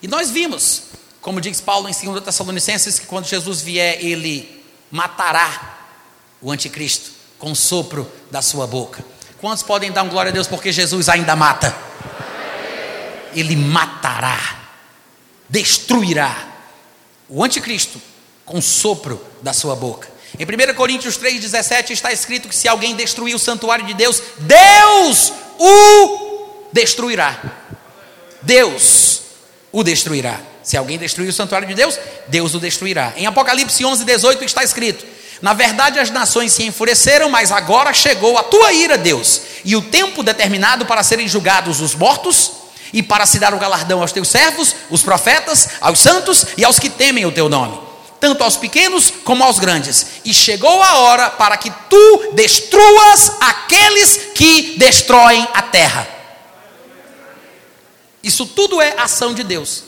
E 0.00 0.06
nós 0.06 0.30
vimos, 0.30 0.84
como 1.20 1.40
diz 1.40 1.60
Paulo 1.60 1.88
em 1.88 1.92
2 1.92 2.22
Tessalonicenses, 2.22 3.00
que 3.00 3.06
quando 3.06 3.26
Jesus 3.26 3.60
vier, 3.60 3.98
ele 4.00 4.64
matará 4.92 5.76
o 6.40 6.52
anticristo 6.52 7.10
com 7.36 7.50
o 7.50 7.56
sopro 7.56 8.08
da 8.30 8.40
sua 8.40 8.64
boca. 8.64 9.04
Quantos 9.40 9.64
podem 9.64 9.90
dar 9.90 10.04
um 10.04 10.08
glória 10.08 10.30
a 10.30 10.32
Deus 10.32 10.46
porque 10.46 10.70
Jesus 10.70 11.08
ainda 11.08 11.34
mata? 11.34 11.76
Ele 13.34 13.56
matará, 13.56 14.38
destruirá 15.48 16.46
o 17.28 17.42
anticristo 17.42 18.00
com 18.44 18.58
o 18.58 18.62
sopro 18.62 19.20
da 19.42 19.52
sua 19.52 19.74
boca. 19.74 20.13
Em 20.38 20.44
1 20.44 20.74
Coríntios 20.74 21.16
3,17 21.16 21.90
está 21.90 22.12
escrito 22.12 22.48
que 22.48 22.56
se 22.56 22.66
alguém 22.66 22.96
destruir 22.96 23.34
o 23.34 23.38
santuário 23.38 23.86
de 23.86 23.94
Deus, 23.94 24.20
Deus 24.38 25.32
o 25.58 26.68
destruirá. 26.72 27.40
Deus 28.42 29.22
o 29.70 29.84
destruirá. 29.84 30.40
Se 30.62 30.76
alguém 30.76 30.98
destruir 30.98 31.28
o 31.28 31.32
santuário 31.32 31.68
de 31.68 31.74
Deus, 31.74 31.98
Deus 32.26 32.54
o 32.54 32.58
destruirá. 32.58 33.12
Em 33.16 33.26
Apocalipse 33.26 33.84
11, 33.84 34.04
18 34.04 34.44
está 34.44 34.64
escrito: 34.64 35.04
Na 35.40 35.52
verdade 35.52 35.98
as 35.98 36.10
nações 36.10 36.52
se 36.52 36.64
enfureceram, 36.64 37.28
mas 37.28 37.52
agora 37.52 37.92
chegou 37.92 38.36
a 38.36 38.42
tua 38.42 38.72
ira, 38.72 38.98
Deus, 38.98 39.40
e 39.64 39.76
o 39.76 39.82
tempo 39.82 40.22
determinado 40.22 40.84
para 40.86 41.02
serem 41.02 41.28
julgados 41.28 41.80
os 41.80 41.94
mortos 41.94 42.52
e 42.92 43.02
para 43.02 43.26
se 43.26 43.38
dar 43.38 43.52
o 43.52 43.58
galardão 43.58 44.00
aos 44.00 44.12
teus 44.12 44.28
servos, 44.28 44.74
os 44.88 45.02
profetas, 45.02 45.70
aos 45.80 45.98
santos 45.98 46.46
e 46.56 46.64
aos 46.64 46.78
que 46.78 46.88
temem 46.88 47.26
o 47.26 47.32
teu 47.32 47.48
nome, 47.48 47.78
tanto 48.24 48.42
aos 48.42 48.56
pequenos 48.56 49.12
como 49.22 49.44
aos 49.44 49.58
grandes. 49.58 50.06
E 50.24 50.32
chegou 50.32 50.82
a 50.82 51.00
hora 51.00 51.28
para 51.28 51.58
que 51.58 51.70
tu 51.90 52.30
destruas 52.32 53.32
aqueles 53.38 54.16
que 54.34 54.78
destroem 54.78 55.46
a 55.52 55.60
terra. 55.60 56.08
Isso 58.22 58.46
tudo 58.46 58.80
é 58.80 58.94
ação 58.96 59.34
de 59.34 59.44
Deus. 59.44 59.84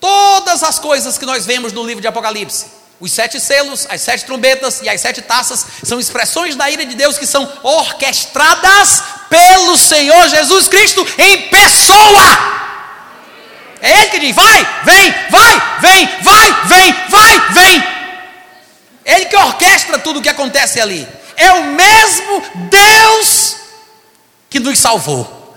Todas 0.00 0.64
as 0.64 0.80
coisas 0.80 1.16
que 1.16 1.24
nós 1.24 1.46
vemos 1.46 1.72
no 1.72 1.86
livro 1.86 2.00
de 2.00 2.08
Apocalipse, 2.08 2.66
os 2.98 3.12
sete 3.12 3.38
selos, 3.38 3.86
as 3.88 4.00
sete 4.00 4.24
trombetas 4.24 4.82
e 4.82 4.88
as 4.88 5.00
sete 5.00 5.22
taças, 5.22 5.64
são 5.84 6.00
expressões 6.00 6.56
da 6.56 6.68
ira 6.68 6.84
de 6.84 6.96
Deus 6.96 7.16
que 7.16 7.26
são 7.26 7.48
orquestradas 7.62 9.00
pelo 9.30 9.78
Senhor 9.78 10.28
Jesus 10.28 10.66
Cristo 10.66 11.06
em 11.18 11.42
pessoa. 11.42 12.64
É 13.84 13.98
Ele 13.98 14.06
que 14.08 14.18
diz: 14.18 14.34
vai, 14.34 14.66
vem, 14.82 15.14
vai, 15.28 15.78
vem, 15.80 16.08
vai, 16.22 16.66
vem, 16.66 16.94
vai, 17.10 17.52
vem. 17.52 17.84
Ele 19.04 19.26
que 19.26 19.36
orquestra 19.36 19.98
tudo 19.98 20.20
o 20.20 20.22
que 20.22 20.28
acontece 20.30 20.80
ali. 20.80 21.06
É 21.36 21.52
o 21.52 21.64
mesmo 21.64 22.42
Deus 22.70 23.56
que 24.48 24.58
nos 24.58 24.78
salvou. 24.78 25.54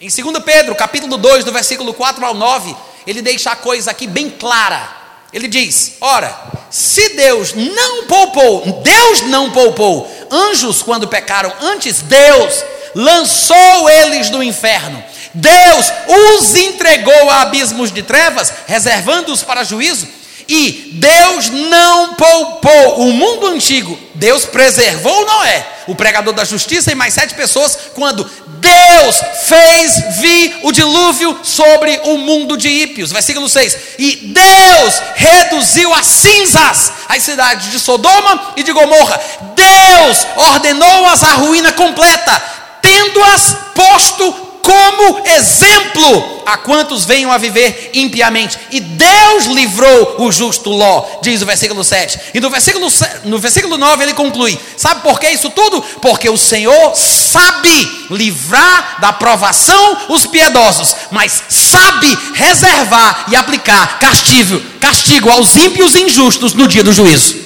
Em 0.00 0.08
2 0.08 0.44
Pedro, 0.44 0.76
capítulo 0.76 1.16
2, 1.16 1.44
do 1.44 1.50
versículo 1.50 1.92
4 1.92 2.24
ao 2.24 2.34
9, 2.34 2.76
ele 3.04 3.20
deixa 3.20 3.50
a 3.50 3.56
coisa 3.56 3.90
aqui 3.90 4.06
bem 4.06 4.30
clara. 4.30 4.96
Ele 5.32 5.48
diz: 5.48 5.94
Ora, 6.00 6.38
se 6.70 7.16
Deus 7.16 7.52
não 7.52 8.04
poupou, 8.04 8.80
Deus 8.80 9.22
não 9.22 9.50
poupou 9.50 10.08
anjos 10.30 10.82
quando 10.82 11.08
pecaram, 11.08 11.52
antes 11.60 12.00
Deus 12.00 12.62
lançou 12.94 13.88
eles 13.88 14.30
no 14.30 14.42
inferno. 14.42 15.02
Deus 15.34 15.92
os 16.06 16.54
entregou 16.54 17.30
a 17.30 17.42
abismos 17.42 17.92
de 17.92 18.02
trevas, 18.02 18.52
reservando-os 18.66 19.42
para 19.42 19.64
juízo. 19.64 20.08
E 20.48 20.92
Deus 20.94 21.50
não 21.50 22.14
poupou 22.14 23.06
o 23.06 23.12
mundo 23.12 23.48
antigo, 23.48 23.98
Deus 24.14 24.46
preservou 24.46 25.26
Noé, 25.26 25.66
o 25.86 25.94
pregador 25.94 26.32
da 26.32 26.42
justiça, 26.42 26.90
e 26.90 26.94
mais 26.94 27.12
sete 27.12 27.34
pessoas, 27.34 27.78
quando 27.94 28.28
Deus 28.58 29.20
fez 29.44 30.18
vir 30.20 30.60
o 30.62 30.72
dilúvio 30.72 31.38
sobre 31.42 32.00
o 32.04 32.16
mundo 32.16 32.56
de 32.56 32.68
ímpios. 32.68 33.12
Versículo 33.12 33.46
6. 33.46 33.76
E 33.98 34.32
Deus 34.34 35.02
reduziu 35.14 35.92
a 35.92 36.02
cinzas 36.02 36.92
as 37.08 37.22
cidades 37.22 37.70
de 37.70 37.78
Sodoma 37.78 38.54
e 38.56 38.62
de 38.62 38.72
Gomorra. 38.72 39.20
Deus 39.54 40.26
ordenou-as 40.34 41.22
à 41.24 41.34
ruína 41.34 41.72
completa, 41.72 42.42
tendo-as 42.88 43.54
posto 43.74 44.48
como 44.62 45.26
exemplo 45.26 46.42
a 46.46 46.56
quantos 46.58 47.04
venham 47.04 47.30
a 47.30 47.38
viver 47.38 47.90
impiamente. 47.94 48.58
E 48.70 48.80
Deus 48.80 49.44
livrou 49.46 50.16
o 50.18 50.32
justo 50.32 50.70
Ló, 50.70 51.06
diz 51.22 51.42
o 51.42 51.46
versículo 51.46 51.84
7. 51.84 52.20
E 52.34 52.40
no 52.40 52.48
versículo, 52.48 52.86
no 53.24 53.38
versículo 53.38 53.76
9 53.76 54.02
ele 54.02 54.14
conclui: 54.14 54.58
Sabe 54.76 55.02
por 55.02 55.20
que 55.20 55.28
isso 55.28 55.50
tudo? 55.50 55.82
Porque 56.02 56.28
o 56.30 56.38
Senhor 56.38 56.94
sabe 56.94 58.06
livrar 58.10 59.00
da 59.00 59.12
provação 59.12 59.98
os 60.08 60.26
piedosos, 60.26 60.96
mas 61.10 61.44
sabe 61.48 62.18
reservar 62.34 63.26
e 63.28 63.36
aplicar 63.36 63.98
castigo, 63.98 64.60
castigo 64.80 65.30
aos 65.30 65.56
ímpios 65.56 65.94
e 65.94 66.02
injustos 66.02 66.54
no 66.54 66.66
dia 66.66 66.82
do 66.82 66.92
juízo. 66.92 67.36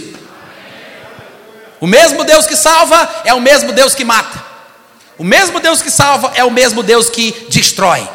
O 1.81 1.86
mesmo 1.86 2.24
Deus 2.24 2.47
que 2.47 2.56
salva 2.56 3.23
é 3.24 3.35
o 3.35 3.40
mesmo 3.40 3.73
Deus 3.73 3.93
que 3.93 4.05
mata. 4.05 4.52
O 5.18 5.24
mesmo 5.24 5.60
Deus 5.60 5.82
que 5.82 5.90
salva 5.90 6.32
é 6.34 6.44
o 6.44 6.51
mesmo 6.51 6.82
Deus 6.82 7.10
que 7.10 7.47
destrói. 7.48 8.09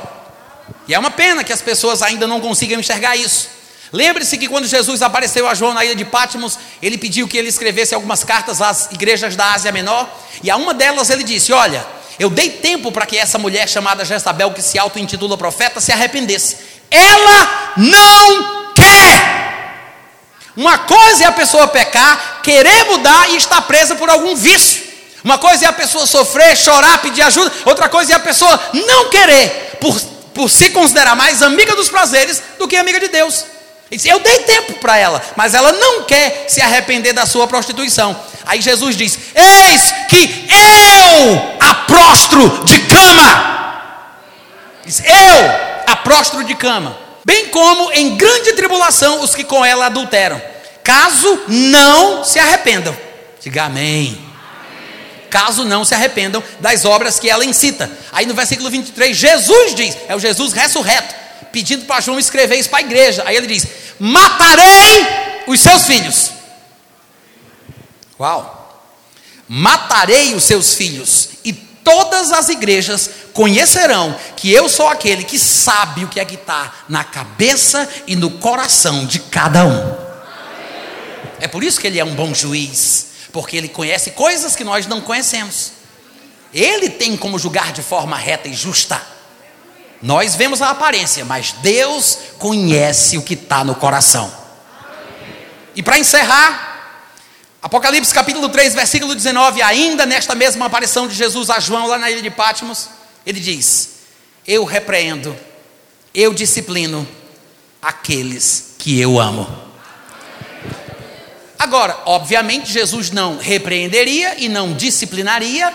E 0.88 0.94
é 0.94 1.00
uma 1.00 1.12
pena 1.12 1.44
que 1.44 1.54
as 1.54 1.62
pessoas 1.62 2.02
ainda 2.02 2.26
não 2.26 2.40
consigam 2.40 2.80
enxergar 2.80 3.16
isso. 3.16 3.50
Lembre-se 3.92 4.38
que 4.38 4.48
quando 4.48 4.68
Jesus 4.68 5.02
apareceu 5.02 5.48
a 5.48 5.54
João 5.54 5.74
na 5.74 5.86
ilha 5.86 5.96
de 5.96 6.04
Patmos, 6.04 6.58
ele 6.82 6.98
pediu 6.98 7.28
que 7.28 7.38
ele 7.38 7.48
escrevesse 7.48 7.96
algumas 7.96 8.24
cartas 8.24 8.62
às 8.62 8.92
igrejas 8.92 9.36
da 9.36 9.54
Ásia 9.54 9.72
Menor, 9.72 10.10
e 10.44 10.52
a 10.52 10.58
uma 10.58 10.74
delas 10.74 11.10
ele 11.10 11.24
disse: 11.24 11.54
Olha, 11.54 11.86
eu 12.20 12.30
dei 12.30 12.50
tempo 12.50 12.92
para 12.92 13.06
que 13.06 13.18
essa 13.18 13.38
mulher 13.38 13.68
chamada 13.70 14.04
Jezabel, 14.04 14.52
que 14.52 14.62
se 14.62 14.78
auto-intitula 14.78 15.38
profeta, 15.38 15.80
se 15.80 15.92
arrependesse. 15.92 16.58
Ela 16.90 17.74
não 17.78 18.74
quer. 18.74 19.38
Uma 20.56 20.80
coisa 20.80 21.26
é 21.26 21.28
a 21.28 21.32
pessoa 21.32 21.68
pecar, 21.68 22.42
querer 22.42 22.86
mudar 22.86 23.30
e 23.30 23.38
estar 23.38 23.62
presa 23.62 23.96
por 23.96 24.10
algum 24.10 24.36
vício. 24.36 24.87
Uma 25.24 25.38
coisa 25.38 25.66
é 25.66 25.68
a 25.68 25.74
pessoa 25.74 26.06
sofrer, 26.06 26.56
chorar, 26.56 27.00
pedir 27.00 27.22
ajuda, 27.22 27.52
outra 27.66 27.90
coisa 27.90 28.14
é 28.14 28.16
a 28.16 28.20
pessoa 28.20 28.60
não 28.74 29.10
querer, 29.10 29.78
por, 29.82 30.00
por 30.34 30.50
se 30.50 30.70
considerar 30.70 31.16
mais 31.16 31.42
amiga 31.42 31.76
dos 31.76 31.90
prazeres 31.90 32.42
do 32.58 32.68
que 32.68 32.76
amiga 32.76 33.00
de 33.00 33.08
Deus. 33.08 33.46
Eu 34.06 34.20
dei 34.20 34.40
tempo 34.40 34.74
para 34.74 34.98
ela, 34.98 35.22
mas 35.36 35.54
ela 35.54 35.72
não 35.72 36.04
quer 36.04 36.46
se 36.50 36.62
arrepender 36.62 37.14
da 37.14 37.26
sua 37.26 37.48
prostituição. 37.48 38.20
Aí 38.46 38.62
Jesus 38.62 38.98
diz: 38.98 39.18
Eis 39.34 39.94
que 40.10 40.48
eu 40.52 41.58
aprostro 41.60 42.66
de 42.66 42.80
cama. 42.82 43.82
Eu 44.86 45.92
aprostro 45.94 46.44
de 46.44 46.54
cama. 46.56 46.98
Bem 47.26 47.48
como 47.48 47.92
em 47.94 48.16
grande 48.18 48.54
tribulação 48.54 49.22
os 49.22 49.34
que 49.34 49.44
com 49.44 49.64
ela 49.66 49.86
adulteram, 49.86 50.42
caso 50.84 51.44
não 51.48 52.26
se 52.26 52.40
arrependam. 52.40 52.96
Diga 53.42 53.64
amém 53.64 54.27
caso 55.38 55.64
não 55.64 55.86
se 55.86 55.94
arrependam 55.94 56.44
das 56.60 56.84
obras 56.84 57.20
que 57.20 57.30
ela 57.30 57.46
incita. 57.46 57.92
Aí 58.12 58.26
no 58.26 58.34
versículo 58.34 58.72
23, 58.72 59.16
Jesus 59.16 59.76
diz, 59.76 59.96
é 60.08 60.16
o 60.16 60.20
Jesus 60.20 60.52
ressurreto, 60.52 61.14
pedindo 61.52 61.86
para 61.86 62.02
João 62.02 62.18
escrever 62.18 62.56
isso 62.56 62.70
para 62.70 62.80
a 62.80 62.82
igreja. 62.82 63.22
Aí 63.24 63.36
ele 63.36 63.46
diz: 63.46 63.68
Matarei 64.00 65.06
os 65.46 65.60
seus 65.60 65.86
filhos. 65.86 66.32
Uau! 68.20 68.82
Matarei 69.48 70.34
os 70.34 70.44
seus 70.44 70.74
filhos, 70.74 71.30
e 71.46 71.54
todas 71.54 72.32
as 72.32 72.50
igrejas 72.50 73.08
conhecerão 73.32 74.16
que 74.36 74.52
eu 74.52 74.68
sou 74.68 74.88
aquele 74.88 75.24
que 75.24 75.38
sabe 75.38 76.04
o 76.04 76.08
que 76.08 76.20
é 76.20 76.26
que 76.26 76.34
está 76.34 76.74
na 76.90 77.04
cabeça 77.04 77.88
e 78.08 78.16
no 78.16 78.32
coração 78.32 79.06
de 79.06 79.20
cada 79.20 79.66
um. 79.66 79.96
É 81.40 81.48
por 81.48 81.64
isso 81.64 81.80
que 81.80 81.86
ele 81.86 82.00
é 82.00 82.04
um 82.04 82.16
bom 82.16 82.34
juiz 82.34 83.07
porque 83.38 83.56
ele 83.56 83.70
conhece 83.70 84.10
coisas 84.10 84.56
que 84.56 84.64
nós 84.64 84.88
não 84.88 85.00
conhecemos. 85.00 85.74
Ele 86.52 86.90
tem 86.90 87.16
como 87.16 87.38
julgar 87.38 87.72
de 87.72 87.84
forma 87.84 88.18
reta 88.18 88.48
e 88.48 88.54
justa. 88.56 89.00
Nós 90.02 90.34
vemos 90.34 90.60
a 90.60 90.72
aparência, 90.72 91.24
mas 91.24 91.52
Deus 91.62 92.18
conhece 92.40 93.16
o 93.16 93.22
que 93.22 93.36
está 93.36 93.64
no 93.64 93.76
coração. 93.76 94.34
E 95.76 95.84
para 95.84 96.00
encerrar, 96.00 97.04
Apocalipse 97.62 98.12
capítulo 98.12 98.50
3, 98.50 98.74
versículo 98.74 99.14
19, 99.14 99.62
ainda 99.62 100.04
nesta 100.04 100.34
mesma 100.34 100.66
aparição 100.66 101.08
de 101.08 101.14
Jesus 101.14 101.52
a 101.52 101.60
João 101.60 101.86
lá 101.86 102.00
na 102.00 102.10
ilha 102.10 102.24
de 102.24 102.32
Patmos, 102.32 102.90
ele 103.24 103.40
diz: 103.40 103.98
Eu 104.48 104.66
repreendo, 104.66 105.38
eu 106.12 106.34
disciplino 106.34 107.08
aqueles 107.80 108.74
que 108.80 109.00
eu 109.00 109.20
amo. 109.20 109.67
Agora, 111.60 111.98
obviamente, 112.06 112.72
Jesus 112.72 113.10
não 113.10 113.38
repreenderia 113.38 114.36
e 114.38 114.48
não 114.48 114.74
disciplinaria 114.74 115.74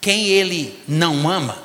quem 0.00 0.26
ele 0.26 0.78
não 0.88 1.28
ama. 1.28 1.56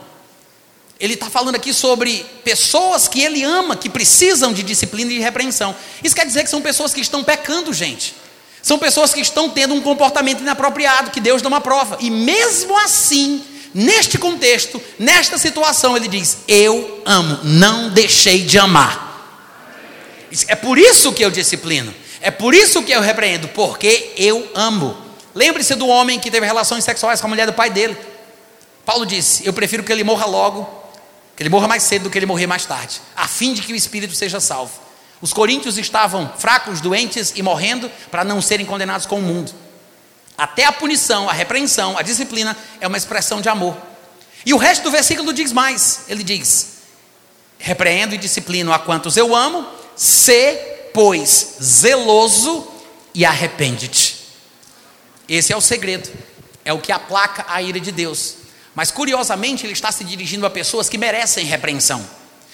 Ele 0.99 1.13
está 1.13 1.29
falando 1.29 1.55
aqui 1.55 1.73
sobre 1.73 2.25
pessoas 2.43 3.07
que 3.07 3.21
ele 3.21 3.43
ama, 3.43 3.75
que 3.75 3.89
precisam 3.89 4.53
de 4.53 4.63
disciplina 4.63 5.11
e 5.11 5.15
de 5.15 5.21
repreensão. 5.21 5.75
Isso 6.03 6.15
quer 6.15 6.25
dizer 6.25 6.43
que 6.43 6.49
são 6.49 6.61
pessoas 6.61 6.93
que 6.93 7.01
estão 7.01 7.23
pecando, 7.23 7.73
gente. 7.73 8.15
São 8.61 8.79
pessoas 8.79 9.13
que 9.13 9.21
estão 9.21 9.49
tendo 9.49 9.73
um 9.73 9.81
comportamento 9.81 10.41
inapropriado, 10.41 11.11
que 11.11 11.19
Deus 11.19 11.41
dá 11.41 11.47
uma 11.47 11.61
prova. 11.61 11.97
E 12.01 12.09
mesmo 12.09 12.77
assim, 12.79 13.43
neste 13.73 14.17
contexto, 14.17 14.81
nesta 14.97 15.37
situação, 15.37 15.95
ele 15.95 16.07
diz: 16.07 16.39
Eu 16.47 17.01
amo, 17.05 17.39
não 17.43 17.89
deixei 17.89 18.43
de 18.43 18.57
amar. 18.57 19.05
É 20.47 20.55
por 20.55 20.77
isso 20.77 21.13
que 21.13 21.23
eu 21.23 21.31
disciplino. 21.31 21.93
É 22.21 22.31
por 22.31 22.53
isso 22.53 22.83
que 22.83 22.91
eu 22.91 23.01
repreendo, 23.01 23.47
porque 23.49 24.13
eu 24.17 24.49
amo. 24.55 24.97
Lembre-se 25.35 25.75
do 25.75 25.87
homem 25.87 26.19
que 26.19 26.31
teve 26.31 26.45
relações 26.45 26.83
sexuais 26.83 27.21
com 27.21 27.27
a 27.27 27.29
mulher 27.29 27.45
do 27.45 27.53
pai 27.53 27.69
dele. 27.69 27.95
Paulo 28.85 29.05
disse: 29.05 29.45
Eu 29.45 29.53
prefiro 29.53 29.83
que 29.83 29.91
ele 29.91 30.03
morra 30.03 30.25
logo, 30.25 30.67
que 31.35 31.43
ele 31.43 31.49
morra 31.49 31.67
mais 31.67 31.83
cedo 31.83 32.03
do 32.03 32.09
que 32.09 32.17
ele 32.17 32.25
morrer 32.25 32.47
mais 32.47 32.65
tarde, 32.65 32.99
a 33.15 33.27
fim 33.27 33.53
de 33.53 33.61
que 33.61 33.73
o 33.73 33.75
espírito 33.75 34.15
seja 34.15 34.39
salvo. 34.39 34.79
Os 35.21 35.33
coríntios 35.33 35.77
estavam 35.77 36.31
fracos, 36.37 36.79
doentes 36.79 37.33
e 37.35 37.41
morrendo 37.41 37.89
para 38.11 38.23
não 38.23 38.41
serem 38.41 38.65
condenados 38.65 39.05
com 39.05 39.19
o 39.19 39.21
mundo. 39.21 39.51
Até 40.37 40.65
a 40.65 40.71
punição, 40.71 41.27
a 41.27 41.33
repreensão, 41.33 41.97
a 41.97 42.01
disciplina 42.03 42.55
é 42.79 42.87
uma 42.87 42.97
expressão 42.97 43.41
de 43.41 43.49
amor. 43.49 43.75
E 44.45 44.53
o 44.53 44.57
resto 44.57 44.83
do 44.83 44.91
versículo 44.91 45.33
diz 45.33 45.51
mais: 45.51 46.01
ele 46.07 46.23
diz: 46.23 46.77
Repreendo 47.57 48.15
e 48.15 48.17
disciplino 48.17 48.71
a 48.71 48.79
quantos 48.79 49.17
eu 49.17 49.35
amo, 49.35 49.67
se 49.95 50.76
pois, 50.97 51.57
zeloso 51.61 52.67
e 53.13 53.23
arrepende-te. 53.23 54.17
Esse 55.29 55.53
é 55.53 55.55
o 55.55 55.61
segredo, 55.61 56.09
é 56.65 56.73
o 56.73 56.81
que 56.81 56.91
aplaca 56.91 57.45
a 57.47 57.61
ira 57.61 57.79
de 57.79 57.91
Deus. 57.91 58.33
Mas 58.73 58.89
curiosamente, 58.89 59.63
ele 59.63 59.73
está 59.73 59.91
se 59.91 60.03
dirigindo 60.03 60.43
a 60.43 60.49
pessoas 60.49 60.89
que 60.89 60.97
merecem 60.97 61.45
repreensão, 61.45 62.03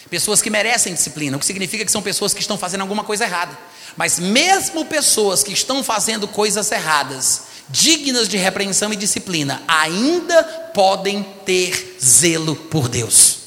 pessoas 0.10 0.42
que 0.42 0.50
merecem 0.50 0.94
disciplina, 0.94 1.38
o 1.38 1.40
que 1.40 1.46
significa 1.46 1.86
que 1.86 1.92
são 1.92 2.02
pessoas 2.02 2.34
que 2.34 2.42
estão 2.42 2.58
fazendo 2.58 2.82
alguma 2.82 3.06
coisa 3.06 3.24
errada. 3.24 3.58
Mas 3.96 4.20
mesmo 4.20 4.84
pessoas 4.84 5.42
que 5.42 5.54
estão 5.54 5.82
fazendo 5.82 6.28
coisas 6.28 6.70
erradas, 6.70 7.44
dignas 7.70 8.28
de 8.28 8.36
repreensão 8.36 8.92
e 8.92 8.98
disciplina, 8.98 9.64
ainda 9.70 10.44
podem 10.74 11.24
ter 11.46 11.98
zelo 11.98 12.58
por 12.58 12.90
Deus. 12.90 13.43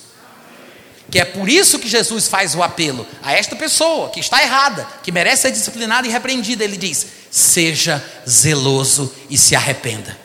Que 1.11 1.21
é 1.21 1.25
por 1.25 1.49
isso 1.49 1.79
que 1.79 1.89
Jesus 1.89 2.27
faz 2.27 2.55
o 2.55 2.63
apelo 2.63 3.07
a 3.23 3.33
esta 3.33 3.55
pessoa 3.55 4.11
que 4.11 4.21
está 4.21 4.43
errada, 4.43 4.87
que 5.03 5.13
merece 5.13 5.43
ser 5.43 5.53
disciplinada 5.53 6.07
e 6.07 6.11
repreendida. 6.11 6.65
Ele 6.65 6.77
diz: 6.77 7.07
seja 7.31 8.05
zeloso 8.29 9.15
e 9.31 9.39
se 9.39 9.55
arrependa. 9.55 10.19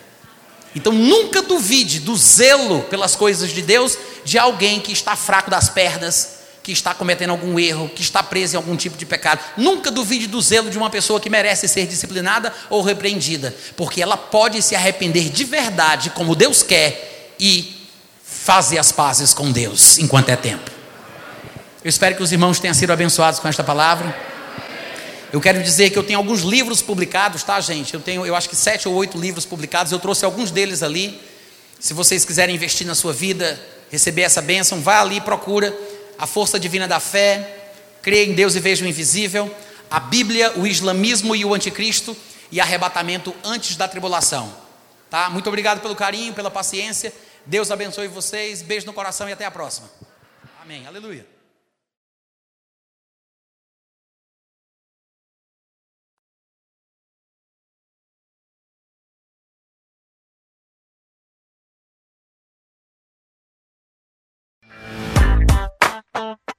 Então 0.75 0.93
nunca 0.93 1.41
duvide 1.41 1.99
do 1.99 2.15
zelo 2.15 2.81
pelas 2.83 3.15
coisas 3.15 3.51
de 3.51 3.61
Deus 3.61 3.97
de 4.23 4.39
alguém 4.39 4.79
que 4.79 4.91
está 4.91 5.15
fraco 5.15 5.51
das 5.51 5.69
pernas, 5.69 6.39
que 6.63 6.71
está 6.71 6.93
cometendo 6.93 7.31
algum 7.31 7.59
erro, 7.59 7.89
que 7.89 8.01
está 8.01 8.23
preso 8.23 8.55
em 8.55 8.57
algum 8.57 8.75
tipo 8.75 8.97
de 8.97 9.05
pecado. 9.05 9.41
Nunca 9.57 9.91
duvide 9.91 10.27
do 10.27 10.41
zelo 10.41 10.69
de 10.69 10.77
uma 10.77 10.89
pessoa 10.89 11.19
que 11.19 11.29
merece 11.29 11.67
ser 11.67 11.87
disciplinada 11.87 12.53
ou 12.69 12.81
repreendida, 12.81 13.55
porque 13.75 14.01
ela 14.01 14.15
pode 14.15 14.61
se 14.61 14.75
arrepender 14.75 15.29
de 15.29 15.43
verdade, 15.43 16.11
como 16.11 16.35
Deus 16.35 16.63
quer, 16.63 17.33
e 17.39 17.80
fazer 18.43 18.79
as 18.79 18.91
pazes 18.91 19.35
com 19.35 19.51
Deus 19.51 19.99
enquanto 19.99 20.29
é 20.29 20.35
tempo. 20.35 20.71
Eu 21.83 21.89
espero 21.89 22.15
que 22.15 22.23
os 22.23 22.31
irmãos 22.31 22.59
tenham 22.59 22.73
sido 22.73 22.91
abençoados 22.91 23.39
com 23.39 23.47
esta 23.47 23.63
palavra. 23.63 24.15
Eu 25.31 25.39
quero 25.39 25.61
dizer 25.61 25.91
que 25.91 25.97
eu 25.97 26.03
tenho 26.03 26.17
alguns 26.17 26.41
livros 26.41 26.81
publicados, 26.81 27.43
tá, 27.43 27.61
gente? 27.61 27.93
Eu 27.93 27.99
tenho, 27.99 28.25
eu 28.25 28.35
acho 28.35 28.49
que 28.49 28.55
sete 28.55 28.87
ou 28.87 28.95
oito 28.95 29.15
livros 29.15 29.45
publicados. 29.45 29.91
Eu 29.91 29.99
trouxe 29.99 30.25
alguns 30.25 30.49
deles 30.49 30.81
ali. 30.81 31.21
Se 31.79 31.93
vocês 31.93 32.25
quiserem 32.25 32.55
investir 32.55 32.85
na 32.85 32.95
sua 32.95 33.13
vida, 33.13 33.59
receber 33.91 34.23
essa 34.23 34.41
bênção, 34.41 34.81
vá 34.81 35.01
ali, 35.01 35.21
procura 35.21 35.75
a 36.17 36.25
força 36.25 36.59
divina 36.59 36.87
da 36.87 36.99
fé, 36.99 37.69
creia 38.01 38.25
em 38.25 38.33
Deus 38.33 38.55
e 38.55 38.59
veja 38.59 38.83
o 38.83 38.87
invisível, 38.87 39.55
a 39.89 39.99
Bíblia, 39.99 40.53
o 40.57 40.65
islamismo 40.65 41.35
e 41.35 41.45
o 41.45 41.53
anticristo 41.53 42.17
e 42.51 42.59
arrebatamento 42.59 43.35
antes 43.43 43.75
da 43.75 43.87
tribulação. 43.87 44.51
Tá? 45.11 45.29
Muito 45.29 45.47
obrigado 45.47 45.79
pelo 45.79 45.95
carinho, 45.95 46.33
pela 46.33 46.49
paciência. 46.49 47.13
Deus 47.51 47.69
abençoe 47.69 48.07
vocês. 48.07 48.61
Beijo 48.61 48.85
no 48.85 48.93
coração 48.93 49.27
e 49.27 49.33
até 49.33 49.43
a 49.43 49.51
próxima. 49.51 49.89
Amém. 50.61 50.87
Aleluia. 50.87 51.27
Música 66.13 66.50